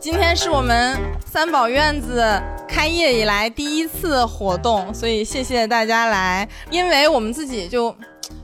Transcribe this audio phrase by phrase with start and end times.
[0.00, 2.24] 今天是我们三宝院子
[2.66, 6.48] 开业以来第一次活动，所以谢谢大家来。
[6.70, 7.94] 因为我们自己就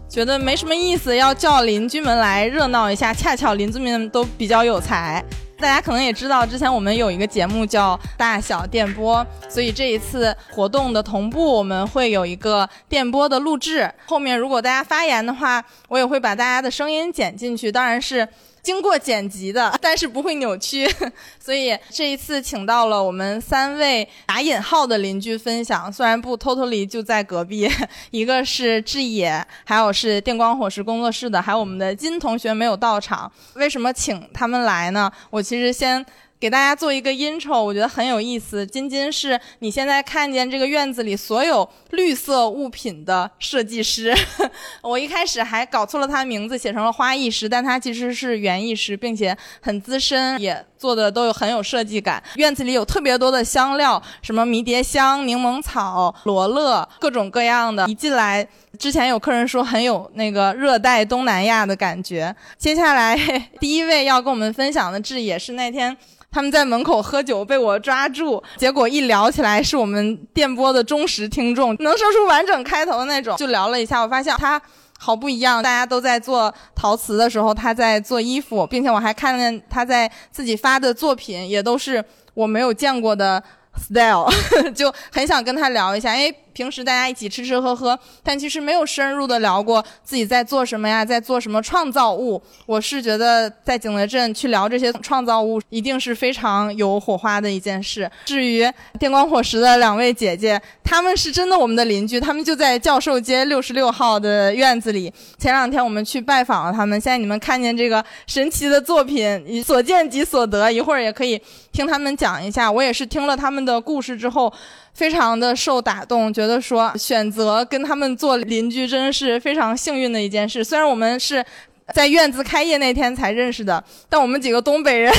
[0.09, 3.15] 觉得没什么意思，要叫邻居们来热闹一下。
[3.15, 5.25] 恰巧邻居们都比较有才，
[5.65, 13.91] 大家可能也知道，之前我们有一个节目叫《大小电波》，所以这一次活动的同步，我们会有一个电波的录制。
[14.05, 18.29] 后面如果大家发言的话，我也会把大家的声音剪进去，当然是。
[18.65, 20.91] 经过剪辑的，但是不会扭曲，
[21.39, 27.71] 所以这一次请到了我们三位打引号的邻居分享，虽然不 totally 就在隔壁，
[28.11, 35.13] 一个是志野，还有是电光火石工作室的，还有我们的金同学没有到场，为什么请他们来呢？
[35.29, 36.05] 我其实先。
[36.45, 38.67] 给大家做一个 intro，我觉得很有意思。
[38.67, 44.15] 金金是你现在看见这个院子里所有绿色物品的设计师。
[44.85, 52.23] 我一开始还搞错了他的名字，写成了花艺师，但他其实是园艺师，并且很资深，也做的都有很有设计感。
[52.35, 57.87] 院子里有特别多的香料，什么迷迭香、柠檬草、罗勒，各种各样的。
[57.89, 58.47] 一进来
[58.79, 62.37] 之前有客人说很有那个热带东南亚的感觉。
[62.59, 63.17] 接下来
[63.59, 65.97] 第一位要跟我们分享的志也是那天。
[66.31, 73.37] 他们在门口喝酒，被我抓住，结果一聊起来，是我们电波的忠实听众，能说出完整开头的那种。
[73.37, 74.61] 就聊了一下，我发现他
[75.05, 75.63] 好不一样。
[75.63, 82.03] 大家都在做陶瓷的时候，他在做衣服，并且我还看见他在自己发的作品，也都是
[82.33, 83.43] 我没有见过的
[83.77, 84.27] style，
[84.75, 86.35] 就很想跟他聊一下，因为。
[86.55, 92.41] 平时大家一起吃吃喝喝，但其实没有深入的聊过自己在做什么呀，在做什么创造物。
[92.65, 98.11] 我是觉得在景德镇去聊这些创造物，一定是非常有火花的一件事。
[98.25, 98.65] 至于
[99.01, 105.13] 电光火石的两位姐姐，她们是真的我们的邻居，她们就在教授街六十六号的院子里。
[105.37, 110.71] 前两天我们去拜访了他们，现在你们看见这个神奇的作品，所见即所得。
[110.71, 111.41] 一会儿也可以
[111.73, 112.71] 听他们讲一下。
[112.71, 114.53] 我也是听了他们的故事之后。
[114.95, 120.63] 非常的受打动，觉得说选择跟他们做邻居，真的是非常幸运的一件事。
[120.63, 121.45] 虽然我们是
[121.93, 125.13] 在院子开业那天才认识的，但我们几个东北人，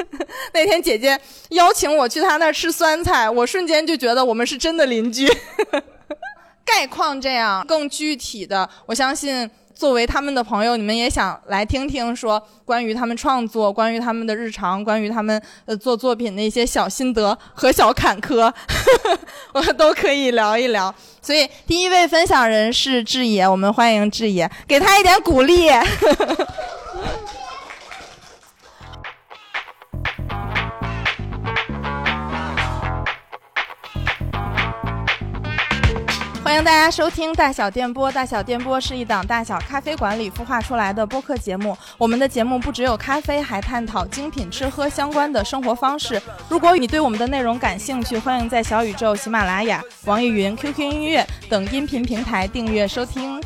[0.54, 1.18] 那天姐姐
[1.50, 5.26] 邀请我去她那儿吃酸菜，我瞬间就觉得我们是真的邻居。
[6.64, 9.50] 概况这样，更具体的，我相信。
[9.74, 18.52] 作为他们的朋友，你们也想来听听说关于他们创作、关于他们的日常、关于他们呃做作品的一些小心得和小坎坷，
[19.52, 20.94] 我们都可以聊一聊。
[21.20, 25.68] 所以第一位分享人是志野，我们欢迎志野，给他一点鼓励。
[36.52, 38.12] 欢迎大家收听大小电波。
[38.12, 41.74] 大小电波是一档大小咖啡馆里孵化出来的播客节目。
[41.96, 46.20] 我们的节目不只有咖啡，还探讨精品吃喝相关的生活方式。
[46.50, 53.42] 如果你对我们的内容感兴趣，欢迎在小宇宙、喜马拉雅、网易云、QQ 音乐等音频平台订阅收听。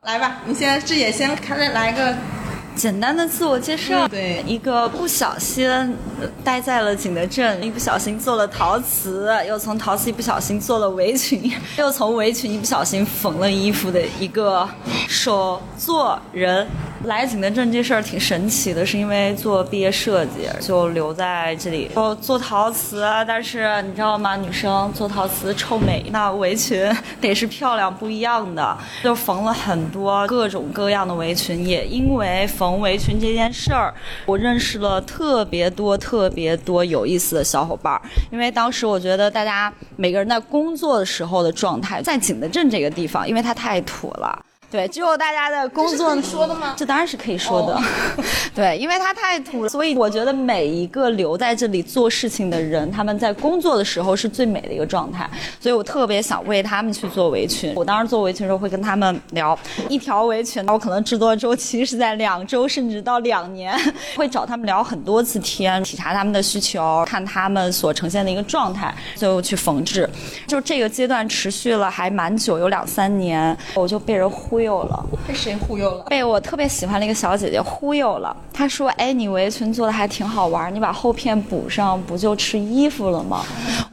[0.00, 2.43] 来吧，你先，志野先开来个。
[2.74, 5.96] 简单的自我介绍，对，一个不小心
[6.42, 14.68] 待在了景德镇，一不小心做了陶瓷，又从陶瓷一不小心做了围裙， 又从围裙一不小心缝了衣服的一个
[15.08, 16.66] 手作人。
[17.04, 23.04] 来景德镇这事儿挺神奇的，是因为做毕业设计就留在这里，做做陶瓷。
[23.28, 24.36] 但是你知道吗？
[24.36, 28.74] 女生做陶瓷臭美，那围裙 得是漂亮不一样的。
[29.02, 33.92] 就缝了很多各种各样的围裙，也因为缝围裙这件事儿，
[34.26, 38.02] 我认识了特别多特别多有意思的小伙伴儿。
[38.30, 44.44] 因为当时我觉得大家每个人在工作的时候的状态，在景德镇这个地方，因为它太土了。
[44.74, 46.74] 对，只有大家的工作说的吗？
[46.76, 47.80] 这当然是可以说的。
[48.52, 55.30] 对，因为他太土了，所以我觉得每一个留在这里做事情的人，他们在工作的时候是最美的一个状态。
[55.60, 57.72] 所以我特别想为他们去做围裙。
[57.76, 59.56] 我当时做围裙的时候会跟他们聊，
[59.88, 63.78] 一条围裙我可能制作周期是在两周甚至到两年，
[64.18, 70.10] 会找他们聊很多次天，体察他们的需求，看他们所呈现的一个状态，最后去缝制。
[70.48, 74.63] 就这个阶段持续了还蛮久，有两三年，我就被人忽悠。
[74.64, 75.06] 悠了。
[75.26, 76.04] 被谁忽悠了？
[76.04, 78.36] 被我特别喜欢的一个小姐姐忽悠了。
[78.52, 83.44] 她说：“哎，你围裙做的还挺好玩，你把后片补上，不就吃衣服了吗？”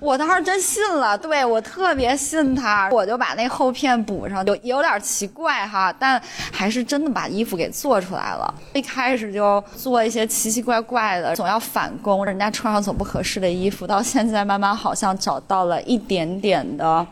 [0.02, 6.22] 我当时真信了，对我特别信她，我就把那后片补上，有有点奇怪哈，但
[6.52, 8.52] 还是真的把衣服给做出来了。
[8.74, 17.06] 一开始就做一些奇奇怪怪的，总要返工，人家穿上总不合适的衣服，到现在慢慢好像找到了一点点的。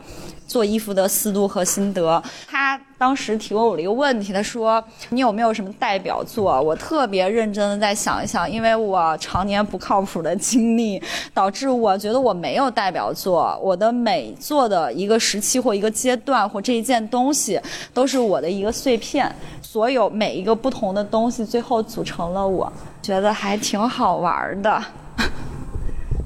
[0.50, 11.00] 做衣服的思路和心得，他当时提问我了一个问题，他说：“你有没有什么代表作？”我特别认真的在想一想，因为我常年不靠谱的经历，
[11.32, 13.56] 导致我觉得我没有代表作。
[13.62, 17.60] 我的每做的一个时期或一个阶段或这一件东西，
[17.94, 19.32] 都是我的一个碎片，
[19.62, 22.70] 所有每一个不同的东西最后组成了我，
[23.00, 24.82] 觉得还挺好玩的。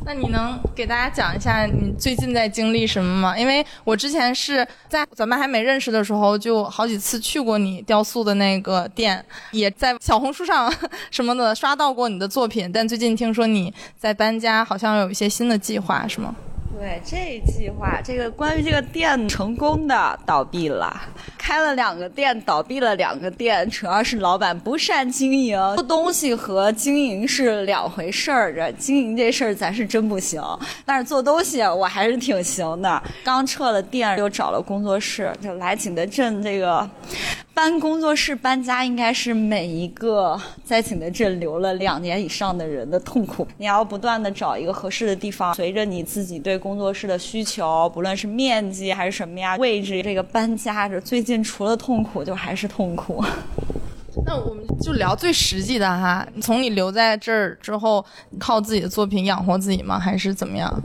[0.07, 3.39] 那你能给大家讲一下你最近在经历什么吗？
[3.39, 10.73] 因为我之前是在咱们还没认识的时候，就好几次去过你雕塑的那个店，也在小红书上
[11.11, 12.71] 什么的刷到过你的作品。
[12.71, 16.35] 但最近听说你在搬家，好像有一些新的计划，是吗？
[16.79, 20.95] 对，这计划这个关于这个店成功的倒闭了，
[21.39, 25.59] 开了两个店，倒闭了两个店，主要是老板不善经营。
[25.77, 30.43] 做东西和经营是两回事儿，这经营这事儿咱是真不行，
[30.85, 33.03] 但是做东西我还是挺行的。
[33.23, 36.89] 刚撤了店，又找了工作室，就来景德镇这个。
[37.55, 43.47] 搬工作室搬家应该是每一个在景德镇留了两年以上的人的痛苦。
[43.59, 53.25] 你要不断的找一个合适的地方，随着你自己对工作室的需求，不论是面积还是什么呀位置，这个搬家这最近除了痛苦就还是痛苦。
[54.27, 58.05] 那我们就聊最实际的哈，从你留在这儿之后，
[58.39, 59.97] 靠自己的作品养活自己吗？
[59.97, 60.83] 还是怎么样？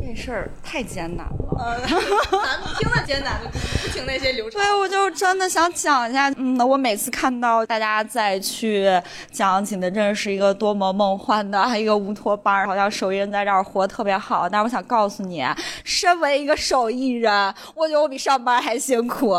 [0.00, 3.40] 这事儿太艰难了，呃 咱们听着艰难，
[3.82, 4.60] 不听那些流程。
[4.60, 8.88] 对，我就真的想讲一下，嗯，我每次看到大家再去
[9.30, 14.48] 讲景德镇是一个多么梦幻的一个乌托邦，好像手艺人在这儿活特别好。
[14.48, 15.44] 但是我想告诉你，
[15.84, 19.36] 身为一个手艺人，我觉得我比上班还辛苦。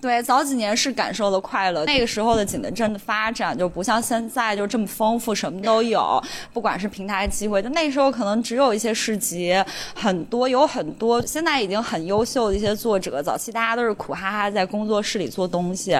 [0.00, 6.22] 对，早几年是感受了快乐，那个时候的景德镇的发展就不像现在就这么丰富，什么都有，
[6.52, 9.54] 不管是平台机会，就那时候可能只有一些市集。
[9.94, 15.90] 很多有很多现在已经很优秀的一些作者，早期大家都是苦哈哈在工作室里做东西，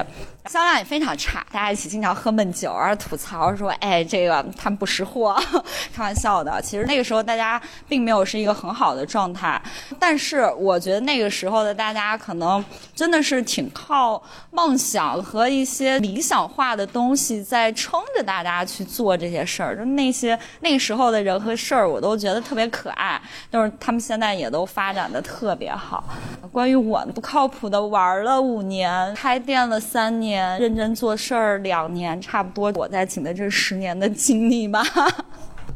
[0.47, 5.37] 销量也非常差，大家一起经常喝闷酒，然后吐槽说：“哎，这个他们不识货。
[5.95, 6.61] ”开玩笑的。
[6.63, 9.61] 其实那个时候大家并没有是一个很好的状态，
[9.99, 12.65] 但是我觉得那个时候的大家可能
[12.95, 19.77] 真的是挺靠梦想和一些理想化的东西在撑着大家去做这些事儿。
[19.77, 23.21] 就那些那个时候的人和事儿，我都觉得特别可爱，
[23.53, 23.71] 就是。
[23.81, 26.05] 他们现在也都发展的特特别好。
[26.53, 34.81] 关于我不靠谱的，玩了五年，开店了三年，认真做事儿两年，差不多我在景德镇十年的经历吧。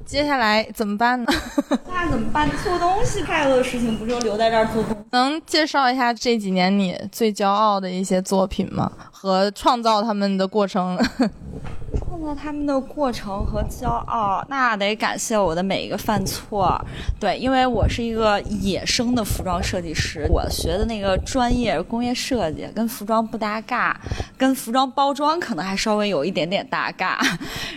[0.09, 1.31] 接下来怎么办呢？
[1.87, 2.49] 那怎么办？
[2.65, 4.97] 做东西快乐的事情不就留在这儿做东？
[5.11, 8.91] 能介绍一下这几年你最骄傲的一些作品吗？
[9.13, 10.99] 和创造他们的过程？
[12.07, 16.79] 创造他们的过程和骄傲，那得感谢我的每一个犯错。
[17.19, 23.99] 对，因为我是一个野生的服装设计师，我学的那个专业工业设计，跟服装不搭嘎，
[24.37, 27.19] 跟服装包装可能还稍微有一点点搭嘎。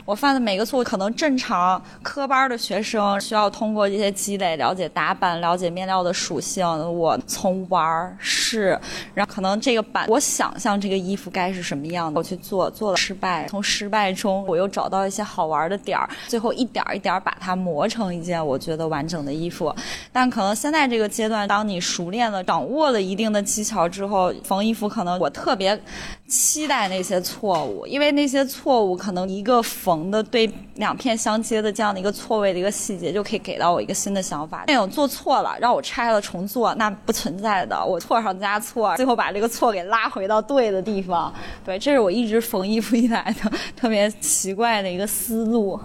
[0.06, 1.82] 我犯的每个错误，可能正常
[2.22, 6.64] 科班的学生需要通过这些积累，了解打版，了解面料的属性。
[6.96, 8.80] 我从玩试，
[9.16, 14.14] 然后可能这个版，我想象这个衣服该是什么样的，我去做，做了失败，从失败。
[14.14, 19.74] 中我又找到一些好玩的点儿，最后一点一点把它磨成一件我觉得完整的衣服。
[20.12, 25.82] 但可能现在这个阶段，当你熟练了、掌握了一定的技巧之后，缝衣服可能我特别
[26.28, 34.66] 期待那些错误，因为那些错误可能一个缝的对两片相接的这样的一个错位的一个细节，就可以给到我一个新的想法。
[34.68, 41.34] 那种做错了让我拆了重做，那不存在的，我错上加错，最后把这个错给拉回到对的地方。
[41.66, 44.12] 对，这是我一直缝衣服以来的特别。
[44.20, 45.80] 奇怪的一个思路。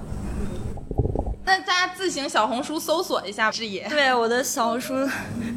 [1.47, 3.87] 那大家自行小红书搜索一下志野。
[3.88, 5.09] 对，我的小红书，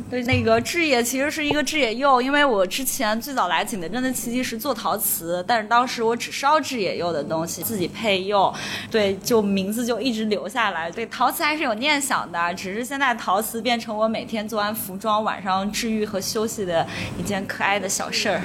[0.07, 8.53] 对那个志野其实是一个志野釉，因为我之前最早来景德镇的契机是做陶瓷，但是当时我只烧志野釉的东西，自己配釉，
[8.91, 10.91] 对，就名字就一直留下来。
[10.91, 16.85] 对，陶瓷还是有念想的，只是现在陶瓷变成我每天做完服装晚上治愈和休息的
[17.17, 18.41] 一件可爱的小事儿。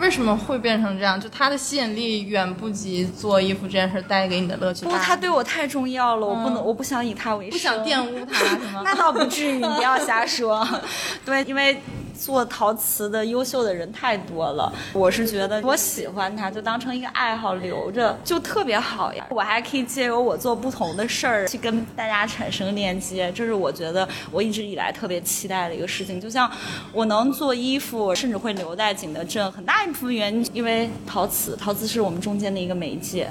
[0.00, 1.20] 为什么会变成这样？
[1.20, 4.84] 就它的吸引力远不及做衣服这件事带给你的乐趣。
[4.84, 7.52] 不，它对我太重要了，我不能，我不想以它为生。
[7.52, 8.82] 不想玷污它，是吗？
[8.84, 10.66] 那倒不至于，你不要瞎说。
[11.24, 11.80] 对，因为
[12.18, 14.72] 做陶瓷的优秀的人太多了。
[14.92, 19.26] 我是觉得我喜欢它，就当成一个爱好留着，就特别好呀。
[19.30, 26.20] 我还可以借由我做不同的事儿去跟大家产生链接，这是我觉得我一直以来特别期待的一个事情。
[26.20, 26.50] 就像
[26.92, 33.28] 我能做衣服，甚至会留在景德镇，很大一部分原因因为陶瓷，陶瓷是我们中间的一个媒介。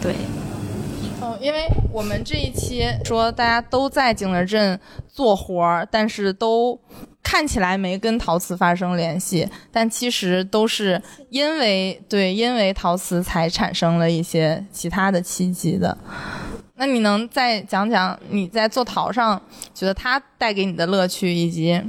[0.00, 0.14] 对。
[1.22, 6.80] 嗯，因为我们这一期说大家都在景德镇做活儿，但是都
[7.22, 15.96] 看起来没跟陶瓷发生联系，但其实都是因为对，因为陶瓷才产生了一些其他的契机的。
[16.76, 19.40] 那你能再讲讲你在做陶上
[19.74, 21.80] 觉得它带给你的乐趣，以及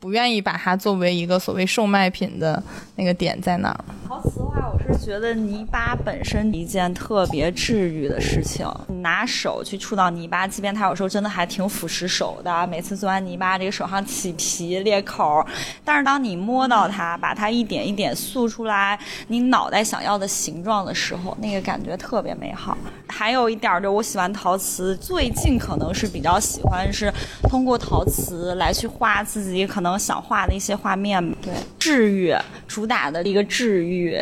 [0.00, 2.62] 不愿意把它作为一个所谓售卖品的
[2.96, 3.84] 那个点在哪儿？
[4.08, 8.66] 陶瓷的话，是觉得泥巴本身一件特别治愈的事情。
[8.88, 15.44] 你拿手去触到泥巴，即便它有时候真的还挺腐蚀手的，每次做完泥巴，这个手上起皮裂口，
[15.84, 18.98] 但是当你摸到它，把它一点一点塑出来
[19.28, 22.76] 你脑袋想要的形状的时候，那个感觉特别美好。
[23.08, 27.12] 还有一点就是我喜欢陶瓷，最近可能是比较喜欢是
[27.44, 31.24] 通过陶瓷来去画自己可能想画的一些画面。
[31.40, 32.34] 对，治愈
[32.66, 34.20] 主打的一个治愈。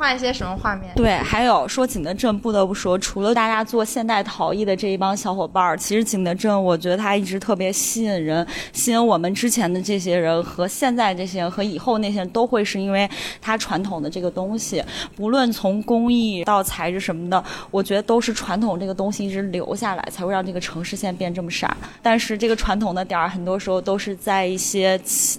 [0.00, 0.90] 画一些什么画面？
[0.96, 13.06] 对，还有说景德镇，不得不说，除了大家做现代陶艺的这一帮小伙伴儿，其实景德镇，我觉得它一直特别吸引人，吸引我们之前的这些人和现在这些人和以后那些人都会是因为
[13.42, 14.82] 它传统的这个东西，
[15.14, 21.76] 不论从工艺到材质什么的，我觉得都是传统这个东西一直留下来，才会让这个城市现在变这么傻。
[22.00, 24.98] 但是这个传统的点儿，很多时候都是在一些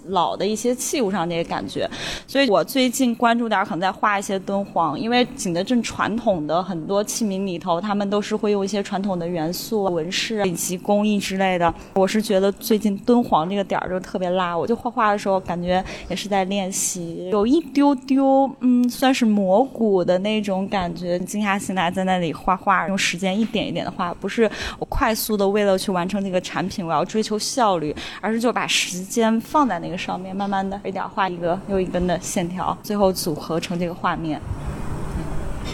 [0.09, 1.89] 老的一些器物上那些感觉，
[2.27, 3.65] 所以我最近关注点儿。
[3.71, 11.73] 可能在画一些敦煌，因为景德镇传统的很多器皿里头，他们都是会用一些传统的元素、纹饰以及工艺之类的。
[11.93, 21.17] 我是觉得最近敦煌这个点儿就特别辣，我就画画的时候感觉也是在练习，有一丢丢，嗯，算是磨骨的那种感觉。
[21.19, 33.61] 静下心来在那里画画，用时间一点一点的画，不是我快速的为了去完成这个产品，我要追求效率，而是就把时间放在那个上面，慢慢的一点画一个又一根的线条，最后组合。
[33.61, 34.40] 成这个画面，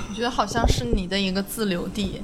[0.10, 2.22] 我觉得好像是你的一个自留地。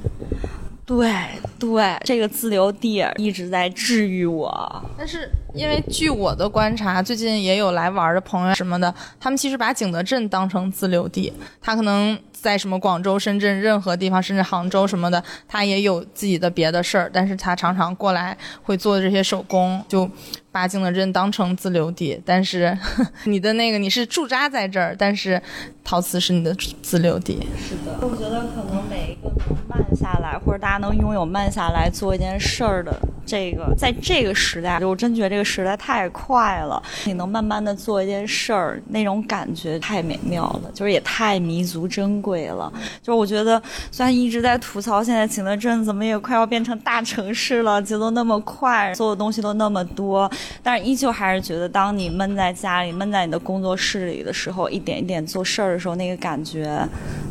[0.86, 1.12] 对
[1.58, 4.84] 对，这个自留地一直在治愈我。
[4.98, 11.32] 但是因为据我的观察，最近也有来玩的朋友什么的，他们其实把景德镇当成自留地，
[11.62, 12.20] 他可能。
[12.44, 20.06] 在什么广州、深圳任何地方，甚至杭州什么的，他也有自己的别的事儿，但是他常常过来会做这些手工，就
[20.54, 22.22] 把景德镇当成自留地。
[22.26, 22.78] 但是
[23.26, 25.42] 你的那个你是驻扎在这儿，但是
[25.84, 27.46] 陶瓷是你的自留地。
[27.58, 32.96] 是的，我觉得可能每一个能慢下来，或者大家能拥有慢下来做一件事儿的。
[33.26, 36.84] 这个在这个时代，我真觉得这个时代太快了。
[37.06, 42.70] 你能慢慢的做一件事儿，那种感觉太美妙了，就是也太弥足珍贵了。
[43.02, 50.30] 就是我觉得，虽然一直在吐槽现在景德镇怎么也快要变成大城市了，节奏那么快，做的东西都那么多，
[50.62, 56.88] 但是依旧还是觉得，当你闷在家里、闷在你的工作室里的时候，一点一点做事儿的时候，那个感觉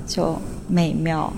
[0.06, 0.36] 就
[0.68, 1.32] 美妙，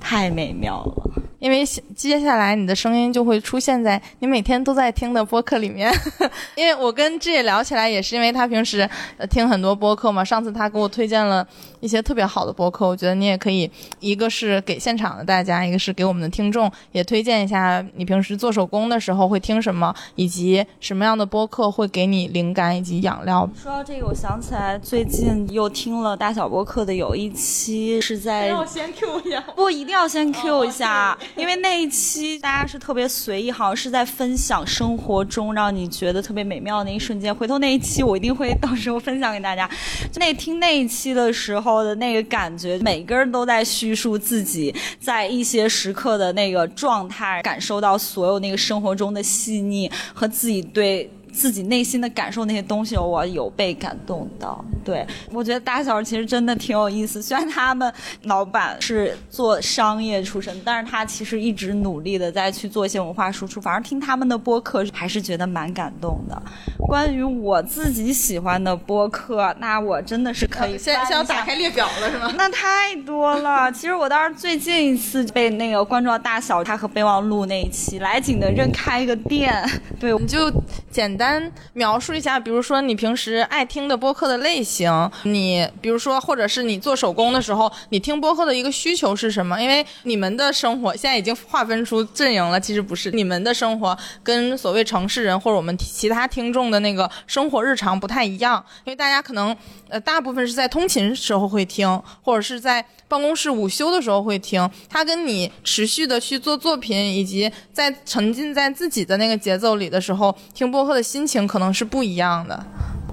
[0.00, 1.15] 太美妙了。
[1.38, 1.64] 因为
[1.94, 5.92] 接下来你的声音就会出现在你每天都在听的播客里面，
[6.56, 8.88] 因为我跟志野聊起来也是因为他平时
[9.30, 10.24] 听很多播客嘛。
[10.24, 11.46] 上次他给我推荐了
[11.80, 23.48] 一些特别好的播客，我觉得你也可以，一个是给现场的大家，一个是给我们的听众，也推荐一下你平时做手工的时候会听什么，以及什么样的播客会给你灵感以及养料。
[23.62, 31.16] 说到这个，我想起来最近又听了大小播客的有一期是在，要先 Q 一下，不一定要先 Q 一下。
[31.36, 37.34] 因为那一期大家是特别随意，好像是在分享生活中让你觉得特别美妙的那一瞬间。
[37.34, 39.68] 回头那一期我一定会到时候分享给大家。
[40.16, 51.10] 那听那一期的时候的那个感觉，每个人都在叙述自己在一些时刻的那个状态，感受到所有那个生活中的细腻和自己对。
[51.36, 54.64] 自己内心的感受那些东西，我有被感动到。
[54.82, 57.20] 对我觉得大小其实真的挺有意思。
[57.20, 63.60] 虽然他们老板是做商业出身，但是他其实一直努力的在去做一些文化输出。
[63.60, 66.40] 反正听他们的播客还是觉得蛮感动的。
[66.78, 72.32] 关于我自己喜欢的播客，那我真的是可以先先要打开列表了是吗？
[72.38, 73.70] 那太多了。
[73.72, 79.52] 其实我当时最近一次被那个关注到大小他和备忘录那一期，来景德镇开一个店，
[79.98, 80.50] 对，我们就
[80.90, 81.25] 简单。
[81.26, 89.60] 单描述一下，比如说你平时爱听的播客的类型，你比如说或者是你做手工的时候，你听播客的一个需求是什么？
[89.60, 99.56] 因为你们的生活现在已经划分出阵营了，其实不是，你们的生活跟所谓城市人或者我们其他听众的那个生活日常不太一样，因为大家可能
[99.88, 101.88] 呃大部分是在通勤时候会听，
[102.22, 112.66] 或者是在办公室午休的时候会听，它跟你持续的去做作品以及在沉浸在自己的那个节奏里的时候听播客的心情可能是不一样的。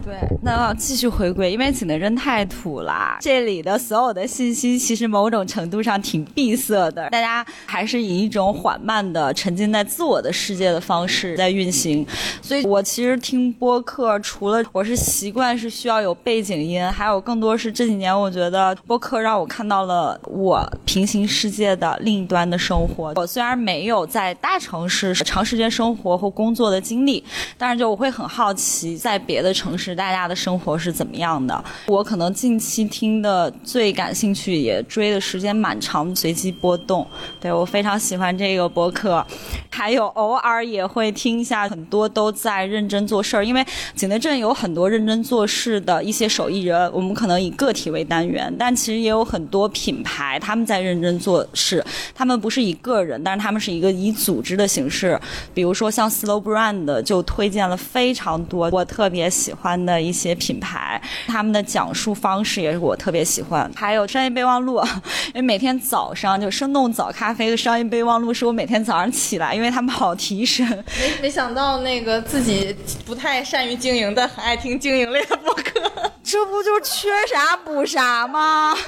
[0.03, 12.05] 对，那继续回归，因为景德镇太土了，这里的所有的信息其实某种程度上挺闭塞的，大家还是以一种缓慢的沉浸在自我的世界的方式在运行。
[12.41, 23.13] 所以我其实听播客，除了我是习惯是需要有背景音，还有更多是这几年我觉得播客让我看到了我平行世界的另一端的生活。
[23.15, 27.23] 我虽然没有在大城市长时间生活或工作的经历，
[27.57, 29.92] 但是就我会很好奇在别的城市。
[29.95, 31.63] 大家的生活是怎么样的？
[31.87, 37.05] 我可能近期听的最感兴趣，也追的时间蛮长，随机波动。
[37.39, 39.25] 对我非常喜欢这个博客，
[39.69, 43.45] 还有偶尔也会听一下，很多都在认真做事儿。
[43.45, 51.83] 因为景德镇有很多认真做事的一些手艺人，我们可能以个体为单元，但其实也有很多品牌他们在认真做事。
[52.15, 55.19] 他们不是以个人，但是他们是一个以组织的形式。
[55.53, 59.82] 比如说像 Slow Brand 就推荐了非常多我特别喜欢。
[59.85, 63.69] 的一些品牌，他们的讲述方式也是我特别喜欢。
[63.75, 64.81] 还有商业备忘录，
[65.27, 70.65] 因为每天早上就生动早咖啡的商业备忘录是我每天早上起来，因为他们好提神。
[70.99, 72.75] 没没想到那个自己
[73.05, 78.75] 不太善于经营，但很爱听经营类的播客，这不就缺啥补啥吗？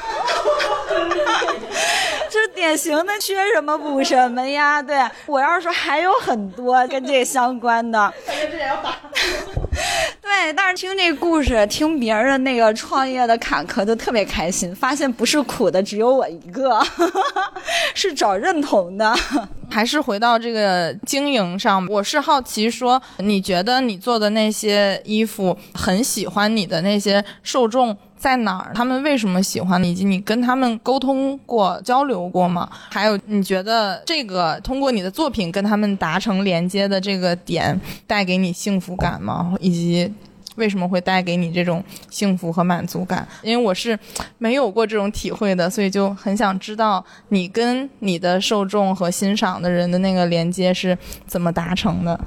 [2.30, 4.82] 这典型的缺什么补什么呀？
[4.82, 8.14] 对我要是说还有很多跟这相关的，
[10.22, 14.76] 对，但是听这故事，听别人那个创业的坎坷，就特别开心。
[14.76, 16.82] 发现不是苦的只有我一个，
[17.94, 19.14] 是找认同的。
[19.68, 28.74] 还是回到这个经营上，我是好奇说，你觉得你做的那些衣服，很喜欢你的那些受众在哪儿？
[28.74, 29.84] 他们为什么喜欢？
[29.84, 32.70] 以及你跟他们沟通过、交流过吗？
[32.90, 39.54] 还有，你觉得这个通过你的作品跟他们达成连接的这个点，带给你幸福感吗？
[39.60, 40.14] 以及。
[40.58, 43.28] 为什么会带给你这种幸福和满足感？
[43.42, 44.00] 因为我是
[44.38, 52.18] 没有过这种体会的，所以就很想知道你跟你的受众和欣赏的人的那个连接是怎么达成的。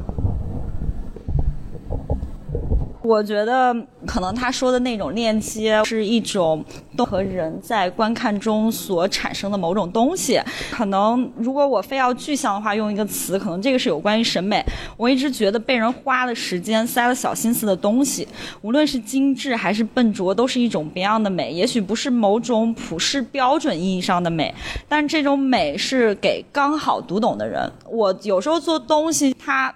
[3.09, 3.75] 我觉得
[4.07, 6.63] 可能他说的那种链接是一种
[6.99, 10.39] 和人在观看中所产生的某种东西。
[10.71, 14.63] 可能如果我非要具象的话，用一个词，可能这个是有关于审美。
[14.99, 18.29] 我一直觉得被人花了时间、塞了小心思的东西，
[18.61, 21.51] 无论是精致还是笨拙，都是一种别样的美。
[21.51, 24.55] 也许不是某种普世标准意义上的美，
[24.87, 27.73] 但这种美是给刚好读懂的人。
[27.91, 29.75] 我有时候做东西，它。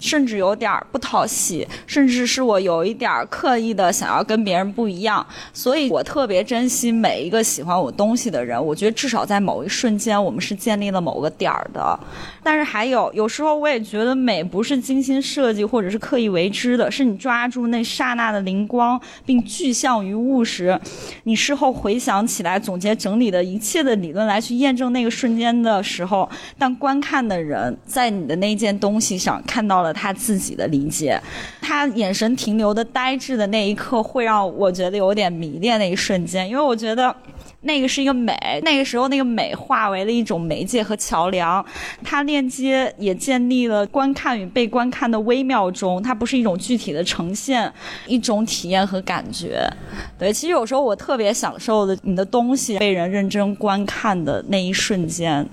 [0.00, 8.64] 甚至有点不讨喜，甚至是我有一点刻意的想要跟别人不一样，所以我特别珍惜每一个喜欢我东西的人。
[8.64, 11.98] 我觉得至少在某一瞬间，我们是建立了某个点儿的。
[12.42, 20.78] 但是还有，有时候我也觉得美不是精心设计或者是刻意为之的，是你抓住那刹那的灵光，并具象于物时，
[21.24, 29.87] 你事后回想起来，总结整理的一切的理论来去验证那个瞬间的时候，但观看的人在你的那件东西上看到了。
[29.92, 31.20] 他自己的理解，
[31.60, 37.14] 他眼神停留的呆滞的那一刻，会让我觉得有点迷恋那一瞬间，因为我觉得。
[37.62, 41.64] 那个是一个美，那个时候那个美化为了一种媒介和桥梁，
[42.04, 47.70] 它链接也建立了观看与被观看的微妙中，它不是一种具体的呈现，
[48.06, 49.68] 一种体验和感觉。
[50.16, 55.44] 对，其实有时候我特别享受的你的东西被人认真观看的那一瞬间，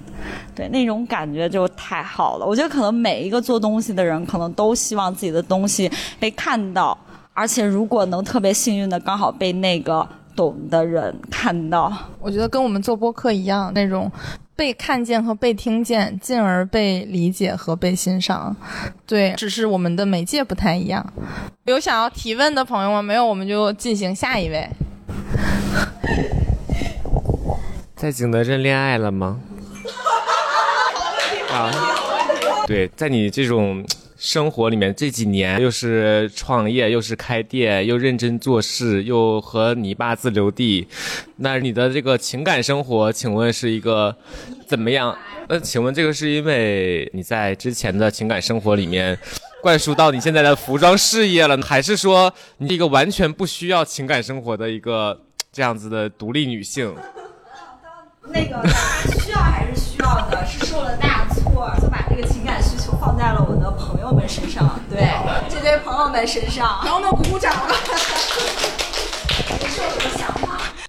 [0.54, 2.46] 对，那种感觉就太好了。
[2.46, 6.96] 我觉得可能每一个做东西的人，可能都希望自己的东西被看到，
[7.34, 10.08] 而且如果能特别幸运的刚好被那个。
[10.36, 14.12] 懂的人看到，我觉得跟我们做播客一样，那种
[14.56, 18.56] 被看见和被听见，进而被理解和被欣赏。
[19.06, 21.06] 对，只是我们的媒介不太一样。
[21.64, 23.02] 有想要提问的朋友吗？
[23.02, 24.70] 没有，我们就进行下一位。
[27.96, 29.40] 在景德镇恋爱了吗？
[31.50, 31.72] 啊，
[32.68, 33.86] 对，在你这种。
[34.26, 40.88] 生活里面这几年又是创业，又是开店，又认真做事，又和你爸自留地，
[41.36, 44.18] 那你的这个情感生活，请问是一个
[44.68, 45.16] 怎么样？
[45.48, 49.16] 那请问这个是因为你在之前的情感生活里面
[49.62, 56.96] 灌输到你现在的服装事业了，还是说你一个完全不需要情感生活的一个这样子的独立女性？
[58.34, 58.68] 那个
[59.22, 61.15] 需要还是需要的，是受了大
[64.06, 65.00] 友们身上，对
[65.50, 66.80] 这堆朋友们身上。
[66.82, 67.52] 朋友们鼓鼓掌。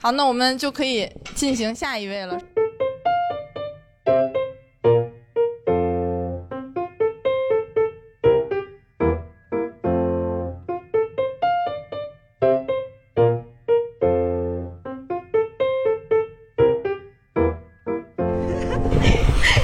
[0.02, 2.38] 好，那我们就可以进行下一位了。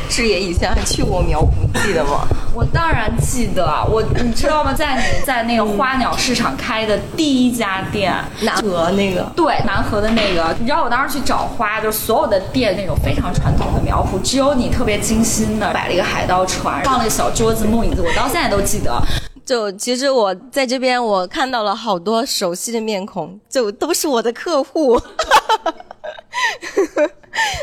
[0.08, 2.26] 志野以前还去过苗圃，你记得吗？
[2.54, 4.72] 我当然记得，我你知道吗？
[4.72, 8.12] 在你在那个花鸟市场开的第一家店，
[8.42, 19.00] 南河那个，对，南河的那个，你知道我当时去找花，就是所有的店那种非常传统的苗圃，只有你特别精心的摆了一个海盗船，放了个小桌子、木椅子，我到现在都记得。
[19.44, 25.00] 就其实我在这边，我看到了好多熟悉的面孔，就都是我的客户。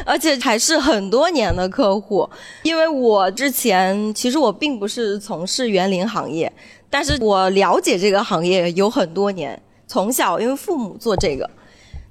[0.06, 2.30] 而且还是很多年的客户，
[2.64, 6.52] 因为我之前其实我并不是从事园林行业，
[6.90, 11.50] 但是我了解这个行业有很多年，从小因为父母做这个，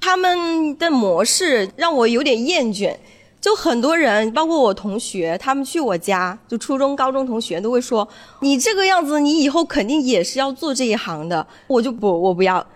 [0.01, 2.95] 他们的模式让我有点厌倦。
[3.41, 8.07] 就很多人，包括我同学，他们去我家，就初中、高中同学都会说
[8.43, 12.67] ：“你这个样子，你以后肯定也是要做这一行的。”我就不，我不要。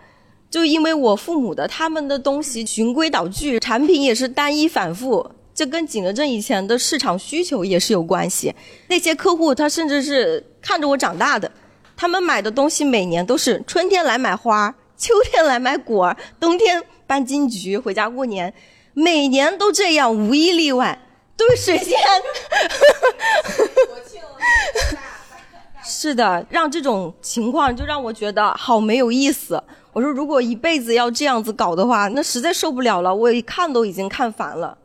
[0.53, 8.55] 就因为我父母的他们的东西循规蹈矩，产品也是单一反复，这跟景德镇以前的市场需求也是有关系。
[8.89, 11.51] 那些客户他甚至是看着我长大的，
[11.97, 18.53] 他们买的东西每年都是春天来买花，秋天来买果，冬天搬金桔回家过年，
[18.93, 20.99] 每年都这样，无一例外。
[21.35, 21.97] 对水仙，
[26.03, 29.63] 是的，让这种情况就让我觉得好没有意思。
[29.93, 33.15] 我说，如果一辈子要这样子搞的话，那实在受不了了。
[33.15, 34.77] 我一看都已经看烦了。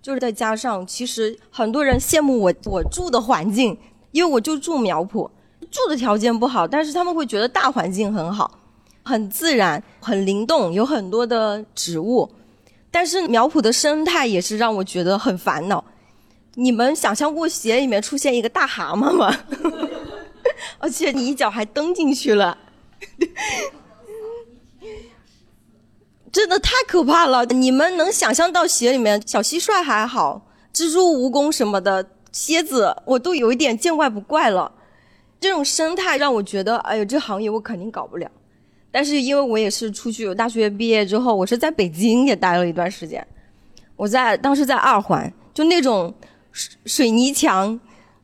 [0.00, 3.76] 就是再加上，其实很多人羡慕我我住的环境，
[4.12, 5.28] 因为我就住苗圃，
[5.72, 8.56] 住的条件不好，但是他们会觉得大环境很好，
[9.02, 12.30] 很自然，很灵动，有很多的植物。
[12.92, 15.84] 但是苗圃的生态也是让我觉得很烦恼。
[16.54, 19.34] 你们想象过鞋里面出现一个大蛤蟆吗？
[20.78, 22.56] 而且你一脚还蹬进去了。
[26.32, 27.44] 真的太可怕了！
[27.46, 34.70] 你们能想象到鞋里面小蟋蟀还好，蜘蛛、蜈蚣什么的，蝎子我都有一点见怪不怪了。
[35.40, 38.30] 这种生态让我觉得，哎呦，这行业我肯定搞不了。
[38.92, 43.26] 但是因为我也是出去大学毕业之后，我是在北京也待了一段时间。
[43.96, 46.14] 我在当时在二环，就那种
[46.52, 47.78] 水水泥墙、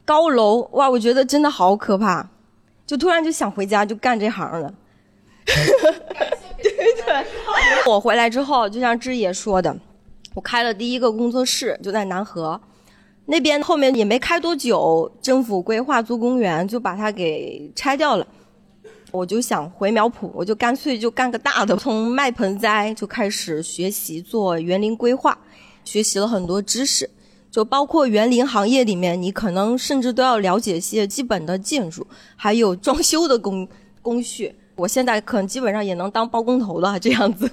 [0.07, 2.27] 高楼，哇，我觉得真的好可怕，
[2.87, 4.73] 就突然就想回家就干这行了。
[5.45, 7.27] 对对，
[7.87, 9.77] 我回来之后，就像志野说的，
[10.35, 12.61] 我开了第一个工作室，就在南河
[13.27, 13.61] 那边。
[13.61, 18.27] 后面也没开多久，政府规划做公园，就把它给拆掉了。
[19.13, 25.37] 我就想回苗圃，我就干脆就干个大的，从卖盆栽就开始学习做园林规划，
[25.85, 27.09] 学习了很多知识，
[27.57, 33.67] 就包括园林行业里面，你可能甚至都要了解一些基本的建筑，还有装修的工
[34.03, 34.55] 工序。
[34.75, 37.51] 我现在可能基本上也能当包工头了，这样子。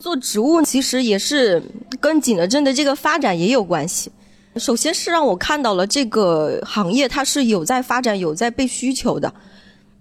[0.00, 1.62] 做植物其实也是
[2.00, 4.10] 跟景德镇的这个发展也有关系。
[4.56, 9.32] 首先是让我看到了这个行业它是有在发展、有在被需求的。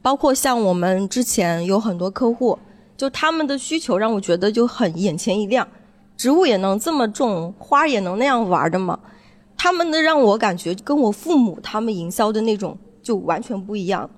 [0.01, 2.57] 包括像我们之前有很多客户，
[2.97, 5.67] 就他们的需求让我觉得就很眼前一亮。
[6.17, 8.99] 植物也能这么种，花也能那样玩的吗？
[9.57, 14.09] 他们的让我感觉跟我父母他们营销的那种就完全不一样。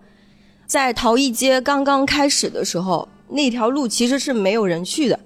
[0.66, 5.20] 在陶艺街刚刚开始的时候，那条路其实是没有人去的。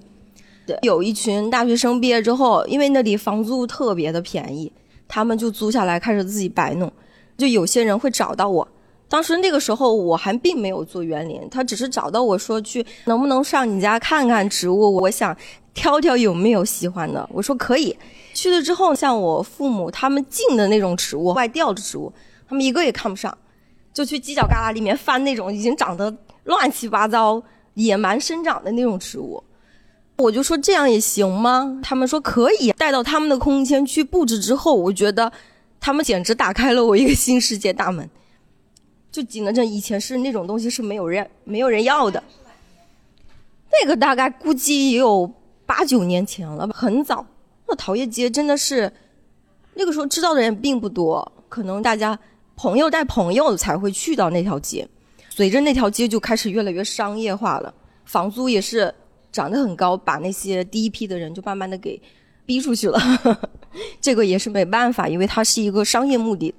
[0.84, 4.71] 有一群大学生毕业之后，因为那里房租特别的便宜，
[5.07, 6.91] 他们就租下来开始自己摆弄。
[7.38, 8.67] 就有些人会找到我，
[9.10, 15.36] 当时那个时候我还并没有做园林，他只是找到我说去能不能上你家看看植物，我想
[15.73, 17.27] 挑挑有没有喜欢的。
[17.31, 17.97] 我说可以。
[18.34, 22.12] 去了之后，像我父母他们进的那种植物，外调的植物，
[22.47, 23.38] 他们一个也看不上。
[23.93, 29.43] 就去犄角旮旯里面翻那种已经长得乱七八糟、野蛮生长的那种植物，
[30.15, 31.77] 我就说这样也行吗？
[31.84, 32.71] 他们说可以。
[32.71, 35.29] 带到他们的空间去布置之后，我觉得
[35.81, 38.10] 他们简直打开了我一个新世界大门。
[39.12, 42.23] 就景德镇以前是那种东西是没有人没有人要的，
[43.73, 45.29] 那个大概估计也有
[45.71, 47.25] 八九年前了吧，很早。
[47.65, 48.91] 那陶业街真的是
[49.75, 52.19] 那个时候知道的人并不多，可能大家。
[52.57, 54.88] 朋友带朋友才会去到那条街。
[55.29, 57.73] 随着那条街就开始越来越商业化了，
[58.05, 58.93] 房租也是
[59.31, 61.99] 涨得很高，把那些第一批的人就慢慢的给
[62.45, 62.99] 逼出去了。
[63.99, 66.53] 这个也是没办法，因为它是一个商业目的。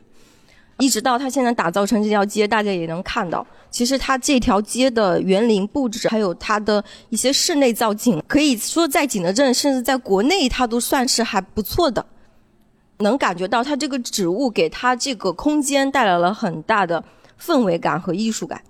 [0.83, 12.05] 一直到它现在打造成这条街，大家也能看到，其实它这条街的园林布置，还有它的一些室内造景，可以说在景德镇，甚至在国内，它都算是还不错的。
[12.99, 17.05] 能感觉到它这个植物给它这个空间带来了很大的
[17.41, 18.61] 氛围感和艺术感，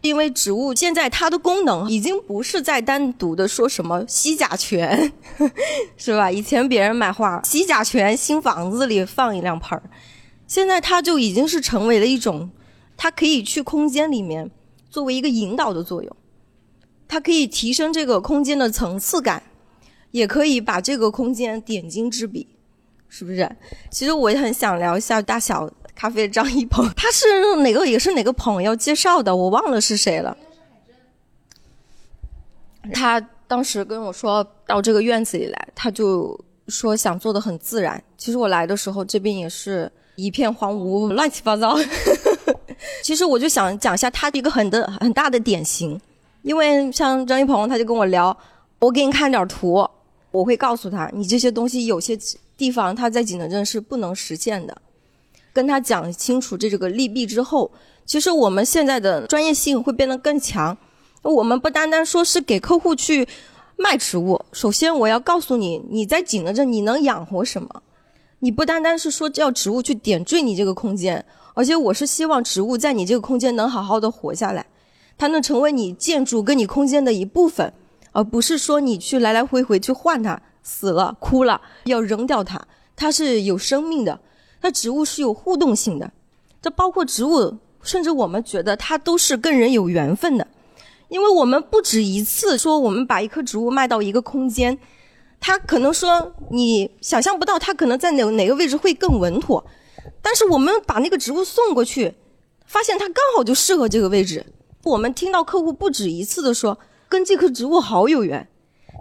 [0.00, 5.12] 因为植物现在它的功能已经不是在单独的说什么吸甲醛，
[5.96, 6.28] 是吧？
[6.28, 9.82] 以前别人买花，吸甲醛，新房子里放一两盆儿，
[10.46, 12.50] 现在它就已经是成为了一种，
[12.96, 14.50] 它可以去空间里面
[14.90, 16.16] 作为一个引导的作用，
[17.08, 19.42] 它可以提升这个空间的层次感，
[20.10, 22.48] 也可以把这个空间点睛之笔。
[23.16, 23.48] 是不是？
[23.92, 30.36] 其实我也很想聊一下大小咖啡张一鹏，他是哪个也是哪个朋友介绍的，我忘了是谁了。
[32.92, 38.02] 他当时跟我说到这个院子里来，他就说想做的很自然。
[38.18, 41.76] 其实我来的时候，这边也是一片荒芜，乱七八糟。
[43.02, 46.00] 其实我就想讲一下他的一个很的很大的典型，
[46.42, 48.36] 因为像张一鹏，他就跟我聊，
[48.78, 49.88] 我给你看点图，
[50.30, 52.18] 我会告诉他，你这些东西有些。
[52.56, 54.80] 地方他在景德镇是不能实现的，
[55.52, 57.68] 跟他讲清楚这个利弊之后，
[58.06, 60.78] 其实我们现在的专业性会变得更强。
[61.22, 63.26] 我们不单单说是给客户去
[63.74, 67.82] 卖植物，首先我要告诉你，你在景德镇你能养活什么？
[68.44, 74.66] 你不单单是说叫植物去点缀你这个空间，而且我是希望植物在你这个空间能好好的活下来，
[75.16, 77.72] 它能成为你建筑跟你空间的一部分，
[78.12, 80.38] 而不是说你去来来回回去换它。
[80.62, 82.60] 死了，枯了，要扔掉它。
[82.94, 84.20] 它是有生命的，
[84.60, 86.12] 它植物是有互动性的。
[86.60, 90.46] 这包括植物，甚至我们觉得它都是跟人有缘分的，
[91.08, 94.78] 因为我们不止一次说我们把一棵植物卖到一个空间，
[95.46, 99.62] 他可能说你想象不到他可能在哪哪个位置会更稳妥，
[100.22, 102.14] 但是我们把那个植物送过去，
[102.64, 104.42] 发现它刚好就适合这个位置。
[104.84, 106.78] 我们听到客户不止一次的说，
[107.10, 108.48] 跟这棵植物好有缘。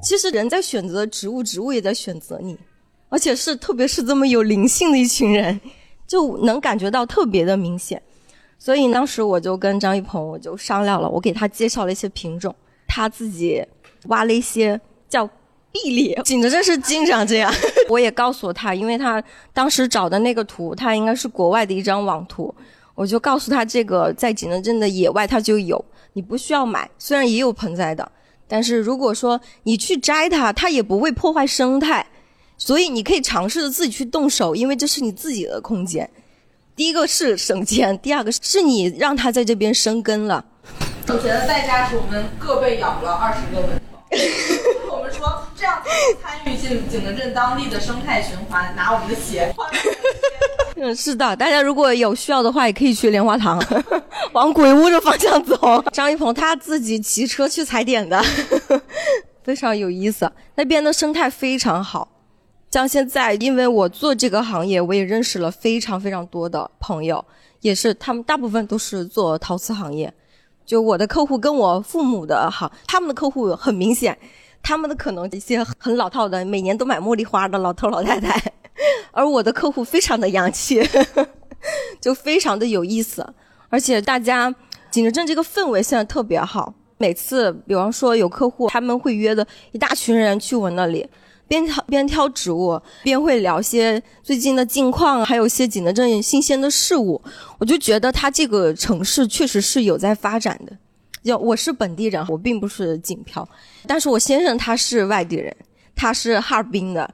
[0.04, 2.60] 其实人在选择植物，植物也在选择你，
[3.08, 5.62] 而且是特别是这么有灵性的一群人，
[6.06, 8.04] 就能感觉到特别的明显。
[8.60, 12.54] 所以当时我就跟张一鹏，我就商量了，我给他介绍了一些品种，
[12.86, 13.66] 他自己
[14.08, 14.78] 挖了一些
[15.08, 15.26] 叫
[15.74, 17.52] 碧丽，景德镇是经常这样。
[17.90, 22.54] 我也告诉他，因为他当时找的那个图，他应该是国外的一张网图，
[22.94, 25.84] 我就告诉他这个在景德镇的野外它就有，
[26.14, 28.10] 你不需要买，虽然也有盆栽的。
[28.48, 32.06] 但是如果说你去摘它，它也不会破坏生态，
[32.56, 36.08] 所以你可以尝试着自己去动手，因为这是你自己的空间。
[36.76, 40.46] 第一个是省钱，第二个是你让它在这边生根了。
[41.08, 43.82] 我觉得代价是我们各被咬了二十个蚊子。
[44.92, 45.82] 我们说这样
[46.22, 49.54] 参与进景德镇当地的生态循环，拿我们的鞋。
[50.76, 53.64] 嗯，是的，大家如果有需要的话，也可以去莲花塘，
[54.34, 55.82] 往鬼屋的方向走。
[55.92, 58.22] 张一鹏他自己骑车去踩点的，
[59.44, 60.32] 非常有意思。
[60.56, 62.08] 那边的生态非常好，
[62.72, 67.24] 像现在，因为我做这个行业，我也认识了非常非常多的朋友，
[67.62, 70.12] 也是他们大部分都是做陶瓷行业。
[70.66, 74.18] 就我的客户跟我父母的行，他们的客户很明显，
[74.62, 78.42] 他们的可能一些很老套的，每年都买茉莉花的老头老太太。
[79.12, 80.82] 而我的客户非常的洋气，
[82.02, 83.26] 就非常的有意思，
[83.70, 84.54] 而且大家
[84.90, 86.74] 景德镇这个氛围现在特别好。
[86.98, 91.06] 每次，比方说有客户，他们会约的一大群人去我那里，
[91.54, 97.22] 边挑边挑植物，边会聊些最近的近况，还有些景德镇新鲜的事物。
[97.60, 100.76] 我就觉得他这个城市确实是有在发展的。
[101.24, 103.48] 就我是本地人，我并不是景漂，
[103.86, 105.56] 但是我先生他是外地人。
[105.96, 107.14] 他是哈尔滨的，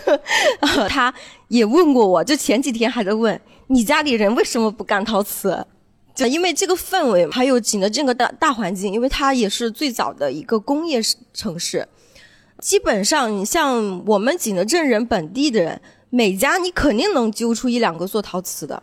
[0.86, 1.12] 他
[1.48, 5.66] 也问过我，就前几天还在问你家里人为什么不干陶瓷，
[6.14, 11.00] 就因为这个氛围，还有景德镇个大大环境，因为它也是最早的一个工业
[11.32, 11.88] 城市，
[12.60, 18.82] 基本上你像我们景德镇人本地的人，每家你肯定能揪出一两个做陶瓷的，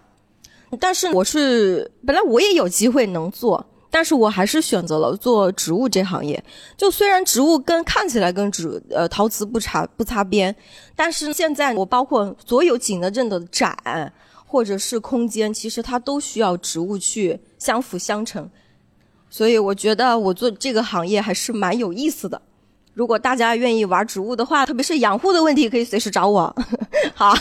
[0.79, 3.65] 但是我是本来我也有机会能做。
[3.95, 6.43] 但是我还是选择了做植物这行业。
[6.75, 10.55] 就虽然植物跟看起来跟植呃陶瓷不差不擦边，
[10.95, 14.11] 但是现在我包括所有景德镇的展
[14.47, 18.49] 或者是空间，其实它都需要植物去相辅相成。
[19.29, 22.41] 所以我觉得我做这个行业还是蛮有意思的。
[22.93, 26.55] 如果大家愿意玩植物的话，特别是养护的问题，可以随时找我。
[27.15, 27.33] 好。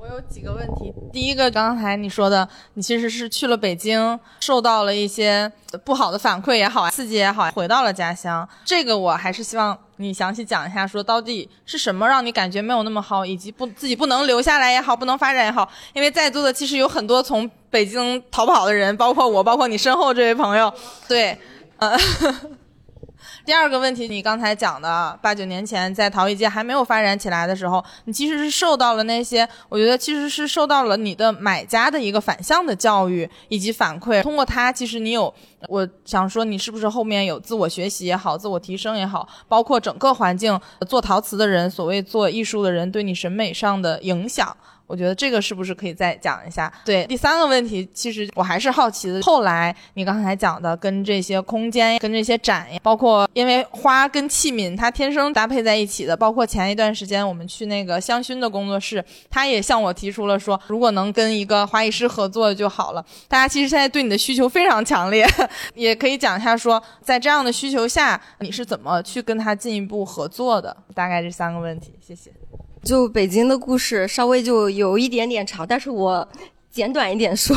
[0.00, 0.92] 我有几个问题。
[1.12, 5.50] 第一个，刚才你说的，你其实是去了北京，受到了一些
[5.84, 8.48] 不好的反馈也好，刺激也好，回到了家乡。
[8.64, 15.68] 这个我还是希望你详细讲一下，说到底是什么让你感觉没有那么好，以及不自己不能留下来也好，不能发展也好。
[15.94, 20.72] 因为在座的其实有很多从北京逃跑的人，包括我，包括你身后这位朋友。
[21.08, 21.36] 对，
[21.78, 21.98] 呃。
[23.44, 34.22] 第二个问题，你刚才讲的八九年前在陶艺界还没有发展起来的时候，你其实是受到了那些，我觉得其实是受到了你的买家的一个反向的教育以及反馈。
[34.22, 35.32] 通过它，其实你有，
[35.68, 44.56] 我想说你是不是后面有自我学习也好，自我提升也好，包括整个环境做陶瓷的人，所谓做艺术的人对你审美上的影响。
[44.88, 46.72] 我觉得这个是不是可以再讲一下？
[46.84, 49.20] 对，第三个问题，其实我还是好奇的。
[49.22, 63.04] 后来你刚才讲的，跟这些空间、跟这些展，包括因为花跟器皿它天生搭配在一起的，包括前一段时间我们去那个香薰的工作室，他也向我提出了说，如果能跟一个花艺师合作就好了。
[63.28, 65.26] 大家其实现在对你的需求非常强烈，
[65.76, 70.74] 也可以讲一下说，在这样的需求下，你是怎么去跟他进一步合作的？
[70.94, 72.32] 大概这三个问题，谢谢。
[72.88, 76.26] 就北京的故事稍微就有一点点长，但是我
[76.70, 77.54] 简短一点说。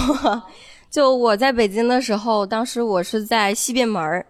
[0.90, 4.26] 就我在北京的时候，当时我是在西便门儿，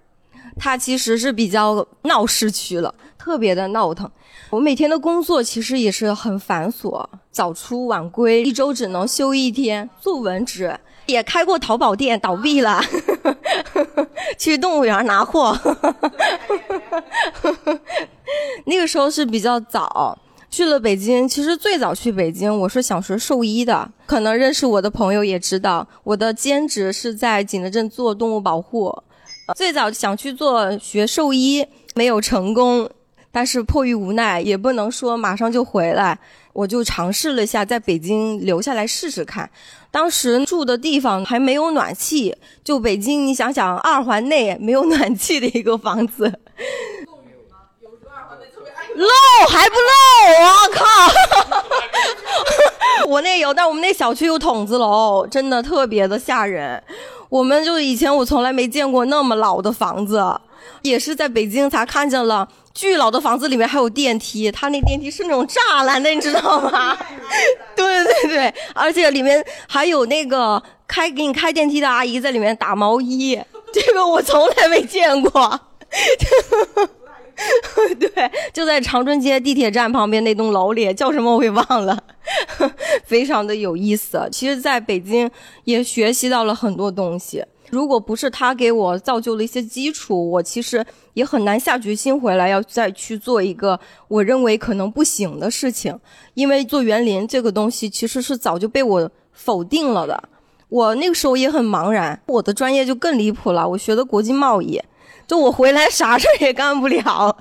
[0.60, 4.08] 它其实是比较闹市区了，特别的闹腾。
[4.52, 12.80] 我每天的工作其实也是很繁琐，早出晚归，一周只能休一天，做文职，也开过淘宝店，倒闭了，
[14.38, 15.58] 去动物园拿货。
[18.66, 20.16] 那个时候是比较早。
[20.52, 23.90] 去了北京，其实最早去北京，我是想学兽医的。
[24.06, 28.94] 可能认识我的朋友也知道，我的兼职是在景德镇做动物保护。
[29.56, 32.90] 最早想去做学兽医，没有成功，
[33.32, 36.20] 但是迫于无奈，也不能说马上就回来，
[36.52, 39.50] 我就尝试了一下在北京留下来试试看。
[39.90, 46.40] 当时住的地方还没有暖气，就北京，你想想，二环内没有暖气的一个房子。
[48.96, 49.08] 漏
[49.50, 49.90] 还不漏？
[50.44, 50.86] 我靠！
[53.08, 56.82] 我那有，但我们那小区有筒子楼，真的特别的吓人。
[57.30, 60.24] 我们就以前我从来没见过那么老的房子，
[60.82, 66.98] 也是在北京才看见了巨老的房子里面还有电梯，它那电梯是那种栅栏的，你知道吗？
[67.76, 73.42] 对对对，而且里面还有那个开给你开电梯的阿姨在里面打毛衣，
[73.74, 75.60] 这个我从来没见过。
[78.00, 81.98] 对，就在长春街地铁站旁边那栋楼里，叫什么我给忘了，
[83.04, 84.28] 非常的有意思。
[84.32, 85.30] 其实，在北京
[85.64, 87.44] 也学习到了很多东西。
[87.70, 95.98] 如果不是他给我造就了一些基础，我其实也很难下决心回来要再去做一个我认为可能不行的事情。
[96.34, 100.22] 因为做园林这个东西，其实是早就被我否定了的。
[100.68, 104.82] 我那个时候也很茫然，我的专业就更离谱了，我学的国际贸易。
[105.32, 107.34] 就我回来啥事儿也干不了，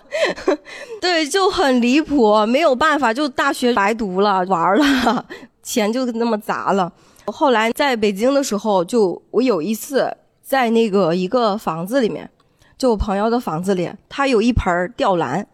[1.02, 5.26] 对，就很离谱，没有办法，就大学白读了，玩了，
[5.60, 6.92] 钱就那么砸了。
[7.26, 12.30] 我后来在北京的时候，就我有一次在那个一个房子里面，
[12.78, 15.44] 就我朋友的房子里，他有一盆吊兰，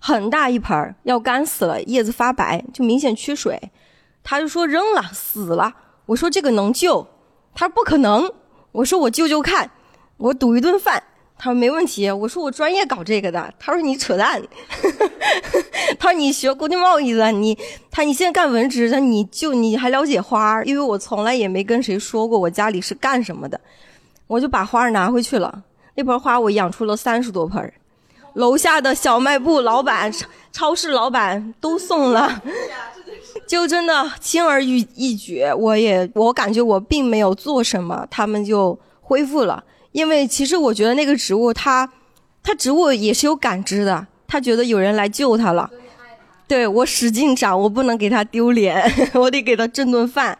[0.00, 3.70] 很大一盆，要干死了，叶子发白，就明显缺水，
[4.24, 5.72] 他就说扔了，死了。
[6.06, 7.06] 我说这个能救，
[7.54, 8.28] 他说不可能。
[8.72, 9.70] 我说我救救看，
[10.16, 11.00] 我赌一顿饭。
[11.36, 13.52] 他说没问题，我说我专业搞这个的。
[13.58, 14.42] 他说你扯淡，
[15.98, 17.58] 他说你学国际贸易的，你
[17.90, 20.62] 他你现在干文职，他你就你还了解花？
[20.64, 23.60] 因为我从来也没跟谁说过我家里是干什么的，
[24.26, 25.62] 我就把花拿回去了。
[25.96, 27.72] 那盆花我养出了三十多盆，
[28.34, 30.10] 楼下的小卖部老板、
[30.50, 32.42] 超市老板都送了，
[33.46, 35.44] 就真的轻而易易举。
[35.58, 39.62] 我也我感觉我并没有做什么，他们就恢复了。
[39.94, 41.88] 因为其实我觉得那个植物，它，
[42.42, 44.08] 它植物也是有感知的。
[44.26, 45.70] 它觉得有人来救它了，
[46.48, 50.36] 对我使劲长，我不能给它丢脸， 我得给它挣顿饭，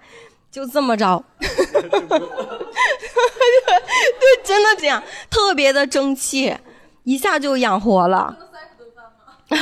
[0.50, 1.24] 就这么着。
[1.38, 1.48] 对，
[4.42, 6.56] 真的这样，特别的争气，
[7.04, 8.36] 一下就养活了。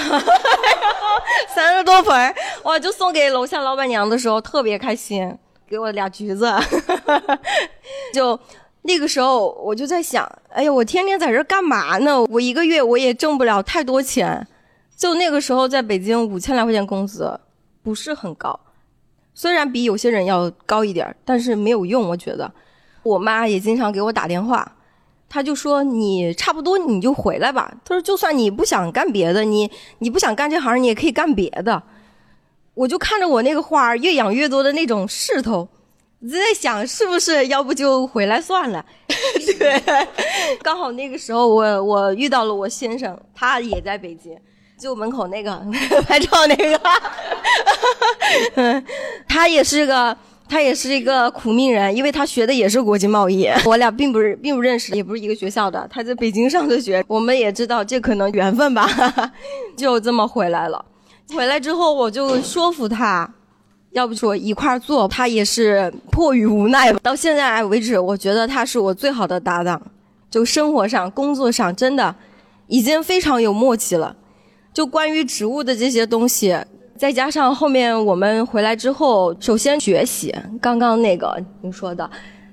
[1.55, 2.79] 三十多盆哇！
[2.79, 5.37] 就送给楼下老板娘的时候特别开心，
[5.69, 6.51] 给我俩橘子，
[8.15, 8.41] 就。
[8.83, 12.23] 那个时候我就在想，哎呀，我天天在这干嘛呢？
[12.25, 14.47] 我一个月我也挣不了太多钱。
[14.95, 17.41] 就那个时候在北京五千来块钱工资，
[17.83, 18.59] 不是很高，
[19.35, 22.09] 虽然比有些人要高一点，但是没有用。
[22.09, 22.53] 我觉得，
[23.03, 24.77] 我妈也经常给我打电话，
[25.29, 27.75] 她就说你差不多你就回来吧。
[27.85, 29.69] 她说就算你不想干别的，你
[29.99, 31.83] 你不想干这行，你也可以干别的。
[32.75, 35.69] 我就看着我那个花儿越养越多的那种势头，
[36.23, 38.85] 我就在想，是不是要不就回来算了？
[39.59, 39.83] 对，
[40.63, 44.33] 刚好那个时候我我遇到了我先生，他也在北京，
[44.79, 45.61] 就门口那个
[46.07, 46.81] 拍照那个，
[49.29, 50.17] 他也是个。
[50.49, 55.89] 他也是一个苦命人，因为他学的也是国际贸易，我俩并不是并不认识，也不是一个学校的。
[55.91, 58.87] 他在北京上的学，我们也知道这可能缘分吧，
[59.79, 60.85] 就这么回来了。
[61.35, 63.33] 回来之后，我就说服他，
[63.93, 66.93] 要不说一块做，他也是迫于无奈。
[66.95, 69.81] 到现在为止，我觉得他是我最好的搭档，
[70.31, 72.15] 就生活上、工作上，真的
[72.69, 74.17] 已经非常有默契了。
[74.73, 76.57] 就关于植物的这些东西。
[76.97, 82.09] 再加上后面我们回来之后，首先学习刚刚那个您说的，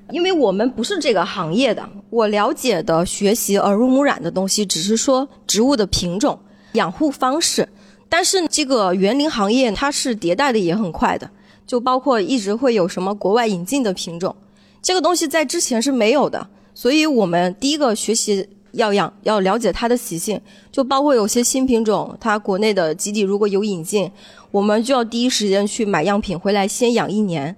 [0.09, 6.37] 因为我们不是这个行业的，我了解的学习耳濡目染的东西，只是说植物的品种、
[6.73, 7.67] 养护方式。
[8.09, 11.29] 但是这个园林行业它是迭代的也很快的，
[11.65, 14.35] 就包括一直会有什么国外引进的品种，
[14.81, 18.49] 这个东西在之前是没有的，所以我们第一个学习。
[18.73, 20.39] 要养要了解它的习性，
[20.71, 24.11] 就包括有些新品种，它国内的基地如果有引进，
[24.51, 27.55] 我们就要第一时间去买样品回来，先养一年。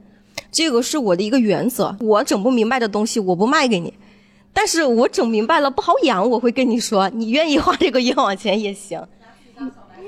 [0.54, 1.94] 这个是我的一个原则。
[2.00, 3.92] 我整不明白的东西，我不卖给你；
[4.54, 9.06] 但是我整明白了不好养，我会跟你说，你愿意花这个冤枉钱也行。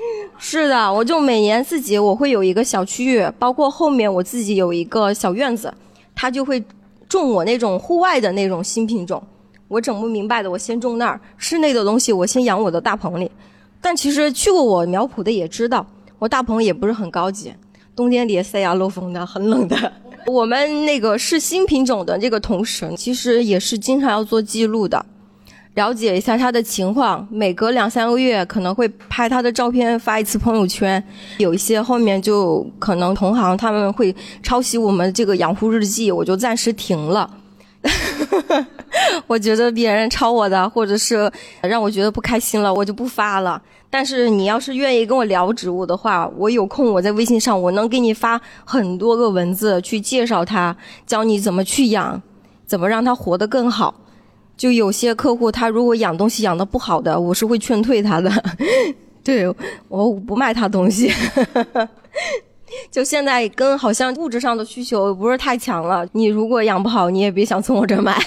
[0.38, 5.72] 是的，我就每年自己我会有一个小区域，包括后面我自己有一个小院子，
[6.14, 6.62] 它就会
[7.08, 9.22] 种我那种户外的那种新品种。
[9.68, 13.30] 我整不明白的，我先种那儿；室内的东西，我先养我的大棚里。
[13.80, 15.86] 但其实去过我苗圃的也知道，
[16.18, 17.52] 我大棚也不是很高级，
[17.96, 19.92] 冬天里塞牙漏风的，很冷的。
[20.26, 25.04] 我们那个是新品种的这个同时，其实也是经常要做记录的，
[25.74, 27.26] 了解一下它的情况。
[27.30, 31.02] 每隔两三个月可能会拍它的照片发一次朋友圈。
[31.38, 37.28] 有一些后面就可能同行他们会抄袭我们这个养护日记，我就暂时停了。
[39.26, 43.60] 我觉得别人抄我的，或者是让我觉得不开心了，我就不发了。
[43.90, 52.20] 但是你要是愿意跟我聊植物的话，我有空我在微信上我能给你发很多个文字去介绍它，教你怎么去养，
[52.64, 53.94] 怎么让它活得更好。
[54.56, 58.30] 就有些客户他如果养东西养的不好的，我是会劝退他的。
[59.24, 59.48] 对
[59.88, 61.10] 我不卖他东西。
[62.90, 68.18] 就现在跟好像物质上的需求不是太强了，你如果养不好，你也别想从我这买。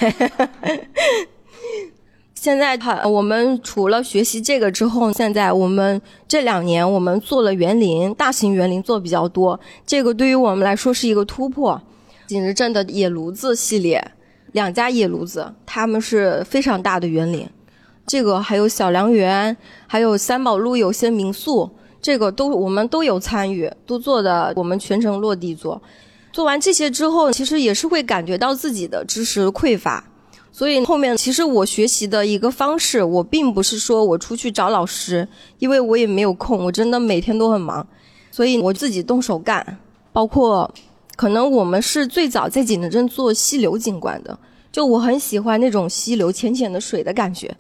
[2.33, 11.81] 现在他我们除了学习这个之后，现在我们这两年我们做了园林，大型园林做比较多，这个对于我们来说是一个突破。
[12.27, 14.11] 景德镇的野炉子系列，
[14.57, 17.47] 两家野炉子，他们是非常大的园林，
[18.07, 19.55] 这个还有小良园，
[19.85, 21.69] 还有三宝路有些民宿。
[22.01, 25.79] 这个都我们都有参与，都做的我们全程落地做。
[26.31, 30.03] 做完这些之后，其实也是会感觉到自己的知识匮乏。
[30.51, 35.27] 所以后面其实我学习的一个方式，我并不是说我出去找老师，
[35.59, 37.85] 因为我也没有空，我真的每天都很忙，
[38.31, 39.77] 所以我自己动手干。
[40.11, 40.73] 包括
[41.17, 44.37] 可能我们是最早在景德镇做溪流景观的，
[44.71, 47.53] 就我很喜欢那种溪流浅浅的水的感觉。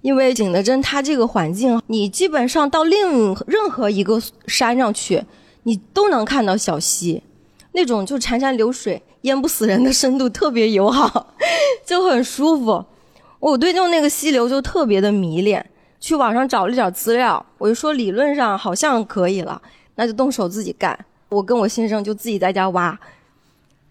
[0.00, 5.22] 因为景德镇它这个环境，你基本上到另任何一个山上去，
[5.62, 7.22] 你都能看到小溪，
[7.72, 11.34] 那种就潺潺流水、淹不死人的深度特别友好，
[11.86, 12.84] 就很舒服。
[13.38, 15.64] 我对就那个溪流就特别的迷恋，
[16.00, 19.60] 去网上找了点资料，我就说理论上好像可以了，
[19.96, 20.98] 那就动手自己干。
[21.32, 22.98] 我跟我先生就自己在家挖，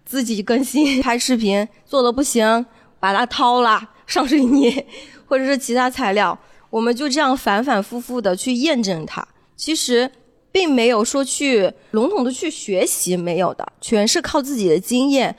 [0.06, 2.64] 自己更新 拍视频，做的不行，
[3.00, 4.86] 把它掏了上水泥。
[5.26, 6.38] 或者是其他材料，
[6.68, 9.26] 我们就这样反反复复的去验证它。
[9.56, 10.10] 其实
[10.52, 15.34] 并没有说去笼统的去学习，没有的，全是靠自己的经验。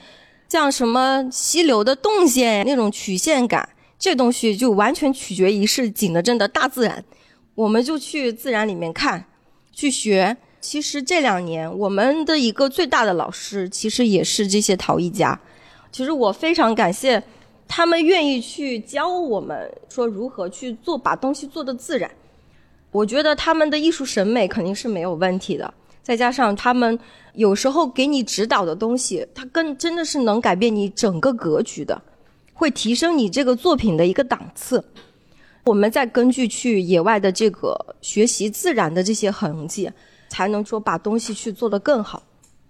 [0.49, 7.03] 像什么溪流的动线那种曲线感，这东西就完全取决于是景德镇的大自然。
[7.53, 9.25] 我们就去自然里面看，
[9.71, 10.35] 去学。
[10.63, 15.37] 其实这两年我们的一个最大的老师，其实也是这些陶艺家。
[15.91, 17.21] 其实我非常感谢。
[17.67, 22.09] 他们愿意去教我们说如何去做，把东西做的自然。
[22.91, 25.73] 我觉得他们的艺术审美肯定是没有问题的。
[26.03, 26.97] 再加上他们
[27.33, 31.99] 有时候给你指导的东西，它更真的是能改变你整个格局的，
[32.53, 34.83] 会提升你这个作品的一个档次。
[35.63, 39.89] 我们再根据去野外的这个学习自然的这些痕迹，
[40.33, 42.23] 才能说把东西去做得更好。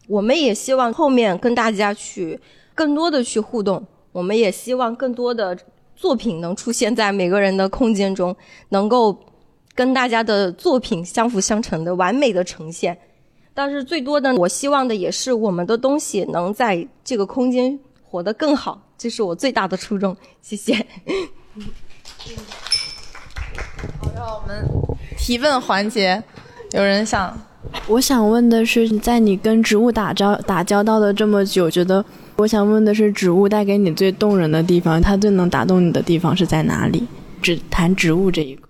[0.09, 2.37] 我们也希望后面跟大家去
[2.75, 3.81] 更多的去互动。
[4.11, 5.57] 我们也希望更多的
[5.95, 8.35] 作品能出现在每个人的空间中，
[8.67, 9.17] 能够
[9.73, 12.97] 跟大家的作品相辅相成的完美的呈现。
[13.53, 20.15] 但是最多的，我希望的也是我们的东西能在这个空间活得更好，这是我最大的初衷。
[20.41, 20.75] 谢谢。
[24.01, 24.67] 好，让我们
[25.17, 26.21] 提问环节，
[26.73, 27.52] 有人想？
[27.87, 32.03] 我想问的是，在你跟植物打交打交道的这么久，觉得
[32.37, 37.03] 我想问的是，植物带给你最动人的地方，它最能打动你的地方是在哪里？
[37.41, 38.69] 只谈植物这一块。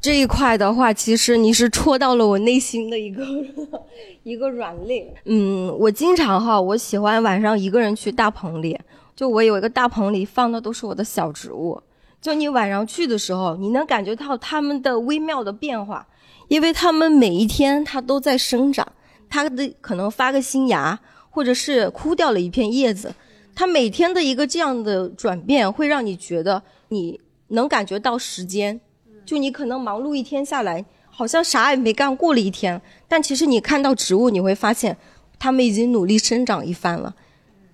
[0.00, 3.24] 这一块的话，其实你是戳到了我内心的一个
[4.22, 5.12] 一个软肋。
[5.24, 8.78] 嗯，我经常哈，我喜欢晚上一个人去大棚里，
[9.16, 11.80] 就我有一个大棚里放的都是我的小植物。
[12.20, 16.06] 就你晚上去的时候，你能感觉到它们的微妙的变化，
[16.48, 18.86] 因为它们每一天它都在生长，
[19.28, 20.98] 它的可能发个新芽，
[21.30, 23.14] 或者是枯掉了一片叶子，
[23.54, 28.80] 它每天的一个这样的转变，会让你觉得你能感觉到时间。
[29.24, 34.96] 就你可能忙碌一天下来，好像啥也没干，过了一天，但其实你看到植物，你会发现，
[35.38, 37.14] 它们已经努力生长一番了。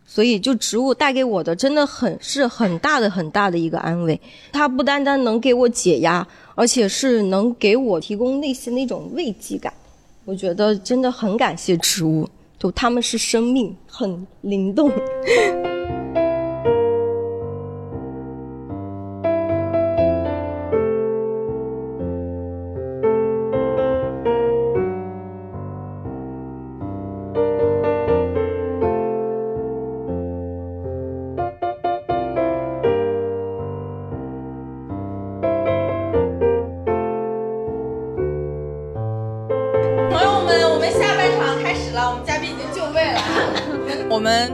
[0.05, 4.21] 所以，就植物带给我的，真的很是很大的很大的一个安慰。
[4.51, 9.73] 它不单单能给我解压，而且是能给我提供内心的一种慰藉感。
[10.25, 12.29] 我觉得真的很感谢植物，
[12.59, 14.91] 就它们是生命，很灵动。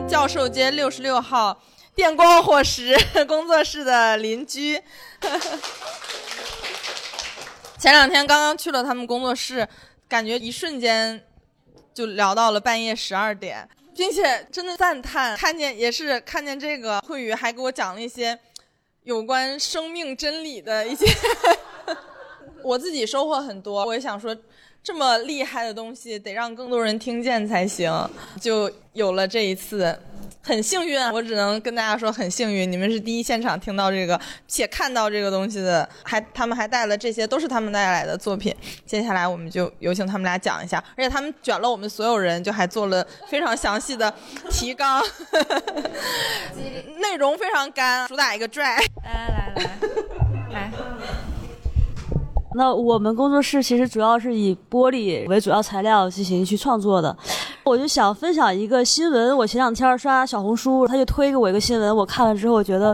[0.08, 1.62] 教授街六十六号
[1.94, 4.80] 电光火石 工作室的邻居，
[7.78, 9.66] 前两天刚刚去了他们工作室，
[10.08, 11.24] 感觉一瞬间
[11.92, 18.38] 就聊到了半夜十二点，并且真的赞叹，看见也是看见这个慧宇还给我讲了一些
[19.04, 21.06] 有关生命真理的一些，
[22.64, 24.36] 我自己收获很多，我也想说。
[24.82, 27.92] 这么厉害的东西，得让更多人听见才行。
[28.40, 29.98] 就有了这一次，
[30.42, 38.54] 很幸运，我只能跟大家说很幸运，你们是第一现场听到这个且看到这个东西的，还他们还带了这些，都是他们带来的作品。
[38.86, 44.12] 接下来我们就有请他们俩讲一下，而且他们卷了我们所有人，就还做了非常详细的
[44.50, 45.04] 提纲，
[46.96, 48.76] 内容非常干， 主打一个拽。
[49.04, 49.78] 来来来
[50.50, 50.72] 来。
[52.58, 57.16] 那我们工作室其实主要是以玻璃为主要材料进行去创作的。
[57.62, 62.92] 我就想分享一个新闻，我前两天刷小红书，他就推给我一个新闻，我看了之后，觉得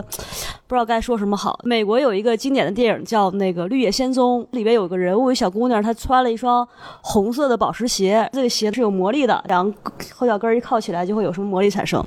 [0.67, 1.59] 不知道该说什么好。
[1.63, 6.67] 美国有一个经典的电影叫那个《绿野仙踪》，里边有个人物，一小姑娘，她穿了一双
[7.01, 12.05] 红色的宝石鞋，这个鞋是有魔力的，两个后脚跟一靠起来就会有什么魔力产生。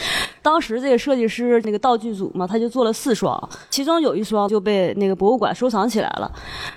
[0.42, 6.30] 当时这个设计师那个道具组嘛，他就做了四双，其中有一双就被那个博物馆收藏起来了。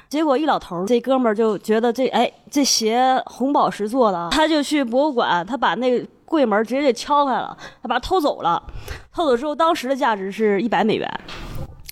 [0.10, 8.62] 结果一老头儿这哥们儿就觉得这哎这鞋红宝石做的，他就去博物馆，他把那个柜门直接给敲开了，他把它偷走了。
[9.14, 11.10] 偷走之后，当时的价值是一百美元。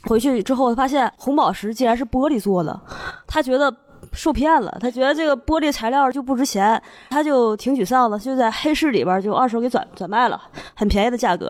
[0.03, 2.79] 回去之后发现红宝石竟然是玻璃做的，
[3.27, 3.73] 他觉得。
[4.11, 10.41] 受骗了，他觉得这个玻璃材料就不值钱，他就挺沮丧的，就在黑市里边就二手给转转卖了，
[10.75, 11.49] 很便宜的价格。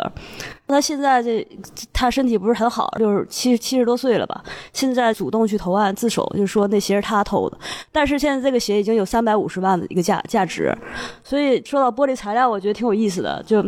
[0.68, 1.48] 他现在这
[1.92, 4.44] 他身体不是很好，就是七七十多岁了吧，
[4.74, 7.58] 现在主动去投案自首，就说那鞋是他偷的。
[7.92, 10.76] 但是现在这个鞋已经有三百五十万的一个价价值，
[11.24, 13.66] 所以说到玻璃材料，我觉得挺有意思的，就。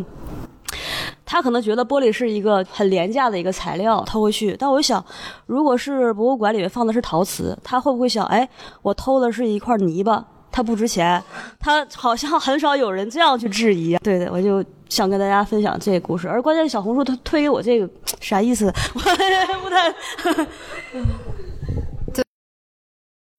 [1.32, 4.54] 他可能觉得玻璃是一个很廉价的一个材料，偷回去。
[4.60, 5.02] 但我想，
[5.46, 8.46] 如果是博物馆里面放的是陶瓷，他会不会想，哎，
[8.82, 11.24] 我偷的是一块泥巴，它不值钱？
[11.58, 13.96] 他好像很少有人这样去质疑。
[14.04, 16.28] 对对，我就想跟大家分享这个故事。
[16.28, 18.66] 而关键小红书他推给我这个啥意思？
[18.94, 19.90] 我不太。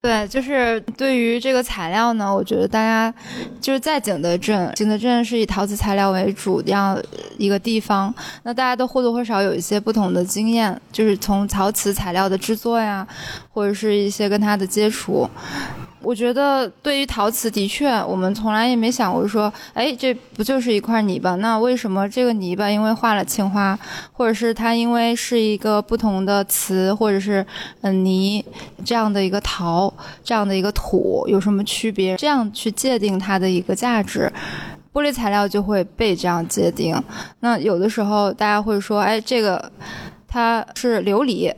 [0.03, 3.15] 对，就是对于这个材料呢，我觉得大家
[3.61, 7.01] 就是在景德镇，景德镇是以陶瓷材料为主要
[7.39, 13.07] 一个地方，那大家都或多或少有一些不同的经验，就是从陶瓷材料的制作呀，
[13.53, 15.31] 或者是一些跟它的接触。
[16.05, 21.37] 我觉得对于陶瓷，的确，我们从来也没想过说，哎，这不就是一块泥巴？
[21.37, 23.79] 那为什么这个泥巴因为画了青花，
[24.11, 27.47] 或者是它因为是一个不同的瓷，或者是
[27.83, 28.45] 嗯泥
[28.85, 32.17] 这样的一个陶这样的一个土有什么区别？
[32.17, 34.33] 这样去界定它的一个价值，
[34.93, 37.01] 玻璃材料就会被这样界定。
[37.41, 39.71] 那有的时候大家会说，哎，这个
[40.27, 41.53] 它是琉璃。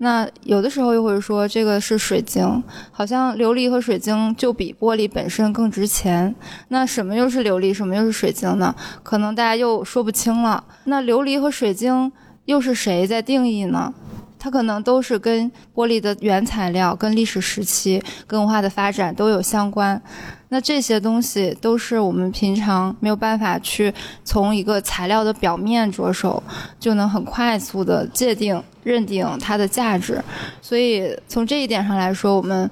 [0.00, 2.62] 那有的时候又会说这个是水晶，
[2.92, 6.32] 好像琉璃和水晶就比玻璃本身更值钱。
[6.68, 8.72] 那什么又是琉璃，什么又是水晶呢？
[9.02, 10.62] 可能大家又说不清了。
[10.84, 12.12] 那琉璃和水晶
[12.44, 13.92] 又是谁在定义呢？
[14.38, 20.00] 它可能都是跟玻璃的原材料、跟历史时期、跟文化的发展都有相关。
[20.48, 23.92] 那这些东西都是我们平常没有办法去
[24.24, 26.42] 从一个材料的表面着手，
[26.80, 30.22] 就能很快速的界定、认定它的价值。
[30.62, 32.70] 所以从这一点上来说，我们。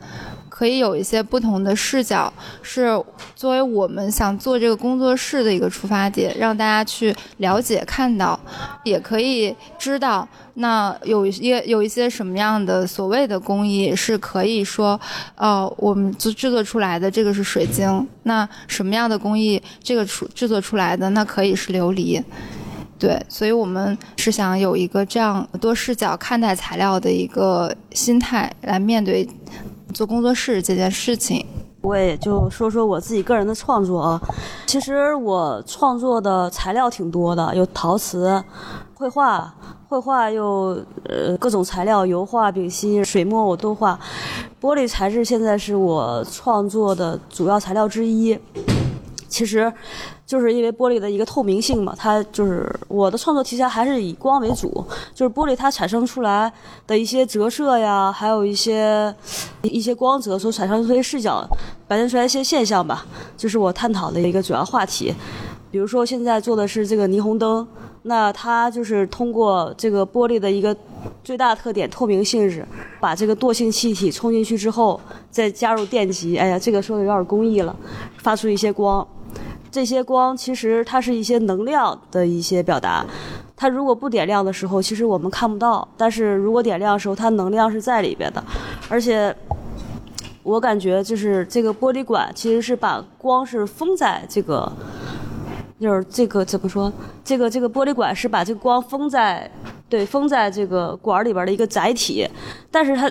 [0.57, 2.33] 可以有一些不同的视角，
[2.63, 2.89] 是
[3.35, 8.41] 作为我们想做这个工作室的一个出发点，让大家去了解、看到，
[8.83, 14.99] 也可以知道，那有一些有一些什么样的所谓的工艺是可以说，
[15.35, 22.25] 呃，我们制制作出来的这个是水晶，那什么样的工艺这个出制作出来的那可以是琉璃，
[22.99, 29.29] 对，所以我们是想有一个这样多视角看待材料的一个心态来面对。
[29.97, 31.43] 做工作室这件事情，
[31.81, 34.21] 我也就说说我自己个人的创作啊。
[34.67, 38.45] 其实我创作的材料挺多的，有陶瓷、
[38.93, 39.55] 绘画、
[39.89, 43.99] 绘画又呃各种材料，油画、丙烯、水墨我都画。
[44.61, 48.39] 玻璃材质现在是我创作的主要材料之一。
[49.29, 49.73] 其实，
[50.27, 56.53] 就是因为玻璃的一个透明性嘛，它就是我的创作题材还是以光为主，就是玻璃它产生出来
[56.85, 59.15] 的一些折射呀，还有一些
[59.63, 61.49] 一些光泽所产生的这些视角，
[61.87, 63.07] 表现出来一些现象吧，
[63.37, 65.15] 就是我探讨的一个主要话题。
[65.71, 67.65] 比如说现在做的是这个霓虹灯，
[68.03, 70.77] 那它就是通过这个玻璃的一个
[71.23, 72.67] 最大特点透明性质，
[72.99, 75.01] 把这个惰性气体冲进去之后，
[75.31, 77.77] 再加入电极，哎呀，这个说的有点工艺了，
[78.19, 79.07] 发出一些光。
[79.71, 83.05] 这些光其实它是一些能量的一些表达，
[83.55, 88.43] 它如果不点亮的时候，其实我们看不到；但是如果点亮的时候，它能量是在里边的。
[88.89, 89.35] 而且，
[90.43, 94.73] 我感觉就是这个玻璃管其实是把光是封在这个，
[95.79, 96.93] 就是这个怎么说？
[97.25, 99.51] 这个这个玻璃管是把这个光封在，
[99.89, 102.27] 对，封在这个管里边的一个载体，
[102.71, 103.11] 但是它。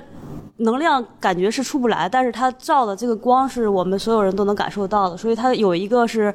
[0.57, 6.33] 能量感觉是出不来，但是它照的这个光是我们所有人都能感受到的，所以它有一个是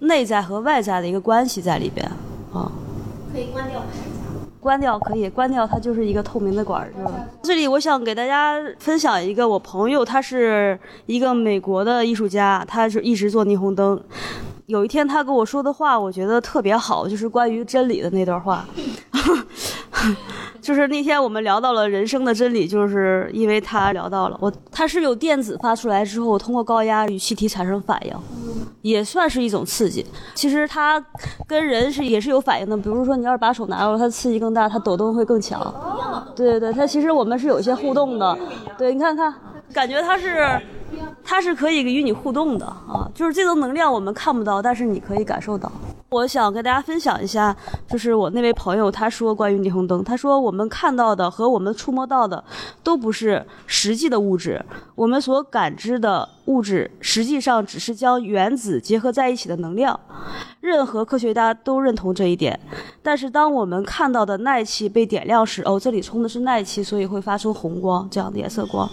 [0.00, 2.06] 内在和外在的一个关系在里边
[2.52, 2.70] 啊。
[3.32, 3.82] 可以关掉
[4.60, 7.10] 关掉可以关掉，它就是一个透明的管儿，是吧？
[7.42, 13.98] 这里我想给大家分享一个我朋友，他是一个美国的艺术家，他是一直做霓虹灯。
[14.66, 18.64] 有一天他跟我说的话，我觉得特别好，就是关于真理的那段话。
[20.60, 28.14] 就是那天我们聊到了人生的真理，就是因为他聊到了我，它是有电子发出来之后，通过高压与气体产生反应，
[28.80, 30.04] 也算是一种刺激。
[30.34, 31.04] 其实它
[31.46, 35.60] 跟人是也是有反应的，比如说你要是把手拿过来，它刺激更大，它抖动会更强。
[36.34, 38.36] 对对对，它其实我们是有一些互动的。
[38.78, 39.32] 对你看看，
[39.72, 40.60] 感觉它是
[41.24, 45.70] 它是可以与你互动的啊，就是这种能量我们看不到，但是你可以感受到。
[46.10, 47.56] 我想跟大家分享一下，
[47.88, 52.44] 就是我那位朋友他说关于霓虹灯，他说我们看到的和我们触摸到的
[52.82, 54.62] 都不是实际的物质，
[54.94, 59.98] 我们所感知的物质实际上只是将原子结合在一起的能量。
[60.60, 62.60] 任何科学家都认同这一点。
[63.02, 68.88] 但是当我们看到的氖气被点亮时，哦，这里充的是氖气，所以会发出红光这样的颜色光。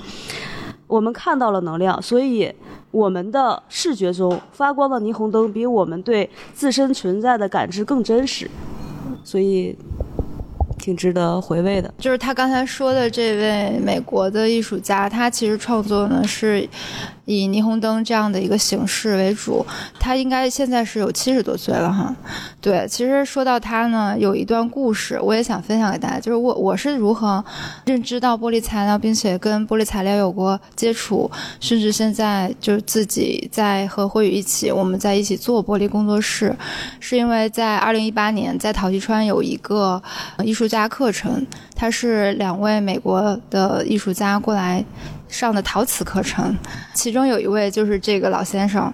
[0.89, 2.53] 我们看到了能量，所以
[2.91, 8.49] 我们的视觉中发光的霓虹灯比我们对自身存在的感知更真实，
[9.23, 9.77] 所以
[10.77, 11.93] 挺值得回味的。
[11.99, 16.67] 就是他刚才说的这位美国的艺术家，他其实创作呢是。
[17.29, 19.63] 以霓虹灯这样的一个形式为主，
[19.99, 22.15] 他应该现在是有七十多岁了哈。
[22.59, 27.45] 对，其实说到他呢，有一段故事，我也想分享给大家，就是我我是如何
[27.85, 36.55] 认知到玻璃材料，并且跟玻璃材料有过接触，甚至现在就是自己在和辉宇一起，我们在一起做玻璃工作室，
[36.99, 40.01] 是因为在二零一八年在陶溪川有一个
[40.43, 44.83] 艺术家课程，他是两位美国的艺术家过来。
[45.29, 46.53] 上的陶瓷课程，
[46.93, 48.91] 其中有一位就是这个老先生，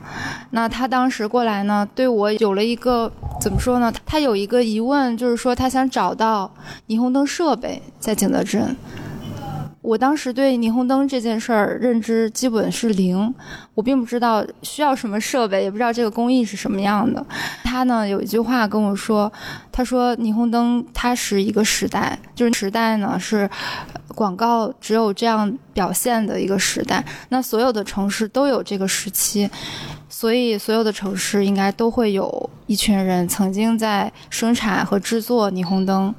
[0.51, 3.11] 那他当时过来呢，对我有了一个
[3.41, 3.91] 怎么说呢？
[4.05, 6.53] 他有一个疑问，就是说他想找到
[6.87, 8.75] 霓虹灯设备在景德镇。
[9.81, 13.31] 我当时对霓虹灯这件事儿认知基本是零，
[13.75, 17.23] 我并不知道需要什么设备，也不知道这个工艺是什么样的。
[17.63, 19.31] 他呢有一句话跟我说，
[19.71, 23.47] 他说霓虹灯它是一个时代，就是时代呢是
[24.15, 27.05] 广告只有这样表现的一个时代。
[27.29, 29.47] 那所有的城市都有这个时期，
[30.09, 36.15] 所以所有的城市应该都会有一群人曾经在生产和制作霓虹灯。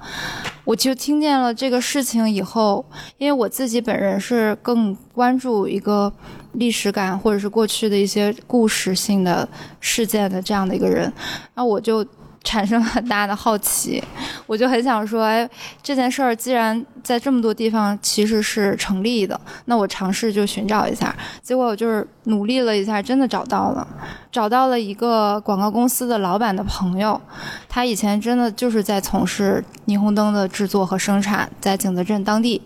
[0.64, 2.84] 我就听见了这个事情以后，
[3.18, 6.12] 因为我自己本人是更关注一个
[6.53, 9.49] 历史感或者是过去的一些故事性的
[9.80, 11.12] 事件的这样的一个人，
[11.55, 12.07] 那我就。
[12.47, 14.01] 产生很大的好奇，
[14.47, 15.49] 我就很想说，哎，
[15.82, 21.12] 这件事儿既然在这么多地方其实是成立的，那我尝试就寻找一下。
[21.42, 23.86] 结果我就是努力了一下，真的找到了，
[24.30, 27.20] 找到了一个广告公司的老板的朋友，
[27.68, 32.62] 他以前真的就是在从事霓虹灯的制作和生产，在景德镇当地。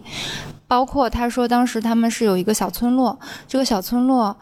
[0.69, 3.19] 包括他说，当时他们是有一个小村落，
[3.49, 4.37] 这个小村落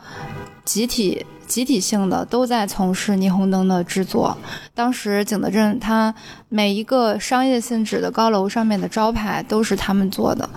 [0.65, 1.25] 集体。
[1.49, 4.37] 集体性的都在从事霓虹灯的制作。
[4.75, 6.15] 当时景德镇，它
[6.51, 10.49] 每一个商业性质的高楼上面的招牌都是他们做的。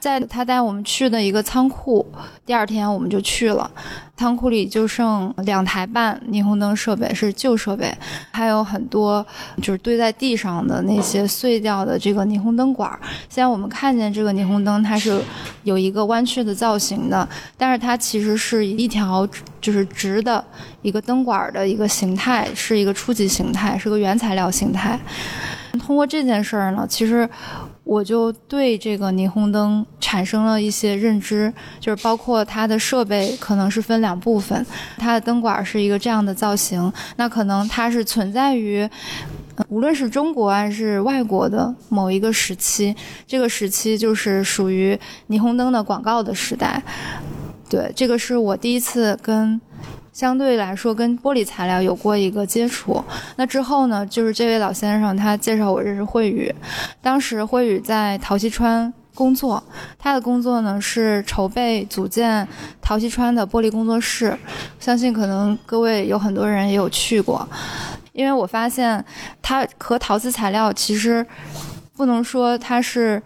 [0.00, 2.06] 在他带我们去的一个仓库，
[2.46, 3.70] 第二天我们就去了。
[4.16, 7.92] 仓库里就剩两台半霓虹灯设备，是旧设备，
[8.30, 9.26] 还有很多
[9.60, 12.88] 就是堆在地上的那些碎掉的这个霓虹灯管。
[13.28, 15.20] 现在我们看见这个霓虹灯，它是
[15.64, 17.28] 有一个弯曲的造型的，
[17.58, 19.28] 但是它其实是一条
[19.60, 20.42] 就是直的
[20.82, 24.96] 一个灯管的一个形态，是一个初级形态，是个原材料形态。
[25.84, 27.28] 通过这件事儿呢，其实。
[27.84, 34.64] 我就对这个霓虹灯产生了一些认知，就是包括它的设备可能是分两部分，
[34.96, 38.88] 它的灯管是一个这样的造型，那可能它是存在于，
[39.68, 46.82] 无论是中国还是外国的某一个时期，这个时期就是属于霓虹灯的广告的时代，
[47.68, 49.60] 对，这个是我第一次跟。
[50.14, 53.04] 相对来说，跟玻璃材料有过一个接触。
[53.34, 56.54] 那之后呢，就是这位老先生他介绍我认识慧宇。
[57.02, 59.60] 当时慧宇在陶溪川工作，
[59.98, 62.46] 他的工作呢是筹备组建
[62.80, 64.38] 陶溪川的玻璃工作室。
[64.78, 67.46] 相信可能各位有很多人也有去过，
[68.12, 69.04] 因为我发现
[69.42, 71.26] 它和陶瓷材料其实
[71.96, 73.20] 不能说它是。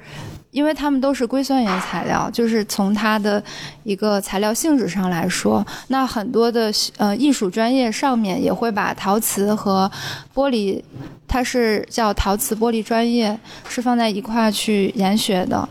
[0.59, 3.41] 因为它们都是硅酸盐材料，就是从它的
[3.85, 9.89] 一个材料性质上来说，那很多的呃艺术专业上面也会把陶瓷和
[10.35, 10.83] 玻璃，
[11.29, 13.39] 它是叫陶瓷玻璃专业，
[13.69, 15.69] 是放在一块去研学的。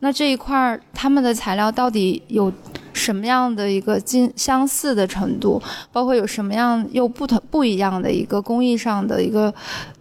[0.00, 2.50] 那这一块儿，他们的材料到底有
[2.94, 5.60] 什么样的一个近相似的程度？
[5.92, 9.52] 包括有什么样又不同不一样的一个工艺上的一个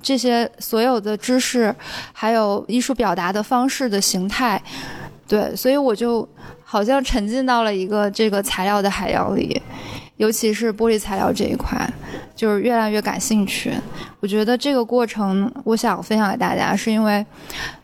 [0.02, 1.76] 这些所有的知识，
[2.14, 4.62] 还有艺术表达的方式的形态，
[5.28, 6.28] 对，所以我就
[6.64, 9.62] 好像沉浸到了一个这个材料的海洋里。
[10.24, 11.78] 尤其是玻璃材料这一块，
[12.34, 13.74] 就是越来越感兴趣。
[14.22, 17.26] 我觉得这个过程，我想分享给大家，是因为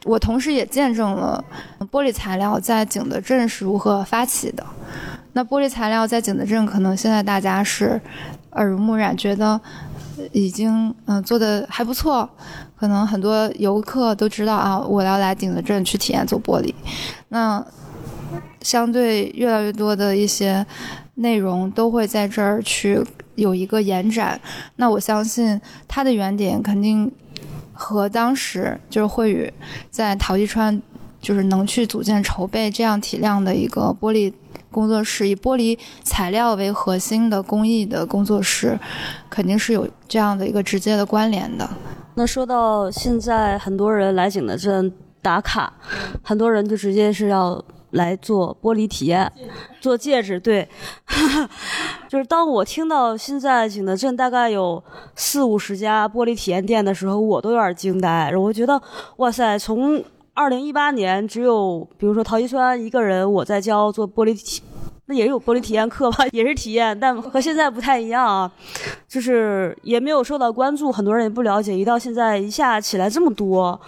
[0.06, 1.44] 我同时也见证了
[1.92, 4.66] 玻璃材料在景德镇是如何发起的。
[5.34, 8.00] 那玻璃材料在景德镇，可能现在大家是
[8.52, 9.60] 耳濡目染，觉得
[10.32, 12.30] 已经嗯做的还不错。
[12.80, 16.74] 可能很多游客都知道啊，我要来景德镇去体验做玻璃。
[17.28, 17.62] 那
[18.62, 20.66] 相对越来越多的一些。
[21.16, 23.03] 内容都会在这儿去
[23.36, 24.39] 有一个延展，
[24.78, 27.12] 那我相信它的原点肯定
[27.74, 29.51] 和当时就是慧宇
[29.89, 30.82] 在陶艺川，
[31.20, 34.32] 就是能去组建筹备这样体量的一个玻璃
[34.72, 38.80] 工作室，以玻璃材料为核心的工艺的工作室，
[39.30, 41.70] 肯定是有这样的一个直接的关联的。
[42.16, 44.89] 那说到现在，很多人来景德镇
[45.22, 45.74] 打卡，
[46.24, 47.62] 很多人就直接是要。
[47.92, 49.32] 来做玻璃体验，
[49.82, 50.68] 做戒指，对，
[52.08, 54.84] 就是当我听到现在景德镇大概有
[55.16, 58.82] 四五十家玻璃体验店的时候，我都有点惊呆，我觉得，
[59.18, 64.62] 哇塞，从二零一八年只有比如说陶艺川一个人我在教做玻璃体。
[65.10, 68.51] 那也有玻璃体验课吧， 也是体验，但和现在不太一样啊，
[69.07, 71.76] 就是也没有受到关注，很多人也不了解。
[71.76, 73.80] 一到现在一下起来这么多，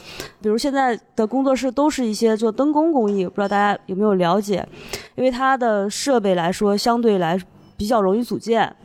[0.42, 4.68] 比如现在的工作室都是一些做灯工工艺，不知道大家有没有了解？
[5.14, 7.40] 因为它的设备来说，相对来
[7.78, 8.76] 比较容易组建。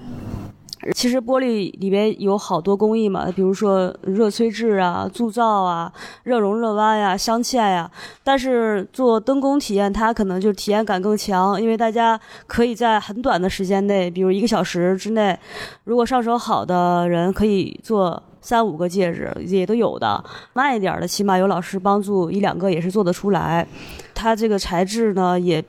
[0.93, 7.91] 其实玻璃里边有好多工艺嘛，比如说热吹制啊、铸造啊、热熔热弯呀、镶嵌呀。
[8.23, 15.39] 但是做灯工体验，它可能就体验感更强，因为大家可以在很短的时间内，比如一个小时之内，
[15.85, 20.23] 如果上手好的人可以做三五个戒指，也都有的。
[20.53, 23.67] 慢一点的，起码有老师帮助，一两个也是做得出来。
[24.15, 25.65] 它这个材质呢，也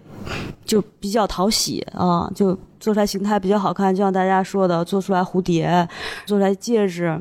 [0.65, 2.57] 就比较讨喜啊，就。
[2.79, 5.87] 做出来形态比较好看，就像大家说的，做出来蝴蝶，
[6.25, 7.19] 做出来戒指。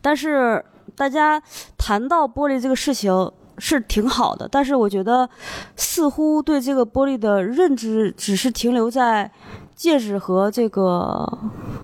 [0.00, 1.42] 但是大家
[1.76, 5.28] 谈到玻璃这个事情是挺好的，但是我觉得
[5.76, 9.30] 似乎对这个玻璃的认知只是停留在
[9.74, 11.26] 戒指和这个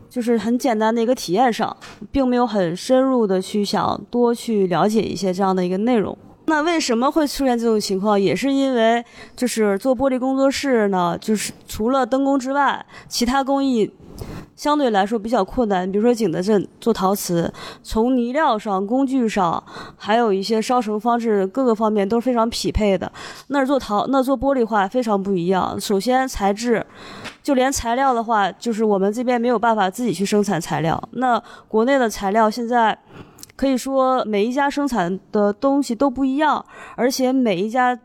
[0.08, 1.76] 就是很简单的一个体验上，
[2.10, 6.16] 并没有很深入的去想多去了解一些这样的一个内容。
[6.46, 8.20] 那为什么会出现这种情况？
[8.20, 9.02] 也是因为
[9.36, 13.90] 就是做玻璃工作室呢，就是除了灯工之外，其他工艺
[14.56, 15.90] 相对来说比较困难。
[15.90, 17.50] 比如说景德镇做陶瓷，
[17.82, 19.62] 从泥料上、工具上，
[19.96, 23.10] 还有一些烧成方式各个方面都是非常匹配的。
[23.46, 25.80] 那做陶，那做玻璃话非常不一样。
[25.80, 26.84] 首先材质，
[27.40, 31.00] 就连材料的话，就是我们这边没有办法自己去生产材料。
[31.12, 32.98] 那国内的材料现在。
[33.54, 36.64] 可以说每一家生产的东西都不一样，
[36.96, 37.98] 而且每一家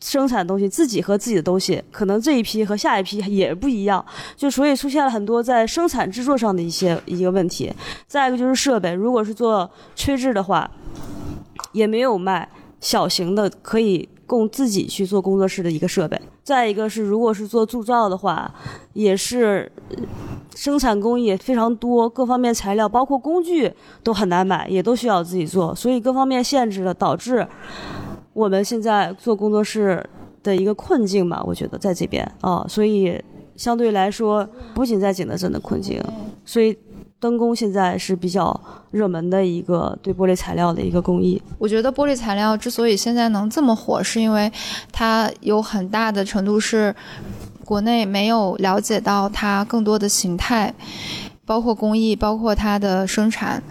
[0.00, 4.04] 生产东西自己和自己的东西，可能这一批和下一批也不一样，
[4.36, 7.72] 就所以出现了很多在生产制作上的一些一个问题。
[8.06, 10.70] 再一个就是设备，如果是做吹制的话，
[11.72, 12.48] 也没有卖
[12.80, 16.18] 小型的可以供自己去做工作室的一个设备。
[16.42, 18.52] 再一个是，如果是做铸造的话，
[18.94, 19.70] 也是。
[20.54, 23.72] 生产工艺也非常多，各方面材料包括工具
[24.02, 27.46] 都很难买，也都需要自己做，所以各方面限制了，导致
[28.34, 30.04] 我们现在做工作室
[30.42, 31.42] 的一个困境吧。
[31.46, 33.18] 我觉得在这边啊，所以
[33.56, 35.98] 相对来说，不仅在景德镇的困境，
[36.44, 36.76] 所以
[37.22, 38.60] 灯工现在是比较
[38.90, 41.40] 热门的一个对玻璃材料的一个工艺。
[41.56, 44.50] 我觉得玻璃材料之所以现在能这么火，是因为
[44.90, 46.92] 它有很大的程度是。
[47.64, 50.74] 国内没有了解到它更多的形态，
[51.46, 53.62] 包括工艺，包括它的生产，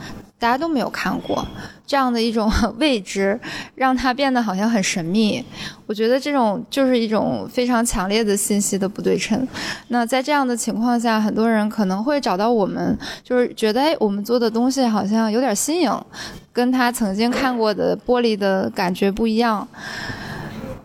[0.41, 1.47] 大家都没有看过
[1.85, 3.39] 这样的一种 未知，
[3.75, 5.45] 让它变得好像很神秘。
[5.85, 9.47] 我觉得这种就是一种非常强烈的信息的不对称。
[9.89, 16.05] 那在这样的情况下，很多人可能会找到我们，就是觉得哎，我们做的东西好像有点新颖，
[16.51, 19.67] 跟他曾经看过的玻璃的感觉不一样。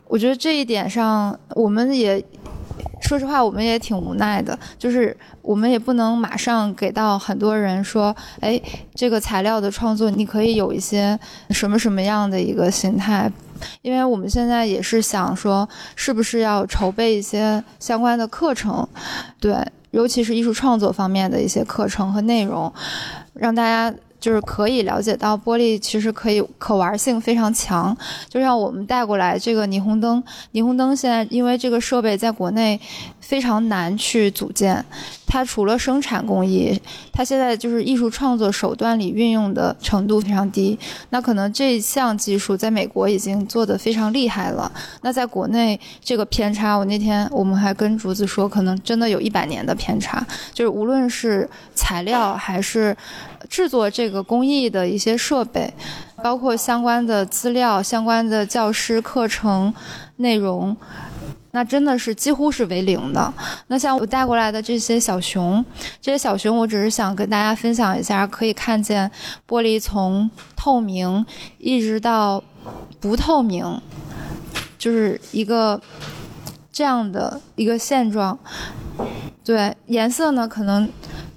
[0.06, 2.22] 我觉得这一点上，我们也。
[3.00, 8.60] 说实话，我们也挺无奈的，就是我们也不能马上给到很多人说，哎，
[8.94, 11.18] 这个材料的创作你可以有一些
[11.50, 13.30] 什么什么样的一个心态，
[13.82, 18.88] 因为我们现在也是想说，是不是要筹备一些相关的课程，
[19.38, 19.54] 对，
[19.90, 22.72] 尤其是艺术创作方面的一些课程和内容，
[23.34, 23.94] 让大家。
[24.18, 27.96] 就是可以了解到玻璃其实可以可玩性非常强，
[28.28, 32.80] 就像我们带过来这个霓虹灯，霓虹灯现在因为这个设备在国内
[33.26, 34.84] 非常难去组建，
[35.26, 36.80] 它除了生产工艺，
[37.12, 40.78] 它现在就是艺术创作手段里运用的程度非常低。
[41.10, 44.70] 那可能这项技术在美国已经做得非常厉害了，
[45.02, 50.24] 那在国内这个偏差，我那天我们还跟竹子说，可能真的有一百年的偏差，
[50.54, 52.96] 就是无论是材料还是。
[53.48, 55.72] 制作这个工艺的一些设备，
[56.20, 59.72] 包括相关的资料、相关的教师课程
[60.16, 60.76] 内容，
[61.56, 63.32] 那真的是几乎是为零的。
[63.68, 65.64] 那像我带过来的这些小熊，
[66.02, 69.10] 这些小熊，我只是想跟大家分享一下，可以看见
[69.48, 71.24] 玻璃从透明
[71.56, 72.44] 一直到
[73.00, 73.80] 不透明，
[74.76, 75.80] 就是一个
[76.70, 78.38] 这样的一个现状。
[79.42, 80.86] 对颜色呢，可能。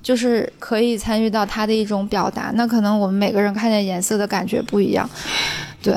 [0.02, 5.08] 就是可以参与到它的一种表达，那可能我们每个人看见颜色的感觉不一样，
[5.84, 5.94] 对。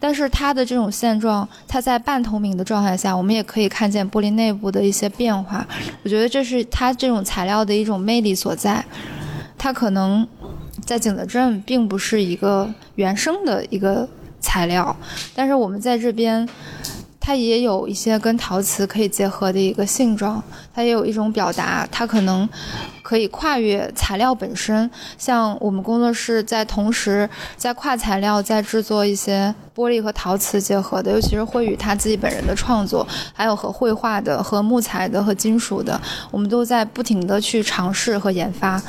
[0.00, 5.64] 但是它的这种现状，它在半透明的状态下，我们也可以看见玻璃内部的一些变化。
[6.02, 8.84] 我觉得这是它这种材料的一种魅力所在。
[9.56, 10.26] 它可能
[10.84, 14.08] 在景德镇并不是一个原生的一个
[14.40, 14.96] 材料，
[15.34, 16.48] 但是我们在这边。
[17.22, 20.42] 它也有一些跟陶瓷可以结合的一个性状，
[20.74, 22.48] 它也有一种表达，它可能
[23.10, 24.88] 可以跨越材料本身。
[25.18, 33.04] 像我们工作室在同时在跨材料，在制作一些玻璃和陶瓷结合的，尤其是会与他自己本人的创作，
[33.34, 36.00] 还有和绘画的、和木材的、和金属的，
[36.30, 38.80] 我们都在不停的去尝试和研发。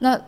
[0.00, 0.18] 那。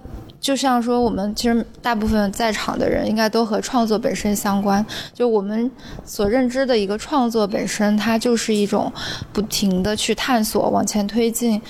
[0.41, 4.85] 就像说，我们其实大部分在场的人应该都和创作本身相关。
[5.13, 5.71] 就我们
[6.05, 8.91] 所认知的一个创作本身，它就是一种
[9.33, 11.61] 不停的去探索、往前推进、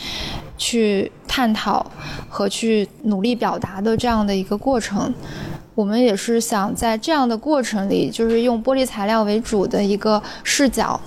[0.57, 1.85] 去探讨
[2.29, 5.13] 和去努力表达的这样的一个过程。
[5.75, 11.01] 我们也是想在这样的过程里，就是用玻璃材料为主的一个视角，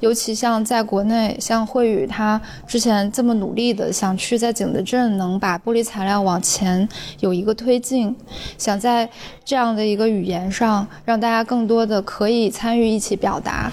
[0.00, 6.86] 尤其像在国内，像慧宇他之前这么努力的想去在景德镇能把玻璃材料往前
[7.20, 8.14] 有一个推进，
[8.58, 9.08] 想在
[9.44, 13.70] 这样的一个语言上让大家更多的可以参与一起表达，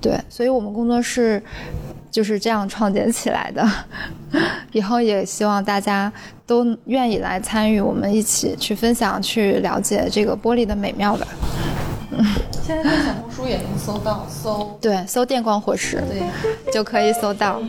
[0.00, 1.42] 对，所以我们工作室。
[2.16, 3.62] 就是这样创建起来的，
[4.72, 6.10] 以后也希望大家
[6.46, 11.26] 都愿意来参与，我们一起去分享、去了解这个玻璃的美妙吧。
[12.12, 12.24] 嗯，
[12.66, 17.60] 现在在小红书也能搜到，搜对，搜电光火石，对，就可以搜到。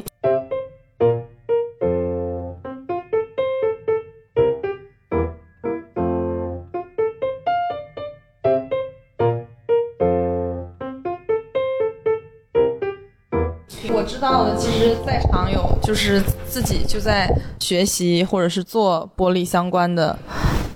[14.18, 20.18] 知道的，其实在场有就是自己就在学习或者是做玻璃相关的，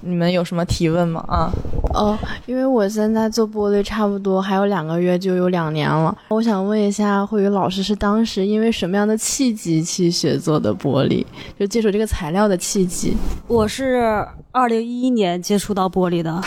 [0.02, 1.26] 你们有什么提问吗？
[1.28, 1.52] 啊，
[1.96, 2.16] 哦，
[2.46, 11.26] 因为我现在做玻璃差不多还有两个月就有两年了，我想问一下慧宇老师是当时因为什么样的契机去学做的玻璃，
[11.60, 13.18] 就接触这个材料的契机？
[13.48, 16.40] 我是二零一一年接触到玻璃的，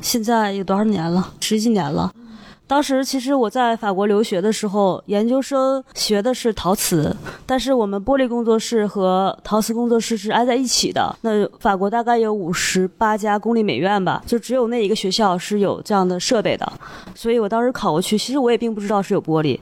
[0.00, 1.32] 现在有多少年了？
[1.40, 2.12] 十几年了。
[2.68, 7.16] 当时其实我在法国留学的时候，研究生学的是陶瓷，
[7.46, 11.16] 但是我们玻璃工作室和陶瓷工作室是挨在一起的。
[11.22, 16.70] 那法国大概有五十八家公立美院吧，就只有那一个学校是有这样的设备的，
[17.14, 19.58] 所以我当时考过去，其实我也并不知道是有玻璃，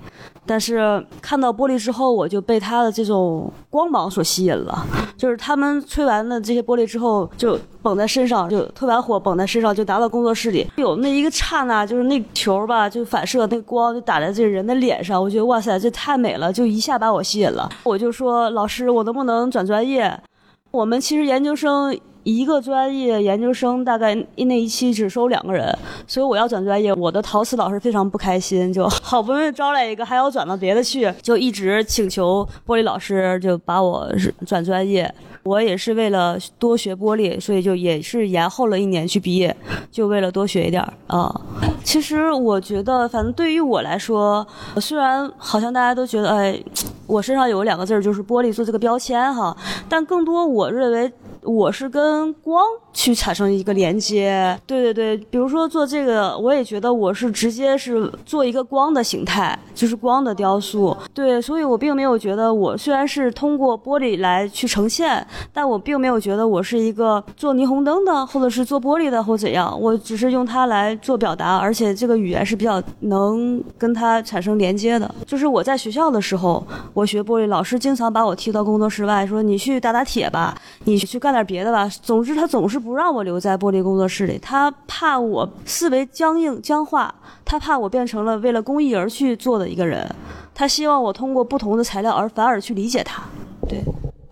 [0.47, 4.87] 但是看到玻璃之后，我就被它的这种光芒所吸引了。
[5.17, 17.69] 就是他们吹完了这些玻璃之后，就绑在身上，就特完火绑在身上，就拿到工作室里，有那一个刹那，就是那球吧，就反射那光就打在这人的脸上，我觉得哇塞，这太美了，就一下把我吸引了。
[17.83, 20.15] 我就说老师，我能不能转专业？
[20.71, 25.73] 我们其实研究生一个专业研究生大概那一期只收两个人，
[26.09, 26.93] 所以我要转专业。
[26.95, 34.13] 我的陶瓷老师非常不开心，就好不容易招来一个，还要转到别的去，就一直请求玻璃老师就把我
[34.45, 35.09] 转专业。
[35.45, 39.57] 我也是为了多学玻璃，所以就也是延后了一年去毕业，
[39.93, 41.33] 就为了多学一点啊。
[41.85, 44.45] 其实我觉得，反正对于我来说，
[44.81, 46.61] 虽然好像大家都觉得，哎，
[47.07, 49.57] 我身上有两个字就是玻璃做这个标签哈，
[49.89, 51.13] 但更多我认为
[51.47, 54.59] 我是跟光去产生一个连接。
[54.67, 60.97] 对对对，比如说做这个，我也觉得我是直接是做一个光的形态，就是光的雕塑。
[61.15, 65.27] 对，所以我并没有觉得我虽然是通过玻璃来去呈现。
[65.53, 69.79] 但我并没有觉得我是一个做霓虹灯的，或者是做玻璃的，或怎样。
[69.81, 75.15] 我只是用它来做表达，而且这个语言是比较能跟它产生连接的。
[75.25, 81.89] 就是我在学校的时候，我学玻璃，老师经常把我踢到工作室外，说你去打打铁吧，你去干点别的吧。
[82.03, 87.15] 总之，他总是不让我留在玻璃工作室里，他怕我思维僵硬僵化，
[87.45, 90.09] 他怕我变成了为了公益而去做的一个人，
[90.55, 93.23] 他希望我通过不同的材料而反而去理解他。
[93.69, 93.83] 对。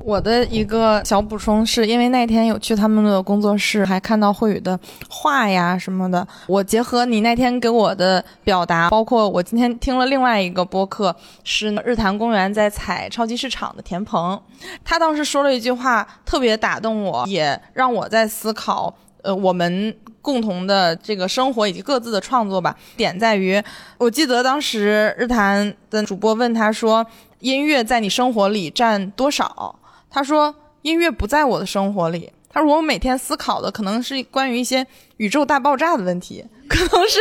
[0.05, 4.79] 我的一个小补充是，因为那天有去他们的工作室，还看到慧宇的
[5.09, 6.27] 画呀什么的。
[6.47, 14.39] 我结合你那天给我的表达，包括我今天听了另外一个播客，是日坛公园在采超级市场的田鹏，
[14.85, 22.77] 他当时说了一句话，特别打动我，也让我在思考，呃，我们共同的这个生活以及各自的创作吧。
[22.95, 23.63] 点在于，
[23.97, 27.07] 我记得当时日坛的主播问他说
[27.41, 29.77] ：“音乐在你生活里占多少？”
[30.15, 34.87] 他说：“音乐不在我的生活里。”他说：“我每天思考的可能是关于一些
[35.17, 37.19] 宇宙大爆炸的问题，可能是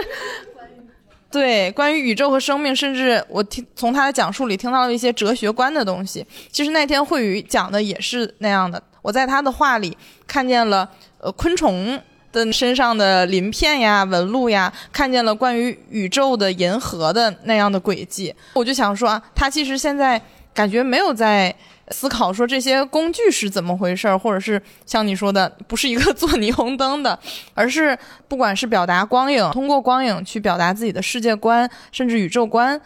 [1.31, 6.23] 对关于宇宙和生命，甚至我听从他的讲述里听到了一些哲学观的东西。
[6.51, 8.79] 其实那天慧宇讲的也是那样的。
[9.01, 10.87] 我在他的话里看见了
[11.17, 11.99] 呃昆虫
[12.31, 18.35] 的身上的鳞片呀、纹路呀，看见了关于宇宙的银河的那样的轨迹。
[18.53, 20.21] 我就想说，他其实现在
[20.53, 21.51] 感觉没有在。”
[21.93, 27.17] 思考说这些工具是怎么回事儿，或者是像你说的，不是一个做霓虹灯的，
[27.53, 32.81] 而是不管是表达光影，通过光影去表达自己的世界观，甚至宇宙观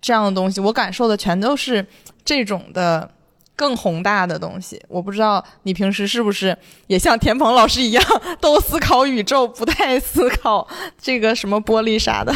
[0.00, 1.84] 这样的东西，我感受的全都是
[2.24, 3.10] 这种的
[3.56, 4.80] 更宏大的东西。
[4.88, 8.04] 我不知道你平时是不是也像田鹏老师一样，
[8.40, 12.32] 都思考宇宙，不太思考这个什么玻璃啥的。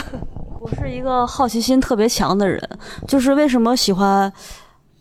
[0.61, 2.61] 我是一个好奇心特别强的人，
[3.07, 4.33] 就是为什么喜欢。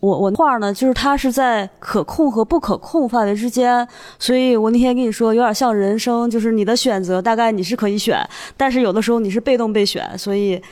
[0.00, 3.86] 我我画呢，就是它是在可控和不可控范围之间，
[4.18, 8.16] 所以我那天跟你说，有点像人生，就是你的选择大概你是可以选，
[8.56, 10.62] 但是有的时候你是被动被选，所以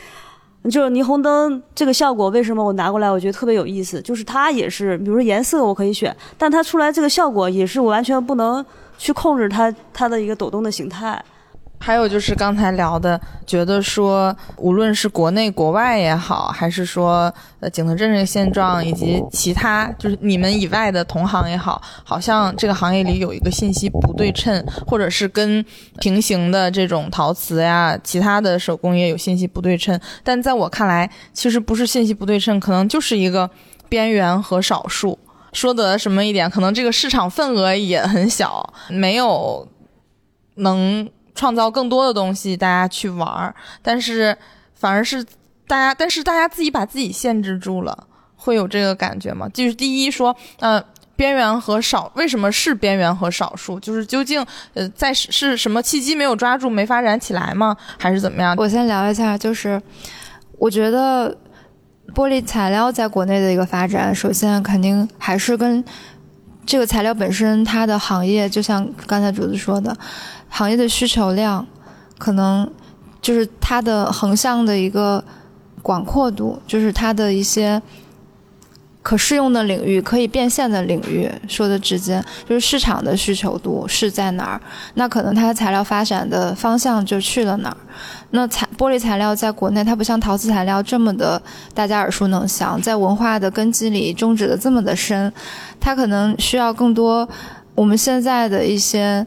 [0.71, 8.65] 就是霓虹灯这个效果，为什么我拿过来我觉得特别有意思，就是它也是，比如说颜色我可以选，但它出来这个效果也是我完全不能
[8.97, 11.21] 去控制它它的一个抖动的形态。
[11.79, 25.65] 还有就是刚才聊的，觉得说无论是国内国外也好，还是说呃景德镇这个现状，以及其他就是你们以外的同行也好，好像这个行业里有一个信息不对称，或者是跟
[26.01, 30.01] 平行的这种陶瓷呀、其他的手工业有信息不对称。
[30.25, 33.49] 但在我看来，其实不是信息不对称，可能就是一个
[33.89, 35.17] 边缘和少数。
[35.53, 39.69] 说的什么一点，可能这个市场份额也很小，没有
[40.57, 41.09] 能。
[41.37, 44.37] 创造更多的东西，大家去玩儿，但是
[44.75, 45.23] 反而是
[45.69, 49.49] 大家，但是大家自己把自己限制住了，会有这个感觉吗？
[49.51, 50.83] 就是第一说，呃，
[51.15, 53.79] 边缘和少，为什么是边缘和少数？
[53.79, 57.77] 就是究竟，呃，在是什么契机没有抓住，没发展起来吗？
[57.99, 58.55] 还是怎么样？
[58.59, 59.81] 我先聊一下，就是
[60.59, 61.37] 我觉得
[62.15, 65.85] 玻璃材料在国内的一个发展，首先肯定还是跟
[66.67, 69.97] 这个材料本身它的行业，就像刚才主子说的，
[70.49, 71.65] 行业的需求量，
[72.19, 72.69] 可能
[73.23, 75.25] 就是它的横向的一个
[75.81, 77.81] 广阔度，就是它的一些。
[79.07, 84.61] 可适用的领域，可以变现的领域，说的直接就是市场的需求度是在哪儿，
[84.95, 87.77] 那可能它的材料发展的方向就去了哪儿。
[88.31, 91.41] 那材玻璃材料在国内，它不像陶瓷材料这么的
[91.73, 95.33] 大家耳熟能详，在文化的根基里种植的这么的深，
[95.79, 97.29] 它可能需要更多
[97.77, 99.25] 我们现在的一些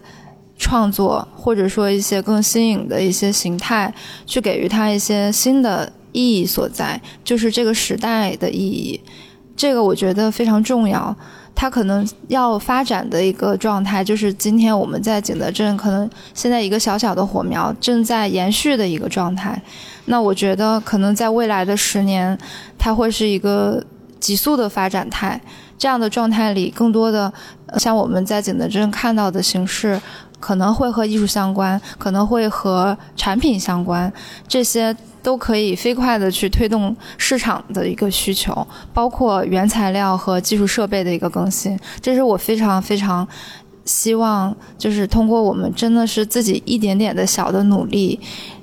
[0.57, 3.93] 创作，或者说一些更新颖的一些形态，
[4.25, 8.99] 去给予它一些新的意义所在，就是这个时代的意义。
[9.59, 11.13] 这个我觉得非常重要，
[11.53, 19.61] 它可能要发展的一个状态，就是今天我们在景德镇，可能现在一个小小的火苗正在延续的一个状态。
[20.05, 22.37] 那我觉得可能在未来的十年，
[22.77, 23.83] 它会是一个
[24.17, 25.37] 急速的发展态。
[25.77, 27.31] 这样的状态里，更多的
[27.75, 30.01] 像我们在景德镇看到的形式，
[30.39, 34.09] 可能会和艺术相关，可能会和产品相关，
[34.47, 34.95] 这些。
[35.21, 41.77] 都可以飞快的去推动市场的一个需求，包括原材料和技术设备的一个更新。
[42.01, 43.27] 这是我非常非常
[43.85, 48.19] 希望，就是通过我们真的是自己一点点的小的努力，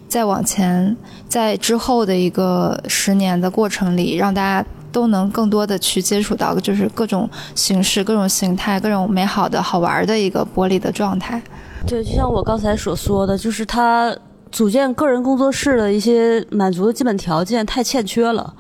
[0.09, 0.97] 再往前，
[1.29, 11.43] 在之后的一个十年的过程里，让大家都能更多的去接触到，就是各种形式、各种形态、各种美好的好玩的一个玻璃的状态。
[11.87, 14.17] 对，就像我刚才所说的，就是它。
[14.53, 18.55] 组建个人工作室的一些满足的基本条件太欠缺了，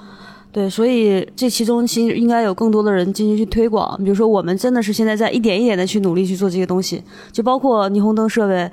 [0.53, 3.97] 对，所以这其中其实应该有更多的人进行去推广。
[4.03, 8.70] 比如说，我们真的是现在在一点一点的去努力去做这些东西，就包括霓虹灯设备，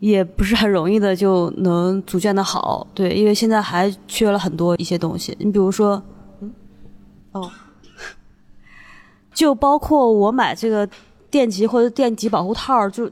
[0.00, 5.34] 也不是很容易的就能组建的好，对，因为现在还缺了很多一些东西。
[5.40, 6.00] 你比如说，
[6.40, 6.52] 嗯，
[7.32, 7.50] 哦，
[9.32, 10.88] 就包括我买这个
[11.30, 13.10] 电极或者电极保护套，就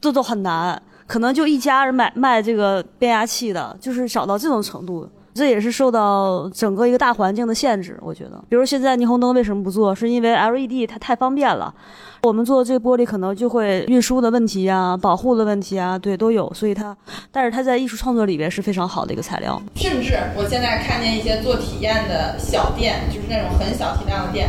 [0.00, 0.82] 这都很难。
[1.06, 7.98] 可能就一家人买卖这个变压器的，就是少到这种程度，这也是受到整个一个大环境的限制。
[8.02, 11.72] 我觉得，比如现在霓虹灯为什么不做，是因为 LED 它太方便了，
[12.22, 16.96] 我们做这玻璃可能就会运输的问题啊、保护的问题啊，对都有，所以它，
[17.30, 19.62] 但是它在艺术创作里边是非常好的一个材料。
[19.76, 24.48] 甚至我现在看见一些做体验的小店，就是那种很小体量的店，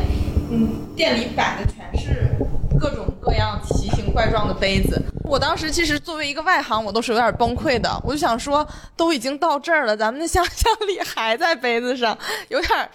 [0.49, 2.31] 嗯，店里摆的全是
[2.79, 5.01] 各种各样奇形怪状的杯子。
[5.23, 7.89] 我当时其实作为一个外行，我都是有点崩溃的。
[8.03, 8.65] 我就想说，
[8.95, 12.17] 都已经到这儿了，咱们的想象力还在杯子上，
[12.47, 12.89] 有点，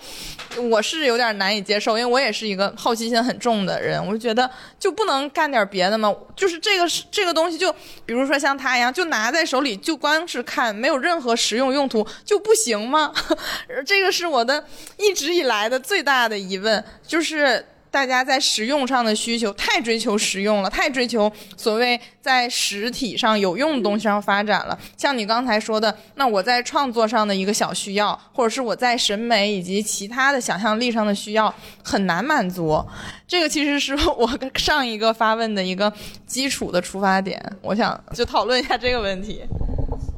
[0.70, 1.98] 我是有点难以接受。
[1.98, 6.10] 因为我也是一个好奇心很重的人，我就觉得就不能干点别的吗？
[6.34, 7.70] 就是这个这个东西，就
[8.06, 13.12] 比如说像它一样，就拿在手里就光是看，没有任何实用用途，就不行吗？
[13.84, 14.64] 这个是我的
[14.96, 17.66] 一直以来的最大的疑问，就是。
[17.92, 24.76] 大家在实用上的需求太追求实用了，太追求所谓在实体上有用的东西上发展了。
[24.96, 32.82] 像你刚才说的，那我在创作上的一个小需要，或者是我在审美以及其他的想象力上的需要，很难满足。
[33.28, 35.92] 这个其实是我上一个发问的一个
[36.26, 37.38] 基础的出发点。
[37.60, 39.42] 我想就讨论一下这个问题。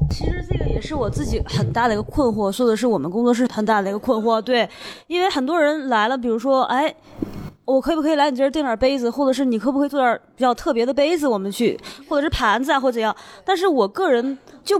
[0.09, 4.41] 其实这个也是我自己很大的一个困惑，说的是我们工作室很大的一个困惑。
[4.41, 4.69] 对，
[5.07, 6.95] 因为很多人来了，比如说，哎。
[7.65, 11.75] 我可不可以来你这儿订点杯子，或者是你可不可以做点比较特别的杯子，我们去，
[12.07, 13.15] 或者是盘子啊，或怎样？
[13.43, 14.79] 但是我个人就，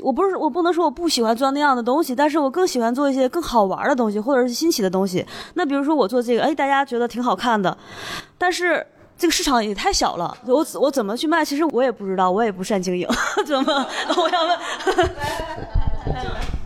[0.00, 5.24] 我不是我不能说我不喜欢做那样的东西，但是我更喜欢做一些更好玩的东西，或者是新奇的东西。
[5.54, 7.76] 那比如说我做这个，哎，大家觉得挺好看的，
[8.38, 8.86] 但是
[9.18, 11.44] 这个市场也太小了，我我怎么去卖？
[11.44, 13.06] 其实我也不知道，我也不善经营，
[13.44, 13.86] 怎么？
[14.16, 14.58] 我要问。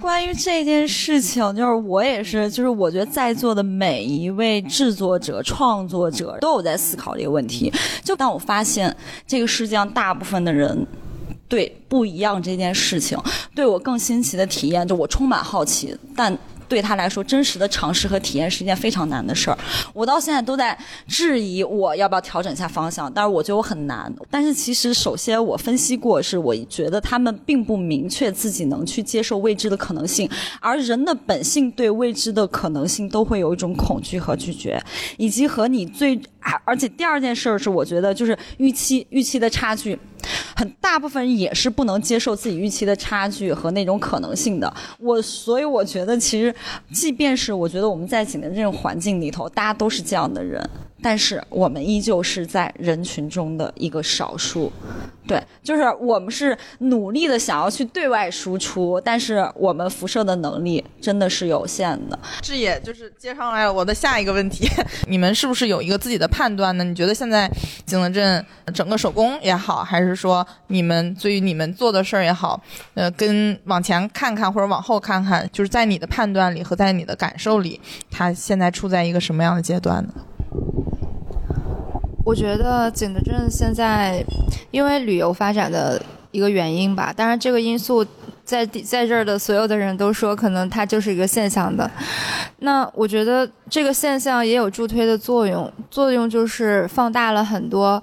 [0.00, 7.72] 关于这件事情，就是我也是，就是我觉得在座的每一位制作者、创作者都有在思考这个问题。
[8.02, 8.94] 就当我发现
[9.26, 10.86] 这个世界上大部分的人
[11.48, 13.18] 对不一样这件事情，
[13.54, 16.36] 对我更新奇的体验，就我充满好奇，但。
[16.68, 19.58] 对他来说，真实的尝试和体验是一件非常难的事儿。
[19.92, 24.12] 我到现在都在质疑我要不要调整一下方向，但是我觉得我很难。
[24.30, 30.28] 但是其实，首先我分析过，是我觉得他们并不明确自己能去接受未知的可能性，
[30.60, 34.82] 而人的本性对未知的可能性都会有一种恐惧和拒绝，
[35.16, 36.20] 以及和你最
[36.64, 39.98] 而且第二件事儿是，我觉得就是预期预期的差距。
[40.56, 44.72] 很大部分也是不能接受自己预期的差距和那种可能性的。
[44.98, 46.54] 我所以我觉得，其实
[46.92, 50.68] 即便是我觉得我们在景的这种环境里头，大家都是这样的人。
[51.02, 54.72] 但是我们依旧是在人群中的一个少数。
[55.26, 62.18] 对，就是我们是努力的想要去对外输出，但是我们辐射的能力真的是有限的。
[62.40, 64.66] 这也就是接上来我的下一个问题，
[65.06, 66.84] 你们是不是有一个自己的判断呢？
[66.84, 67.46] 你觉得现在
[67.84, 68.42] 景德镇
[68.72, 72.58] 整个手工也好，还是说你们对于你们做的事儿也好，
[72.94, 77.78] 呃，跟往前看看或者往后看看，就是在你的判断里和在你的感受里，
[78.10, 80.14] 它现在处在一个什么样的阶段呢？
[82.24, 84.22] 我觉得景德镇现在
[84.70, 86.00] 因为旅游发展的
[86.30, 88.04] 一个原因吧，当然这个因素
[88.44, 91.90] 在地在这儿的所有的人都说，可能它就是一个现象的。
[92.58, 98.02] 那我觉得这个现象也有助推的作用，作用就是放大了很多，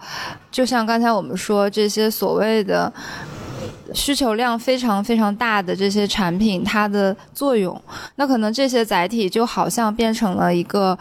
[0.49, 2.91] 就像刚才我们说这些所谓的
[3.94, 7.80] 需求量非常非常大的这些产品，它的作用。
[8.16, 10.98] 那可能这些载体就好像变成了一个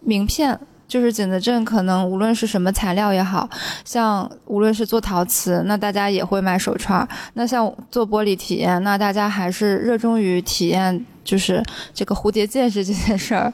[0.00, 0.58] 名片。
[0.86, 3.48] 就是景德镇，可能无论是什么材料也好，
[3.84, 13.52] 像无论是做陶瓷，那大家也会买手串；那像做玻璃体验，那大家还是热衷于体验，就是这个蝴蝶戒指这件事儿。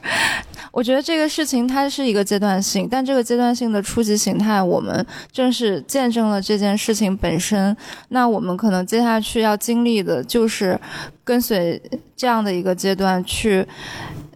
[0.72, 7.76] 我觉得这个事情它是一个阶段性，但这个阶段性的初级形态，我们正是见证了这件事情本身。
[8.08, 10.78] 那我们可能接下去要经历的就是
[11.24, 11.80] 跟随
[12.16, 13.66] 这样的一个阶段去，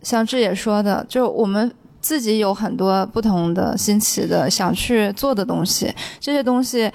[0.02, 1.70] 像志也说的，就我们。
[2.04, 5.90] 自己有很多不同的新奇的想去做的东西，
[6.20, 6.92] 这些东西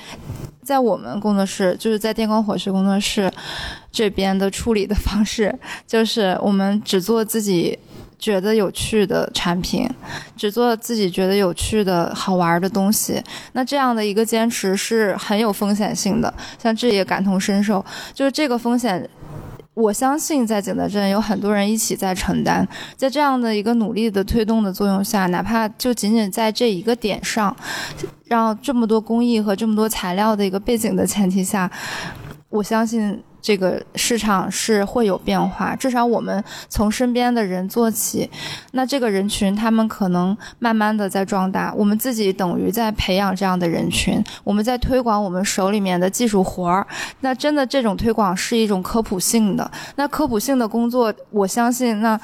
[0.70, 3.32] 在我们工作室，就是在电光火石工作室
[3.91, 5.52] 这边的处理的方式，
[5.88, 7.76] 就是我们只做自己
[8.20, 9.90] 觉得有趣的产品，
[10.38, 13.20] 只做自己觉得有趣的好玩的东西。
[13.54, 16.32] 那这样的一个坚持是很有风险性的，
[16.62, 17.84] 像这也感同身受，
[18.14, 19.10] 就是这个风险。
[19.80, 27.56] 我相信，在景德镇有很多人一起在承担，在这样的一个努力的推动的作用下，哪怕就仅仅在这一个点上，
[28.26, 31.72] 让这么多工艺和这么多材料的一个背景的前提下，
[32.50, 35.76] 我相信这个市场是会有变化。
[35.76, 38.30] 至少我们从身边的人做起，
[38.72, 46.86] 那这个人群他们可能慢慢的在壮大，我们自己等于在培养这样的人群，我们在推广我们手里面的技术活儿。
[47.22, 52.20] 那真的这种推广是一种科普性的，那科普性的工作，我相信那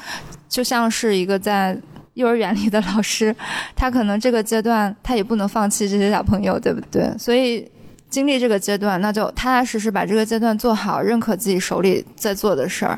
[0.50, 1.78] 就像是一个在。
[2.16, 3.36] 幼儿园里的老师，
[3.76, 7.14] 他可能这个阶段他也不能放弃这些小朋友，对不对？
[7.18, 7.70] 所以
[8.16, 12.98] 经历这个阶段，那就踏踏实实把这个阶段做好，认可自己手里在做的事儿，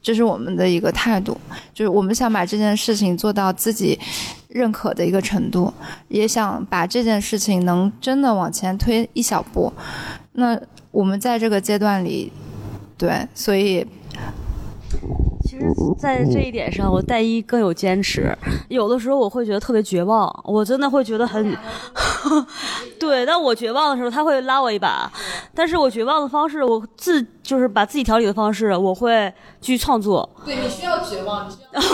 [0.00, 1.36] 这是我们的一个态度。
[1.72, 3.98] 就是我们想把这件事情做到自己
[4.46, 5.74] 认可的一个程度，
[6.06, 9.72] 也想把这件事情能真的往前推一小步。
[10.34, 10.56] 那
[10.92, 12.32] 我们在这个阶段里，
[12.96, 13.84] 对，所以。
[15.58, 18.36] 其实，在这一点上，我戴一更有坚持。
[18.68, 21.56] 有的时候我会觉得特别绝望，我真的会觉得很，
[22.98, 23.24] 对。
[23.24, 25.10] 但我绝望的时候，他会拉我一把。
[25.54, 30.28] 但是我绝望的方式，我自就是把自己调理的方式，我会去创作。
[30.44, 31.80] 对你需要绝望，你需要。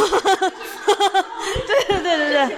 [1.66, 2.46] 对对对对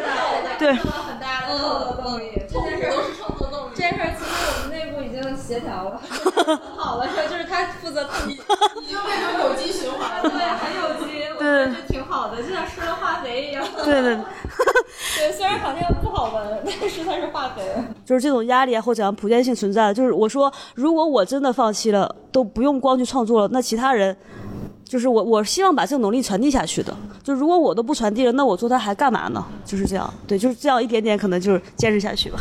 [0.58, 0.74] 对对。
[0.74, 1.58] 很大的
[2.02, 3.72] 动力，这件事都是创作动力。
[3.74, 4.30] 这件事其实
[4.62, 6.00] 我们内部已经协调了，
[6.78, 8.32] 好了，就是他负责你，
[8.80, 13.62] 你就变成有机循环了，对，很有机，我觉得这挺好的，就像施了化肥一样。
[13.84, 14.16] 对对。
[15.18, 17.62] 对，虽然好像不好闻，但是它是化肥。
[18.04, 19.92] 就是这种压力啊，或者讲普遍性存在。
[19.92, 24.16] 就是我说，如果我真的放弃了，都不用光去创作了，那其他人，
[24.92, 26.94] 就是我，我希望把这个能力传递下去的。
[27.24, 29.42] 就如果我都不传递了，那我做它还干嘛呢？
[29.64, 30.12] 就是这样。
[30.28, 32.38] 对，就是这样一点点，可能就是坚持下去吧。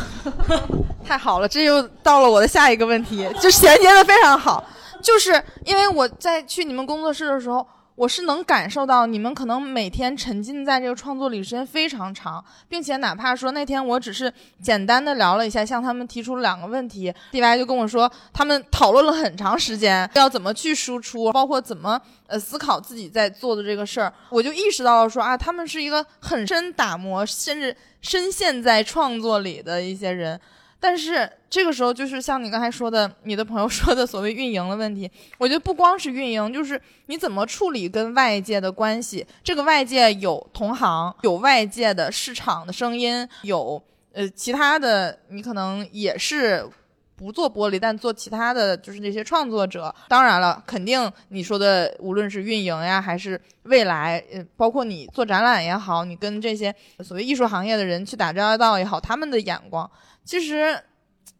[1.02, 4.62] 太好了，这又到了我的下一个问题，就衔接的非常好。
[5.00, 7.66] 就是因为我在去你们工作室的时候。
[8.02, 30.40] 我是能感受到你们可能每天沉浸在这个创作里时间非常长，并且哪怕说那天我只是简单的聊了一下，向他们提出了两个问题，DY 就跟我说他们讨论了很长时间，要怎么去输出，包括怎么呃思考自己在做的这个事儿，我就意识到了说啊，他们是一个很深打磨，甚至深陷在创作里的一些人。
[30.84, 39.24] 但是这个时候，就是像你刚才说的，你的朋友说的所谓运营的问题，我觉得不光是运营，就是你怎么处理跟外界的关系。
[39.44, 43.80] 这个外界有同行，有外界的市场的声音，有
[44.12, 46.68] 呃其他的，你可能也是
[47.14, 49.94] 不做玻璃，但做其他的就是那些创作者。
[50.08, 59.88] 当然了，肯定你说的，无论是运营呀，还是未来，呃，包括你做展览也好，你跟这些所谓艺术行业的人去打交道也好，他们的眼光。
[60.24, 60.80] 其实，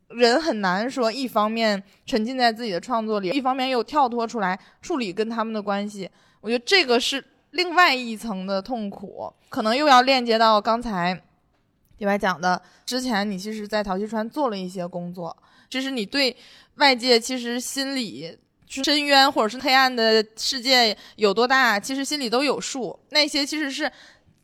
[0.08, 6.10] 人很难说一方面沉浸在自己的创作里，一方面又跳脱出来处理跟他们的关系。
[6.40, 11.22] 我觉得这个是另外一层的痛苦，可能又要链接到刚才
[11.98, 15.36] 李白讲的，之前你其实，在陶溪川做了一些工作，
[15.70, 16.36] 就是你对
[16.76, 18.36] 外界其实心里
[18.66, 22.98] 深渊或者是黑暗的世界有多大，其实心里都有数。
[23.10, 23.90] 那些其实是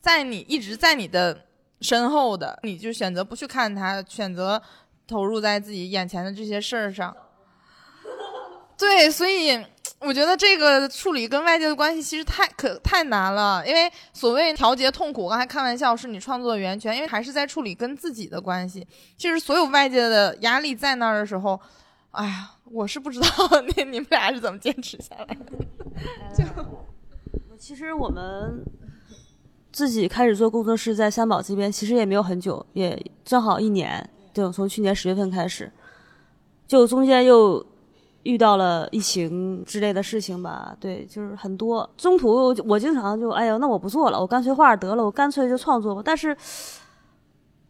[0.00, 1.46] 在你一直在你的
[1.80, 4.60] 深厚的，你就选择不去看它，选择
[5.06, 7.16] 投入在自己眼前的这些事儿上。
[8.76, 9.64] 对，所以。
[10.00, 18.86] 我觉得这个处理跟外界的关系其实太可太难了，因为所谓调节痛苦，刚才开玩笑是你创作的源泉，因为还是在处理跟自己的关系。
[19.16, 21.60] 其实所有外界的压力在那儿的时候，
[22.12, 23.26] 哎呀，我是不知道
[23.76, 25.44] 那你们俩是怎么坚持下来的。
[26.32, 26.44] 就
[27.58, 28.64] 其实我们
[29.72, 35.70] 自己开始做工作室在三宝这边，其实也没有很久，也正好一年，就从去年十月份开始，
[36.66, 37.64] 就中间又。
[38.24, 41.88] 遇到了疫情之类的事情吧，对，就是很多。
[41.96, 46.02] 中途我经常就，哎呀，那我不做了，我干脆画得了，我干脆就创作吧。
[46.04, 46.36] 但是，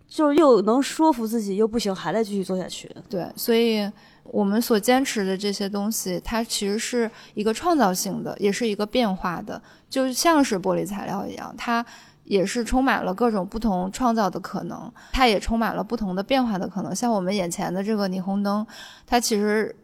[0.08, 2.90] 就又能说服自己，又不行，还得继续做下去。
[3.08, 3.88] 对，所以
[4.30, 9.60] 我们所坚持的这些东西，它其实是一个创造性的，也是一个变化的，
[9.90, 11.84] 就像是玻璃材料一样，它
[12.24, 16.94] 也是充满了各种不同创造的可能，它也充满了不同的变化的可能。
[16.94, 18.66] 像我们眼前的这个霓虹灯，
[19.06, 19.74] 它其实。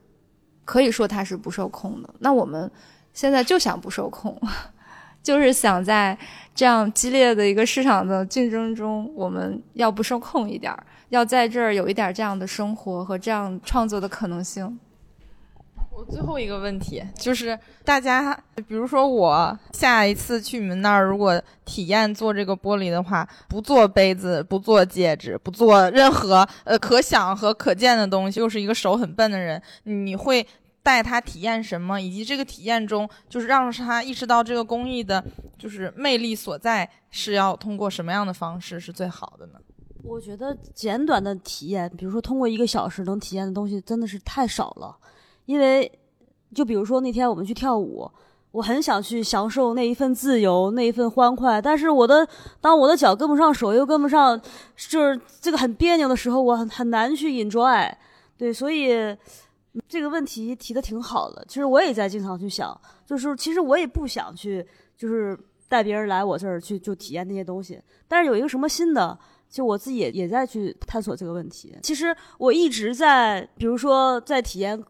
[0.66, 2.08] 可以说它是不受控的。
[2.20, 2.70] 那我们
[3.12, 4.34] 现在就想不受控，
[5.24, 6.16] 就是想在
[6.54, 14.78] 这样激烈的一个市场的竞争中，我们要不受控一点儿，要在这儿有一点这样的生活和这样创作的可能性。
[15.96, 18.36] 我最后一个问题就是，大家
[18.66, 30.44] 比如说我下一次去你们那儿，如果体验做这个玻璃的话，不做杯子，不做戒指，不做任何呃可想和可见的东西，又是一个手很笨的人，你会
[30.84, 31.98] 带他体验什么？
[32.00, 35.24] 以及这个体验中，就是让他意识到这个工艺的，
[35.58, 39.54] 就是魅力所在，是要通过什么样的方式是最好的呢？
[40.02, 44.94] 我觉得简短的体验，比如说通过一个小时能体验的东西，真的是太少了。
[45.46, 45.90] 因为，
[46.54, 48.10] 就比如说那天我们去跳舞，
[48.50, 51.60] 我很想去享受那一份自由，那一份欢快。
[51.60, 52.28] 但是我的，
[52.60, 54.38] 当我的脚跟不上，手又跟不上，
[54.76, 57.90] 就是这个很别扭的时候，我很很难去 enjoy。
[58.36, 59.16] 对，所以
[59.88, 61.44] 这个问题提的挺好的。
[61.48, 65.38] 其实我也在经常去想，就是其实我也不想去，就是
[65.68, 67.80] 带别人来我这儿去就体验那些东西。
[68.08, 69.18] 但是有一个什么新的，
[69.48, 71.76] 就我自己也也在去探索这个问题。
[71.82, 74.82] 其实我一直在，比如说在体验。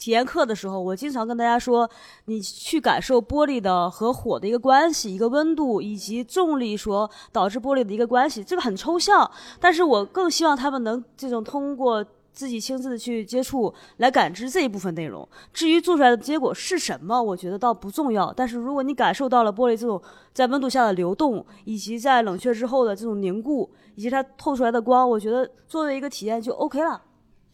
[0.00, 1.86] 体验课的时候，我经常跟大家说，
[2.24, 9.30] 你去感受玻璃的和火的一个关系，一个温度以及重力所导致玻璃的一个关系，这个很抽象。
[9.60, 12.02] 但是我更希望他们能这种通过
[12.32, 15.28] 自己亲自的去接触来感知这一部分内容。
[15.52, 18.32] 至于做出来的结果是什么，我觉得倒不重要。
[18.32, 20.00] 但是如果你感受到了玻璃这种
[20.32, 27.02] 在温度下的流动，以及在冷却之后的这种凝固，以及它透出来的光，我觉得作为一个体验就 OK 了。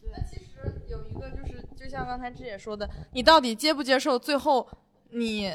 [0.01, 0.45] 对，其实
[0.87, 1.29] 有一个
[1.75, 4.17] 就像刚才志姐说的，你到底接不接受？
[4.17, 4.67] 最后
[5.11, 5.53] 你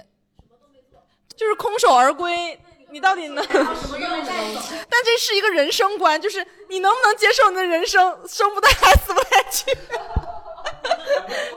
[1.36, 2.58] 就是空手而归，
[2.92, 3.42] 你到底能？
[3.48, 9.64] 但这是一个人生观，就是你能不能接受你的人生生不带来，死不带去？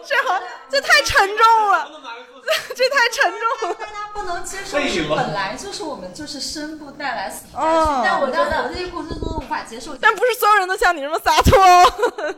[0.06, 0.40] 这好，
[0.70, 1.92] 这太沉重了，
[2.76, 3.76] 这太沉重了。
[3.76, 9.96] 大家不能接受是本来就是我们就是生不带来死不带去，但我觉得我这些过程中无法接受。
[9.98, 11.60] 但不是所有人都像你这么洒脱。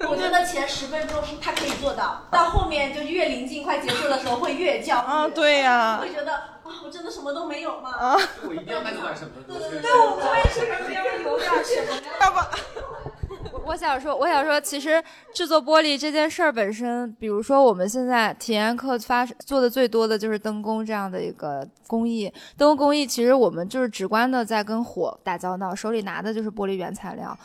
[0.10, 5.08] 我觉得前十分钟是他可以做到，到后面就越临近快结束的时候会越焦虑。
[5.08, 6.00] 啊，对呀。
[6.02, 7.92] 会觉得啊，我真的什么都没有吗？
[7.92, 8.18] 啊，
[8.48, 9.32] 我一定要带走点什么。
[9.48, 12.02] 对对对，我也是感觉有点什么。
[12.22, 12.38] 要不。
[13.66, 15.04] 我想说，我想说，其实
[15.34, 22.32] 制作玻璃这件事儿本身，比如说我们现在体验课发做的最多的就是灯工这样的一个工艺。
[22.58, 27.38] 灯工工艺其实我们就是直观的在跟火打交道，手里拿的就是玻璃原材料。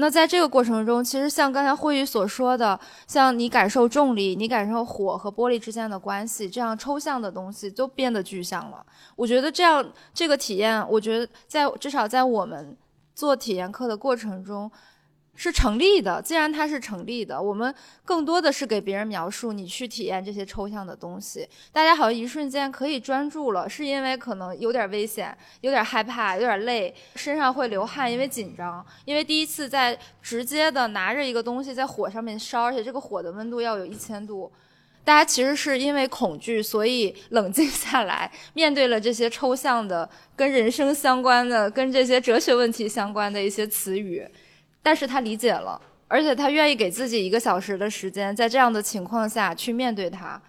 [0.00, 8.84] 那在这个过程中，其实像刚才慧宇所说的，像你感受重力，你感受火和玻璃之间的关系，这样抽象的东西都变得具象了。
[9.16, 9.84] 我觉得这样
[10.14, 12.76] 这个体验，我觉得在至少在我们
[13.14, 14.70] 做体验课的过程中。
[15.38, 17.72] 是成立的，既然它是成立的，我们
[18.04, 21.48] 更多的是给别人描述你去体验这些抽象的东西。
[21.70, 34.50] 大家好像一瞬间可以专注了，是因为可能有点危险，有点害怕，有点累，身上会流汗，因为紧张，因为第一次在直接的拿着一个东西在火上面烧，而且这个火的温度要有一千度。
[35.04, 44.26] 大家其实是因为恐惧，所以冷静下来，面对了这些抽象的、跟人生相关的、跟这些哲学问题相关的一些词语。
[44.82, 50.40] 但是他理解了，而且他愿意给自己一个小时的时间，在这样的情况下去面对他。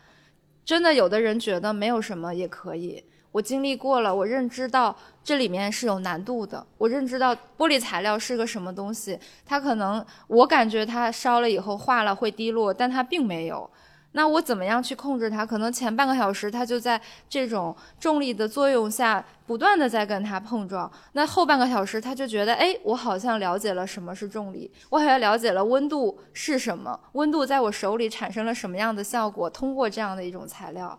[0.63, 3.03] 真的，有的人觉得没有什么也可以。
[3.31, 13.69] 我经历过了，我认知到这里面是有难度的，我认知到玻璃材料是个什么东西，它可能我感觉它烧了以后化了会滴落，但它并没有。
[14.13, 15.45] 那我怎么样去控制它？
[15.45, 16.99] 可能前半个小时它就在
[17.29, 30.97] 这种重力的作用下不断的在跟它碰撞，那后半个小时它就觉得，哎，我好像了解了什么是重力，我好像了解了温度是什么，温度在我手里产生了什么样的效果，通过这样的一种材料。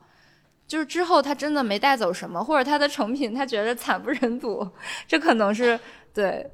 [0.68, 4.64] 就是之后他真的没带走什么，或者他的成品他觉得惨不忍睹，
[5.08, 5.78] 这可能是
[6.14, 6.48] 对。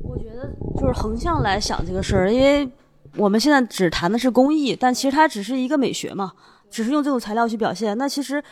[0.00, 2.68] 我觉得就是横向来想这个事儿，因为
[3.16, 6.32] 我们现在只谈的是工艺，但其实它只是一个美学嘛，
[6.70, 7.96] 只是用这种材料去表现。
[7.96, 8.42] 那其实，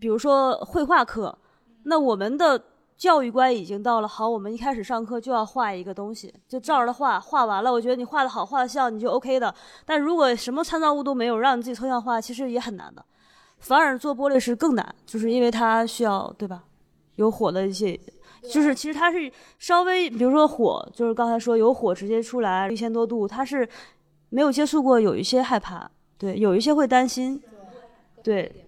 [0.00, 1.36] 比如说绘画课，
[1.84, 2.60] 那我们的
[2.96, 9.54] 教育观已经到了，好，我们一开始上课就要画一个东西，就照着它画，画完了，我觉得你画的好，画的像，你就 OK 的。
[9.86, 13.04] 但如果什么参照物都没有，让你自己抽象画，其实也很难的。
[13.58, 16.64] 反而做玻璃是更难，就是因为它需要对吧？
[17.16, 17.98] 有火的一些，
[18.48, 23.68] 就是其实它是稍微，比如说火，就是刚才说有火直接出来一千多度，它是
[24.30, 27.42] 没有接触过，有一些害怕，对，有一些会担心，
[28.22, 28.64] 对。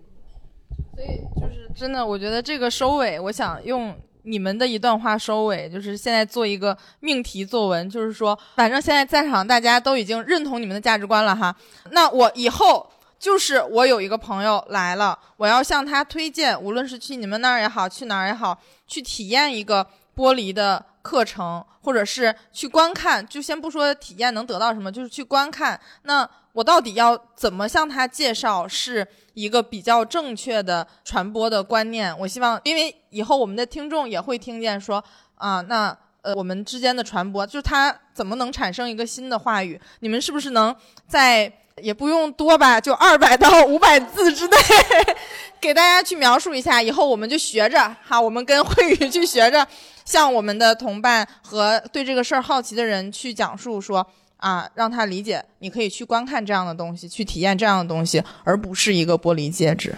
[0.94, 11.54] 所以就是真的，我觉得这个收尾，我想用你们的一段话收尾，就是现在做一个命题作文，就是说，反正现在在场大家都已经认同你们的价值观了哈，
[11.90, 12.90] 那我以后。
[13.20, 19.86] 就是我有一个朋友来了，我要向他推荐，无论是去你们那儿也好，去哪儿也好，去体验一个
[20.20, 25.80] 剥离的课程，或者是去观看，就先不说体验能得到什么，就是去观看。
[26.02, 32.14] 那我到底要怎么向他介绍是一个比较正确的传播的观念？
[32.18, 35.02] 我希望，因为以后我们的听众也会听见说
[35.36, 39.80] 啊，那呃我们之间的传播，就是他怎么能产生一个新的话语？
[40.00, 40.76] 你们是不是能
[41.08, 41.50] 在？
[41.82, 44.56] 也不用多吧，就二百到五百字之内，
[45.60, 46.82] 给大家去描述一下。
[46.82, 49.66] 以后我们就学着哈，我们跟慧宇去学着，
[50.04, 59.94] 向我们的同伴和对这个事儿好奇的人去讲述说啊，让他理解，你可以去观看这样的东西，去体验这样的东西，而不是一个玻璃戒指。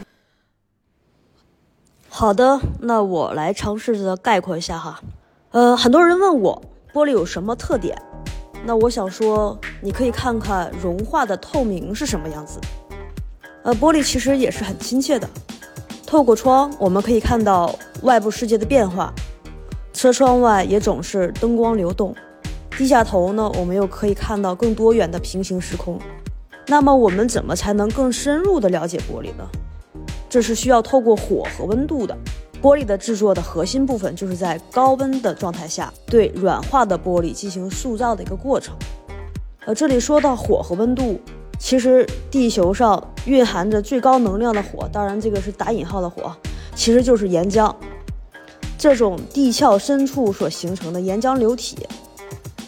[2.08, 5.00] 好的，那我来尝试着概括一下哈。
[5.50, 7.96] 呃，很多人问我玻璃有什么特点。
[8.64, 12.60] 那我想说，你可以看看融化的透明是什么样子。
[13.64, 15.28] 呃，玻璃其实也是很亲切的。
[16.06, 19.12] 透过窗，我们可以看到外部世界的变化。
[19.92, 22.14] 车窗外也总是灯光流动。
[22.76, 25.98] 低下头呢，我们又可以看到更多元的平行时空。
[26.66, 29.46] 那么，我们怎么才能更深入的了解玻璃呢？
[30.28, 32.16] 这是需要透过火和温度的。
[32.62, 38.72] 玻璃的制作的核心部分就是在高温的状态下对软化的玻璃进行塑造的一个过程。
[39.66, 41.20] 呃，这里说到火和温度，
[41.58, 46.32] 其实地球上蕴含着最高能量的火，当然这个是打引号的火，
[46.76, 47.74] 其实就是岩浆。
[48.78, 51.76] 这种地壳深处所形成的岩浆流体，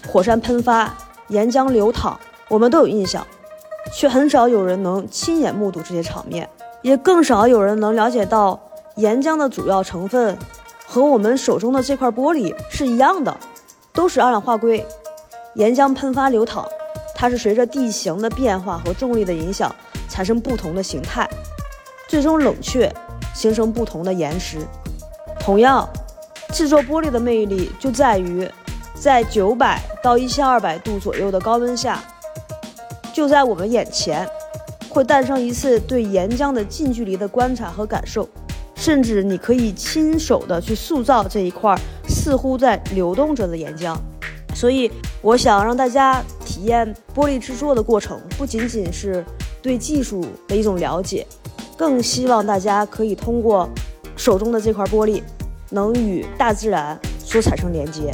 [0.09, 0.93] 火山喷发，
[1.29, 2.19] 岩浆流淌，
[2.49, 3.25] 我们都有印象，
[3.93, 6.49] 却很少有人能亲眼目睹这些场面，
[6.83, 8.61] 也更少有人能了解到。
[8.97, 10.39] 岩浆的主要成分
[10.87, 13.37] 和我们手中的这块玻璃是一样的，
[13.93, 14.87] 都是二氧化硅。
[15.55, 16.65] 岩浆喷发流淌，
[17.15, 19.75] 它是随着地形的变化和重力的影响
[20.09, 21.29] 产生不同的形态，
[22.07, 22.93] 最终冷却
[23.35, 24.59] 形成不同的岩石。
[25.41, 25.89] 同样，
[26.53, 28.49] 制作玻璃的魅力就在于，
[28.95, 32.01] 在九百到一千二百度左右的高温下，
[33.13, 34.29] 就在我们眼前，
[34.89, 38.29] 会诞生一次对岩浆的近距离的观察和感受。
[38.75, 41.75] 甚至你可以亲手的去塑造这一块
[42.09, 43.97] 似乎在流动着的岩浆，
[44.55, 44.91] 所以
[45.23, 49.25] 我想让大家体验玻璃制作的过程，不仅仅是
[49.63, 51.27] 对技术的一种了解，
[51.77, 53.69] 更希望大家可以通过
[54.17, 55.23] 手中的这块玻璃，
[55.71, 58.11] 能与大自然所产生连接。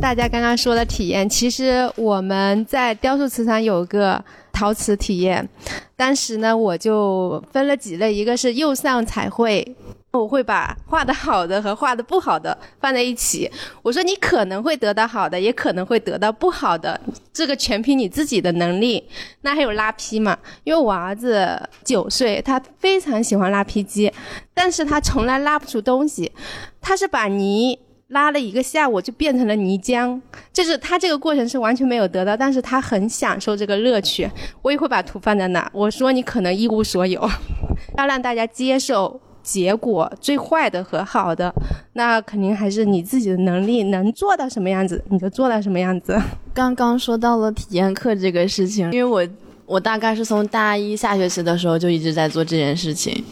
[0.00, 5.46] 大家刚刚说的体验，其实我们在雕塑瓷厂有个陶瓷体验。
[5.94, 9.76] 当时呢，我就分了几类，一个是釉上彩绘，
[10.12, 13.48] 我会把画的好的和画的不好的放在一起。
[13.82, 16.98] 我说你可能会得到好的，也可能会得到不好的，
[17.30, 19.06] 这个全凭你自己的能力。
[19.42, 20.36] 那还有拉坯嘛？
[20.64, 24.10] 因为我儿子九岁，他非常喜欢拉坯机，
[24.54, 26.32] 但是他从来拉不出东西。
[26.80, 27.78] 他是把泥。
[28.10, 30.20] 拉了一个下午就变成了泥浆，
[30.52, 34.28] 就是他这个过程是完全没有得到，但是他很享受这个乐趣。
[34.62, 37.20] 我也会把图放在那，我说你可能一无所有，
[37.96, 41.52] 要让大家接受结果，最坏的和好的，
[41.92, 46.20] 那肯定还是你自己的能力能做到什么样子，你就做到什么样子。
[46.52, 49.26] 刚刚说到了体验课这个事情，因为我
[49.70, 53.24] 我大概是从大一下学期的时候就一直在做这件事情。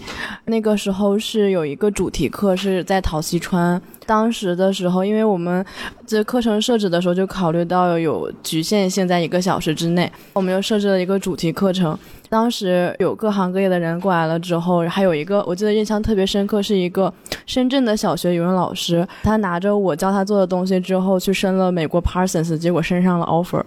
[0.45, 5.67] 那个时候是有一个主题课是在陶溪川，当时的时候，因为我们
[6.07, 11.99] 这课程设置的时候就考虑到有局限性在一个小时之内，我们又设置了一个主题课程。
[12.29, 17.13] 当时有各行各业的人过来了之后，还有一个我记得印象特别深刻，是一个
[17.47, 23.65] 深圳的小学语文老师，他拿着我教他做的东西之后去申了美国 Parsons，结果申上了 offer。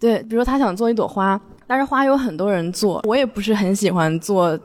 [0.00, 1.38] 对，比如说他想做一朵花，
[1.68, 4.58] 但是花有很多人做，我也不是很喜欢做。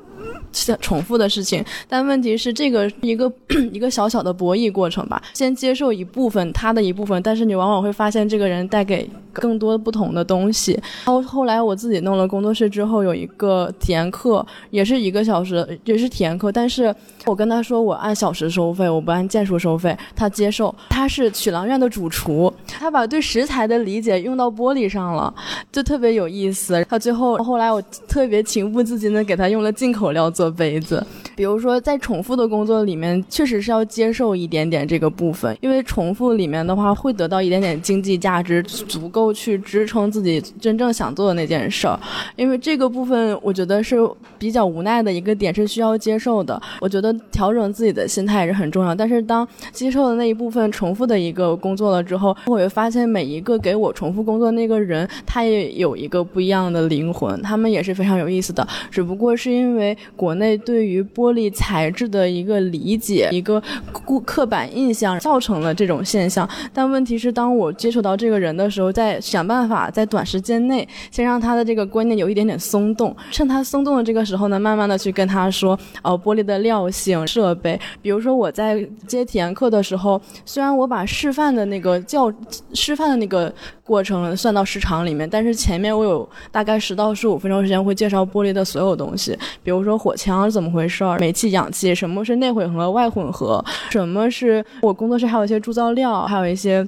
[0.80, 3.32] 重复的事情，但问题是这个一个
[3.74, 5.22] 一个小小的博弈过程吧。
[5.34, 10.74] 先接受一部分他的一部分，但是你往往会发现这个人带给更多不同的东西。
[11.06, 16.52] 然后后来我自己弄了工作室之后，有一个体验课，也是一个小时，也是体验课。
[16.52, 16.94] 但是
[17.26, 20.74] 我跟他说我按小时收费，我不按件数收费，他接受。
[20.90, 25.34] 他是曲廊院的主厨，他把对食材的理解用到玻璃上了，
[25.72, 26.86] 就特别有意思。
[26.88, 30.43] 他最后后来我特别情不自禁的给他用了进口料做。
[30.44, 31.02] 做杯子，
[31.38, 41.98] 比如说在重复的工作里面，确实是要接受一点点这个部分，因为重复里面的话会得到一点点经济价值，足够去支撑自己真正想做的那件事儿。
[42.36, 43.98] 因为这个部分，我觉得是
[44.38, 46.62] 比较无奈的一个点，是需要接受的。
[46.82, 48.94] 我觉得调整自己的心态也是很重要。
[48.94, 58.68] 但是当接受的那一部分重复的一个工作了之后，我会发现每一个给我重复工作那个人，他也有一个不一样的灵魂，他们也是非常有意思的。
[58.92, 63.62] 只不过是因为国国内对于玻璃材质的一个理解，一个
[64.04, 66.50] 固刻板印象，造成了这种现象。
[66.74, 77.80] 但问题是，当我接触到这个人的时候，在想办法在短时间内先让他的这个观念有一点点松动，趁他松动的这个时候呢，慢慢的去跟他说，哦，玻璃的料性、设备。
[78.02, 82.34] 比如说我在接体验课的时候，虽然我把示范的那个教
[82.74, 83.54] 示范的那个
[83.84, 90.12] 过程算到时长里面，但是前面我有大概十到十五分钟时间会介绍玻璃的所有东西，比如说火。
[90.24, 91.20] 墙是怎么回事儿？
[91.20, 93.64] 煤气、氧气，什么是内混合、外混合？
[93.90, 96.88] 什么是我工作室还有一些铸造料，还有一些。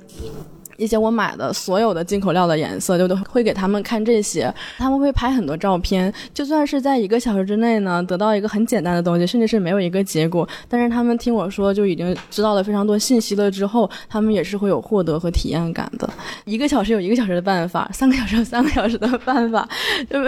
[0.77, 6.11] 一些我买的所有的进口料的颜色，就都会给他们看这些，他们会拍很多照片。
[6.33, 16.09] 就算是在一个小时之内呢，得到一个很简单的东西，甚至是没有一个结果，但是他们听我说就已经知道了非常多信息了之后，他们也是会有获得和体验感的。
[16.43, 19.67] 一个小时有一个小时的办法，三个小时有三个小时的办法，
[20.09, 20.19] 就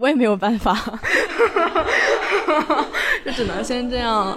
[0.00, 0.74] 我也没有办法，
[3.24, 4.36] 就只能先这样。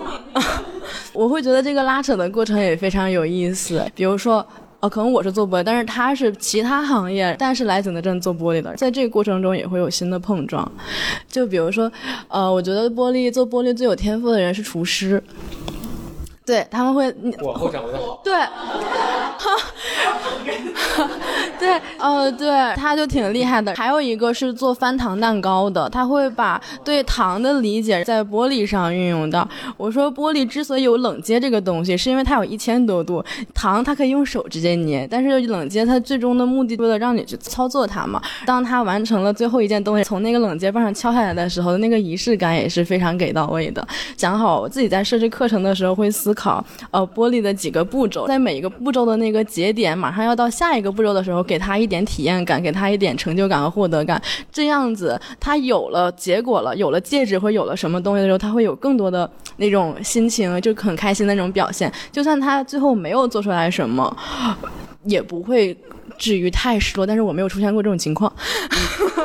[1.13, 4.45] 我会觉得这个拉扯的过程也非常有意思，比如说。
[4.81, 10.69] 哦，可能我是做玻璃，但是他是其他行业，但是来景德镇做玻璃的，在这个过程中也会有新的碰撞。
[11.27, 11.91] 就比如说，
[12.30, 15.22] 呃，我觉得玻璃做玻璃最有天赋的人是厨师。
[16.45, 18.22] 对他们会，我后掌握的好。
[18.23, 18.34] 对，
[21.60, 23.76] 对，呃，对，他就挺厉害的。
[23.76, 29.48] 还有一个是做翻糖蛋糕的，他会把对糖的理解在玻璃上运用到。
[29.77, 33.23] 我说玻璃之所以有冷接这个东西，是因为它有一千多度，
[33.53, 38.19] 糖它可以用手直接捏，但是冷接它最终的目的为了让你去操作它嘛。
[38.45, 43.86] 当他完成了最后一件东西，从那个冷接棒上敲下来的时候，那个仪式感也是非常给到位的。
[44.15, 46.34] 讲好我自己在设置课程的时候会思。
[46.40, 54.21] 考呃玻璃的几个步骤，在每一个步骤的那个节点，马上要到下一个步骤的时候，给他一点体验感，给他一点成就感和获得感。
[54.51, 59.27] 这样子，他有了结果了，有了戒指或有了什么东西的时候，他会有更多的
[59.57, 61.91] 那种心情，就很开心的那种表现。
[62.11, 64.15] 就算他最后没有做出来什么，
[65.05, 65.76] 也不会
[66.19, 67.07] 至于太失落。
[67.07, 68.31] 但是我没有出现过这种情况。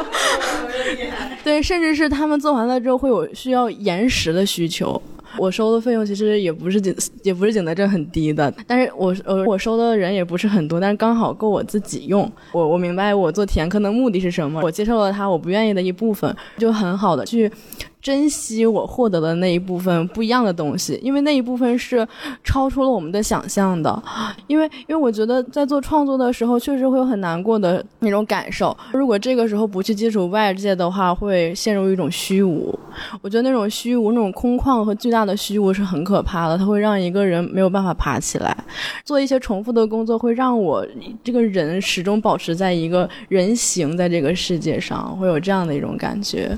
[1.45, 5.01] 对，甚至是他们做完了之后会有需要延时的需求。
[5.39, 12.31] 我收的费用其实也不是景，也不是景德镇很低的，但是我呃我收的人也不是很多，但是刚好够我自己用。
[12.53, 17.51] 我我明白我做体验课的目的是什么，我接受了他我不愿意的一部分，就很好的去。
[18.05, 22.07] 珍惜我获得的那一部分不一样的东西，因为那一部分是
[22.45, 24.03] 超出了我们的想象的。
[24.47, 28.77] 因为，因为我觉得在做创作的时候，确实会有很难过的那种感受。
[28.93, 32.79] 如果这个时候不去接触外界的话，会陷入一种虚无。
[33.23, 38.55] 我觉得那种虚无、那种空旷和巨大的虚无是很可怕的，它会让一个人没有办法爬起来。
[39.03, 40.87] 做一些重复的工作，会让我
[41.23, 46.55] 这个人始终保持在一个人形在这个世界上，会有这样的一种感觉。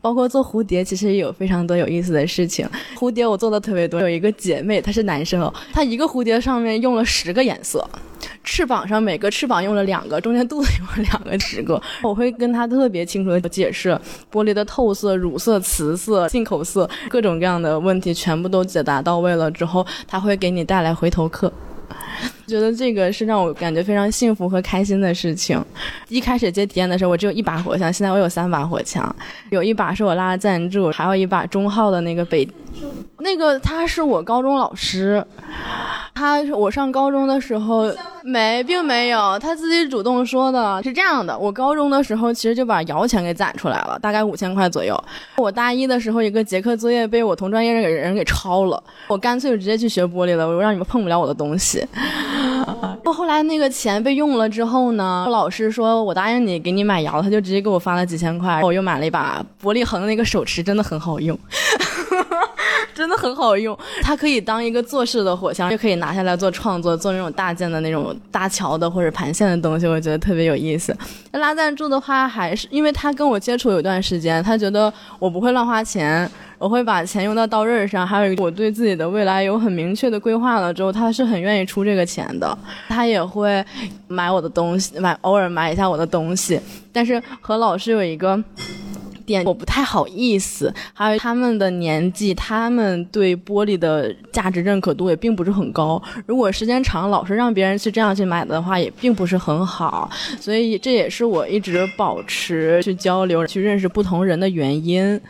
[0.00, 0.83] 包括做蝴蝶。
[0.84, 2.68] 其实也有非常多有意思的事情。
[2.94, 7.88] 蝴蝶我做的特别多，有一个姐妹，她是男生哦，她一个蝴蝶上面用了十个颜色。
[8.42, 11.80] 翅膀上每个翅膀用了两个，中间肚子用了两个十个。
[12.02, 13.98] 我会跟他特别清楚的解释
[14.30, 21.50] 玻璃的透色、乳色、瓷色、进口色各种各样的问题，全部都解答到位了之后，他会给你带来回头客。
[22.46, 25.62] 觉得这个是让我感觉非常幸福和开心的事情。
[26.08, 29.14] 一开始接体验的时候，我只有一把火枪，现在我有三把火枪，
[29.50, 32.48] 有一把是我拉的赞助，还有一把中号的那个北，
[33.18, 35.24] 那个他是我高中老师，
[36.14, 37.90] 他我上高中的时候
[38.22, 45.02] 没，并没有，他自己主动说的，是这样的，我高中的时候其实就把摇钱给攒出来了，大概五千块左右。
[45.36, 51.84] 我大一的时候一个结课作业被我同专业人给人给抄了，我干脆就直接去学玻璃了，我让你们碰不了我的东西。
[53.14, 61.38] 后来那个钱被用了之后呢，老师说我答应你给你买窑，他就直接给我发了几千块，我又买了一把玻璃恒的那个手持，真的很好用，
[62.92, 63.78] 真的很好用。
[64.02, 70.96] 它可以当一个做事的火枪，又可以拿下来做创作，做那种大件的那种搭桥的或者盘线的东西，我觉得特别有意思。
[71.30, 76.28] 拉赞助的话，还是因为他跟我接触有一段时间，他觉得我不会乱花钱。
[76.58, 82.56] 我会把钱用到刀刃上，还有我对自己的未来有很明确的规划了之后，他是很愿意出这个钱的。
[82.88, 83.64] 他也会
[84.08, 86.60] 买我的东西，买偶尔买一下我的东西。
[86.92, 88.42] 但是和老师有一个
[89.26, 90.72] 点，我不太好意思。
[90.92, 96.00] 还有他们的年纪，他们对玻璃的价值认可度也并不是很高。
[96.26, 100.08] 如果时间长，老是让别人去这样去买的话，也并不是很好。
[100.38, 105.20] 所以这也是我一直保持去交流、去认识不同人的原因。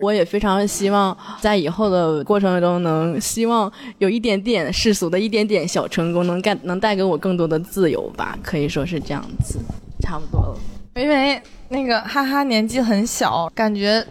[0.00, 9.58] 我也非常希望在以后的过程中，能希望有一点点世俗的一点点小成功，能干能带给我更多的自由吧，可以说是这样子，
[10.00, 10.56] 差不多了。
[10.96, 14.04] 因为那个哈哈年纪很小，感觉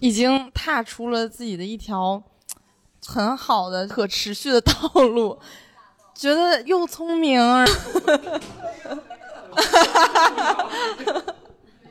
[0.00, 2.22] 已经踏出了自己的一条
[3.04, 4.72] 很好的可持续的道
[5.02, 5.38] 路，
[6.14, 7.40] 觉得又聪明，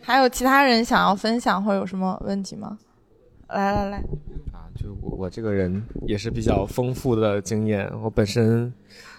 [0.02, 2.78] 还有其他人想要分享或者有什么问题吗？
[3.50, 3.98] 来来来，
[4.52, 7.90] 啊，就我我这个人也是比较丰富的经验。
[8.02, 8.74] 我本身，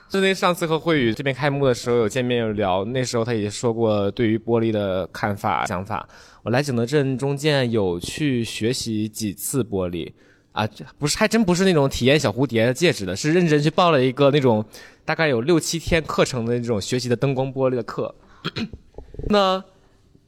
[0.09, 6.07] 就那上次和慧宇这边开幕的时候有见面有聊，那时候他也说过对于玻璃的看法想法。
[6.43, 10.13] 我来景德镇中间有去学习几次玻璃，
[10.53, 14.65] 啊，不是还真不是那种体验小蝴蝶戒指的，是认真去报了一个那种
[15.05, 18.13] 大概有六七天课程的那种学习的灯光玻璃的课。
[19.31, 19.63] 那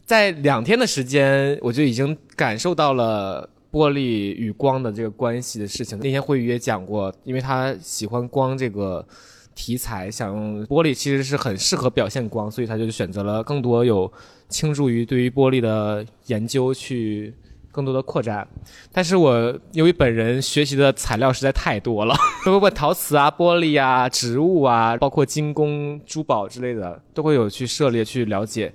[0.06, 3.50] 在两天的时间，我就已经感受到了。
[3.70, 9.06] 玻璃与光的这个关系的事情，那天慧宇也讲过，因为他喜欢光这个
[9.54, 14.10] 题材，想用玻璃其实是很适合表现光，所以他就选择了更多有
[14.48, 17.34] 倾注于对于玻璃的研究去
[17.70, 18.48] 更多的扩展。
[18.90, 22.14] 但是我由于本人学习的材料实在太多了，
[22.46, 28.72] 包括陶瓷啊、玻璃啊、植物啊，包括精工、珠宝之类的，都会有去涉猎去了解，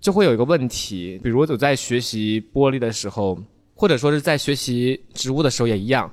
[0.00, 3.38] 就会有一个问题，比如我在学习玻璃的时候。
[3.78, 6.10] 或者说是在学习植物的时候也一样，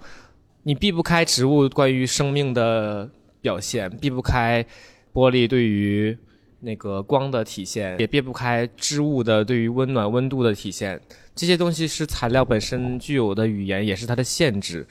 [0.61, 3.09] 你避不开植物关于生命的
[3.41, 4.63] 表现，避不开
[5.11, 6.15] 玻璃对于
[6.59, 11.01] 那个光的体现，也避不开织物的对于温暖温度的体现。
[11.33, 14.85] 这些东西是材料本身具有的语言，也是它的限制。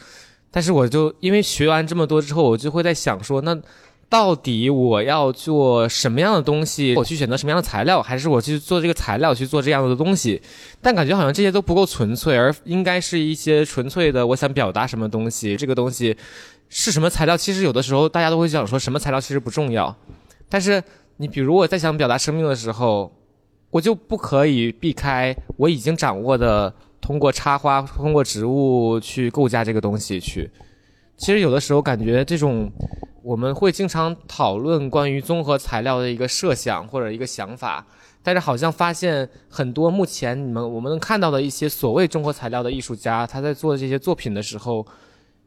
[0.50, 3.56] 但是我就因为学完这么多之后，我就会在想说那。
[4.08, 6.94] 到底我要做什么样的东西？
[6.94, 10.40] 我去选择什么样的材料，还是我去做这个材料去做这样的东西？
[10.80, 14.24] 但感觉好像这些都不够纯粹，而应该是一些纯粹的。
[14.24, 15.56] 我想表达什么东西？
[15.56, 16.16] 这个东西
[16.68, 17.36] 是什么材料？
[17.36, 19.94] 其实有的时候大家都会想说什么材料其实不重要。
[20.48, 20.80] 但是
[21.16, 23.10] 你比如我在想表达生命的时候，
[23.70, 30.48] 我就不可以避开我已经掌握的，通过插花、通过植物去构架这个东西去。
[31.16, 32.70] 其实有的时候感觉这种。
[33.24, 37.86] 我们会经常讨论关于综合材料的一个设想或者一个想法，
[38.22, 44.86] 但是好像发现很多目前你们我们能看到的一些所谓综合材料的艺术家，他在做这些作品的时候，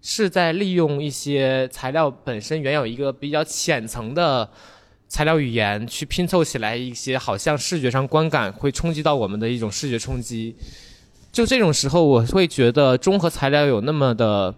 [0.01, 4.49] 是在利用一些材料本身原有一个比较浅层的
[5.07, 10.55] 材料语言去拼凑起来一些好像视觉上观感会冲击到我们的一种视觉冲击。
[11.31, 14.55] 就这种时候，我会觉得综合材料有那么的。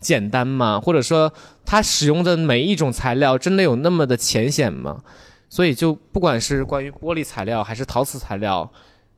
[0.00, 0.80] 简单吗？
[0.80, 1.32] 或者说，
[1.64, 5.02] 它使用的每一种材料真的有那么的浅显吗？
[5.48, 8.70] 所以，就不管是关于玻璃材料还是陶瓷材料，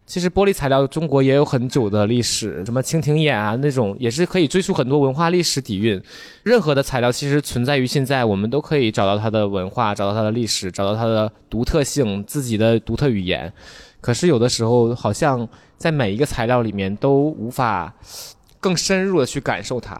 [0.06, 6.02] 其实玻璃材料中国也有很久的历史，什么蜻蜓眼啊那种，也是可以追溯很多文化历史底蕴。
[6.42, 13.52] 任何的材料其实存在于现在，我们都可以找到它的文化，找到它的历史，找到它的独特性，自己的独特语言。
[14.00, 15.46] 可是有的时候，好像
[15.76, 17.94] 在每一个材料里面都无法
[18.58, 19.96] 更深入的去感受它。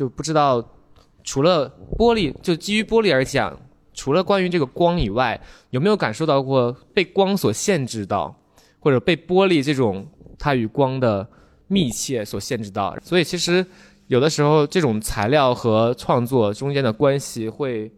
[0.00, 0.66] 就不知道，
[1.22, 3.54] 除了玻璃，就基于玻璃而讲，
[3.92, 8.34] 除了关于这个光以外，有没有感受到过被光所限制到，
[8.78, 10.08] 或者被玻璃这种
[10.38, 11.28] 它与光的
[11.66, 12.96] 密切所限制到？
[13.02, 13.66] 所以其实
[14.06, 17.92] 有的时候这种材料和创作中间的关系会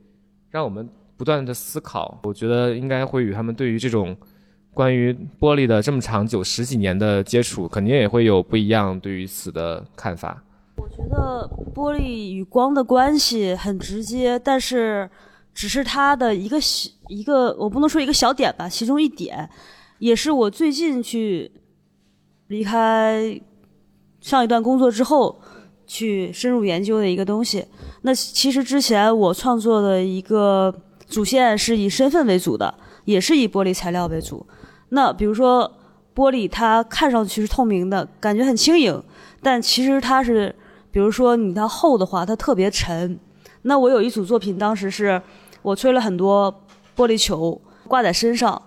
[0.50, 2.18] 让我们不断的思考。
[2.24, 4.16] 我觉得应该会与他们对于这种
[4.74, 10.42] 关于玻璃的这么长久十几年的接触，肯定也会有不一样对于此的看法。
[10.76, 15.08] 我觉得玻璃与光的关系很直接，但是
[15.54, 19.48] 只是它的一个小一个，我不能说一个小点吧，其中一点，
[19.98, 21.52] 也是我最近去
[22.48, 23.40] 离开
[24.20, 25.40] 上一段工作之后
[25.86, 27.66] 去深入研究的一个东西。
[28.02, 30.74] 那其实之前我创作的一个
[31.06, 32.74] 主线是以身份为主的，
[33.04, 34.46] 也是以玻璃材料为主。
[34.88, 35.70] 那比如说
[36.14, 39.02] 玻璃，它看上去是透明的，感觉很轻盈，
[39.42, 40.54] 但其实它是。
[40.92, 43.18] 比如说你它厚的话，它特别沉。
[43.62, 45.20] 那我有一组作品，当时是
[45.62, 46.52] 我吹了很多
[46.96, 48.60] 玻璃球挂在身上。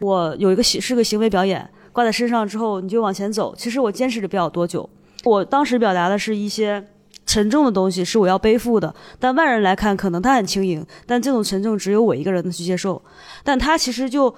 [0.00, 3.54] 我有一个行是个行为表演，挂在身上之后你就往前走。
[3.56, 4.88] 其实我坚持的不了多久。
[5.24, 6.84] 我当时表达的是一些
[7.24, 13.00] 沉重的东西是我要背负的，但外人来看可能它很轻盈，但这种沉重只有我一个人能去接受。
[13.44, 14.34] 但它其实就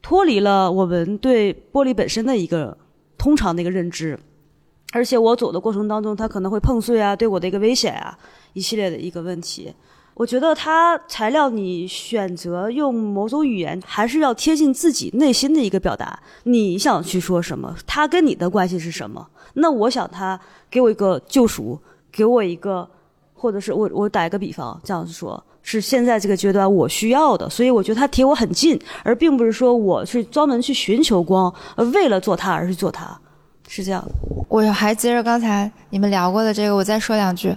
[0.00, 2.78] 脱离了我们对玻璃本身的一个
[3.18, 4.16] 通常的一个认知。
[4.96, 8.16] 而且我走的过程当中，它可能会碰碎啊，对我的一个危险啊，
[8.54, 9.70] 一系列的一个问题。
[10.14, 16.18] 我觉得它材料你选择用某种语言，还是要贴近自己内心的一个表达。
[16.44, 17.76] 你想去说什么？
[17.86, 19.28] 它跟你的关系是什么？
[19.52, 20.40] 那我想它
[20.70, 21.78] 给我一个救赎，
[22.10, 22.88] 给我一个，
[23.34, 27.50] 或者是我我打一个比方，这样子说，是现在这个阶段我需要的。
[27.50, 31.54] 所以我觉得他贴我很近，而并不是说我是专门去寻求光，
[31.92, 33.20] 为了做他而去做他。
[33.68, 34.02] 是这样，
[34.48, 37.54] 我还接着刚才你们聊过的这个，我再说两句。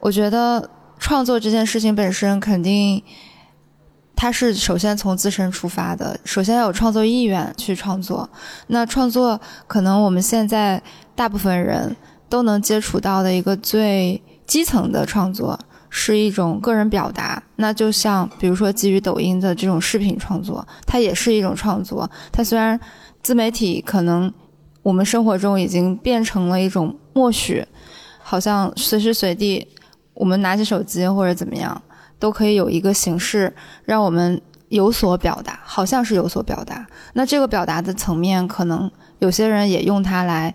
[0.00, 0.68] 我觉得
[0.98, 3.02] 创作这件事情本身肯定，
[4.16, 8.28] 它是首先从自身出发的，首先要有创作意愿去创作。
[8.68, 10.82] 那创作可能我们现在
[11.14, 11.94] 大部分人
[12.28, 15.58] 都能接触到的一个最基层的创作，
[15.88, 17.42] 是一种个人表达。
[17.56, 22.10] 那就像比如说基于抖音的这种视频创作，它也是一种创作。
[22.32, 22.80] 它虽然
[23.22, 24.32] 自媒体可能。
[24.84, 27.66] 我们生活中已经变成了一种默许，
[28.22, 29.66] 好像随时随地，
[30.12, 31.82] 我们拿起手机或者怎么样，
[32.18, 33.50] 都可以有一个形式
[33.86, 34.38] 让我们
[34.68, 36.86] 有所表达，好像是有所表达。
[37.14, 38.90] 那这个表达的层面，可能
[39.20, 40.54] 有些人也用它来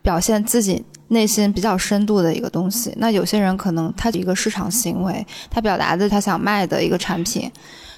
[0.00, 2.90] 表现自己内心比较深度的一个东西。
[2.96, 7.52] 那有些人可能他一个市场行为，他表达的他想卖的一个产品。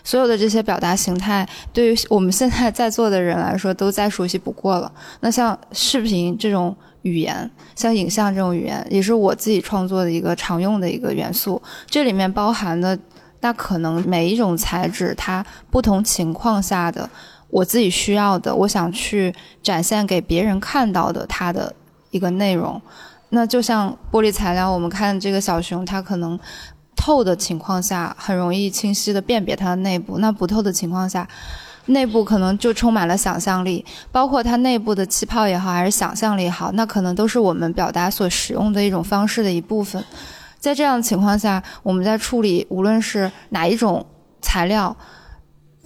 [0.04, 4.92] 所有的这些表达形态，对于我们现在在座的人来说，都再熟悉不过了。
[5.20, 11.60] 那像视频这种语言，像影像这种语言，也是我自己创作的一个常用的一个元素。
[11.86, 12.96] 这里面包含的，
[13.40, 17.08] 那可能每一种材质，它不同情况下的，
[17.48, 21.74] 我自己需要的，我想去展现给别人看到的，它的
[22.10, 22.80] 一个内容。
[23.30, 26.38] 那就像玻璃材料，我们看这个小熊，它可能。
[26.96, 31.28] 透的情况下，很容易清晰的辨别它的内部；那不透的情况下，
[31.86, 40.02] 内部可能就充满了想象力，包括它内部的气泡也好，还是想象力也好，那可能都是我们表达所使用的一种方式的一部分。
[40.58, 44.04] 在这样的情况下，我们在处理无论是哪一种
[44.40, 44.96] 材料，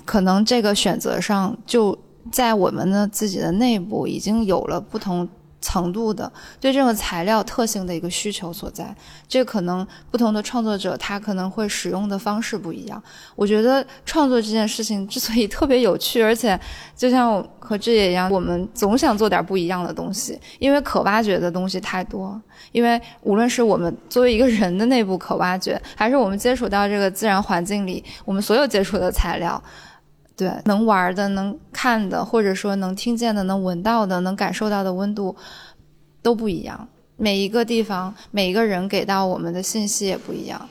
[0.04, 1.98] 可能这个选择上就
[2.30, 5.28] 在我们的自己的内部已经有了不同。
[5.60, 6.30] 程度的
[6.60, 8.94] 对这种材料特性的一个需求所在，
[9.26, 13.02] 这可能不同的创作者他可能会使用的方式不一样。
[13.34, 16.58] 我觉得创作这件事情之所以特别有趣，而且
[16.96, 22.40] 就像和志野一样，我们总想做点不一样的东西，因为可挖掘的东西太多。
[22.72, 29.60] 因为无论是我们作为一个人的内部可挖掘，还是我们接触到这个自然环境里，我们所有接触的材料。
[30.38, 35.34] 对，能玩的、能看的，或者说能听见的、能闻到的、能感受到的温度，
[36.22, 36.88] 都不一样。
[37.16, 40.68] 每一个地方、每一个人给到我们的信息也不一样。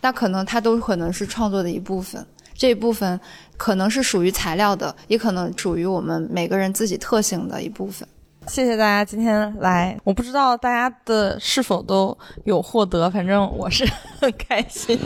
[0.00, 3.18] 那可能它都可能是创作的一部分，这一部分
[3.56, 8.06] 可能是属于材料的，也可能属于我们每个人自己特性的一部分。
[8.46, 13.84] 谢谢大家今天来，我不知道大家的是否都有获得，反正我是
[14.20, 14.98] 很开心。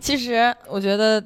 [0.00, 1.22] 其实我觉得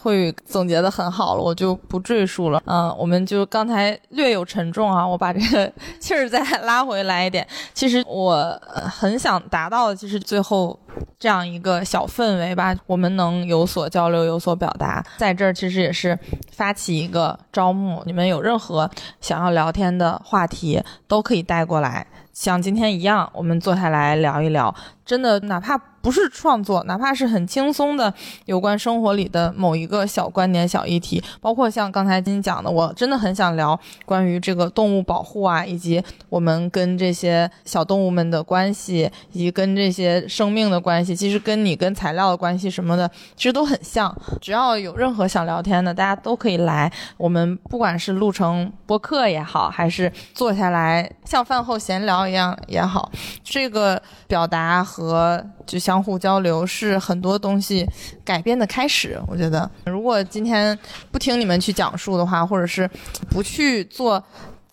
[0.00, 2.62] 慧宇总结的很好了，我就不赘述了。
[2.66, 7.46] 嗯，我们就刚才略有沉重啊，我把这个气儿再拉回来一点。
[7.74, 10.78] 其实我很想达到的，就是最后
[11.18, 15.04] 这样一个小氛围吧，我们能有所交流，有所表达。
[15.18, 16.18] 在这儿其实也是
[16.50, 18.90] 发起一个招募，你们有任何
[19.20, 20.82] 想要聊天的话题。
[21.08, 24.74] 都可以带过来，像今天一样，我们坐下来聊一聊。
[25.04, 28.12] 真的，哪怕不是创作，哪怕是很轻松的
[28.44, 44.14] 有关生活里的某一个小观点、小议题，包括像刚才金讲的，我真的很想聊关于这个动物保护啊，以及我们跟这些小动物们的关系，以及跟这些生命的关系，其实跟你跟材料的关系什么的，其实都很像。
[44.40, 46.92] 只要有任何想聊天的，大家都可以来。
[47.16, 53.10] 我们不管是录成播客也好，还是坐下来像饭后闲聊一样也好，
[53.42, 54.82] 这个表达。
[54.82, 57.86] 和就相互交流是很多东西
[58.24, 59.20] 改变的开始。
[59.26, 60.78] 我觉得，如果今天
[61.10, 62.88] 不听你们去讲述的话，或者是
[63.30, 64.22] 不去做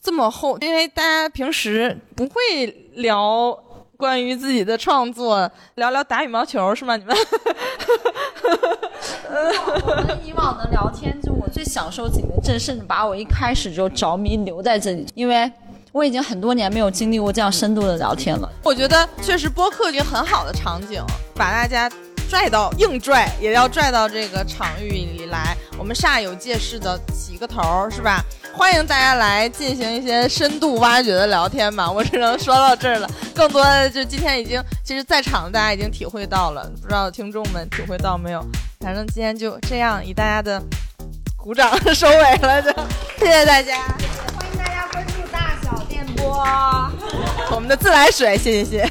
[0.01, 3.57] 这么厚，因为大家平时不会聊
[3.97, 6.95] 关于自己的创作，聊聊打羽毛球是吗？
[6.95, 7.15] 你们？
[9.83, 15.51] 我们以往的聊天，就我最享受景的镇，甚至把我一开始就着迷留在这里，因为。
[15.91, 18.49] 我已经很多年没有经历过这样深度的聊天了。
[18.63, 21.03] 我觉得确实播客一个很好的场景，
[21.35, 21.89] 把大家
[22.29, 25.55] 拽到硬拽，也要拽到这个场域里来。
[25.77, 28.23] 我们煞有介事的起个头，是吧？
[28.53, 31.89] 欢迎大家来进行一些深度挖掘的聊天吧。
[31.91, 33.09] 我只能说到这儿了。
[33.33, 38.45] 更多的就今天已经，其实在场的大家已经体会到了，不知道听众们体会到没有？
[38.81, 40.61] 反正今天就这样，以大家的
[41.37, 42.69] 鼓掌收尾了，就
[43.19, 43.73] 谢谢大家。
[46.27, 46.91] 哇，
[47.51, 48.89] 我们的自来水，谢谢谢。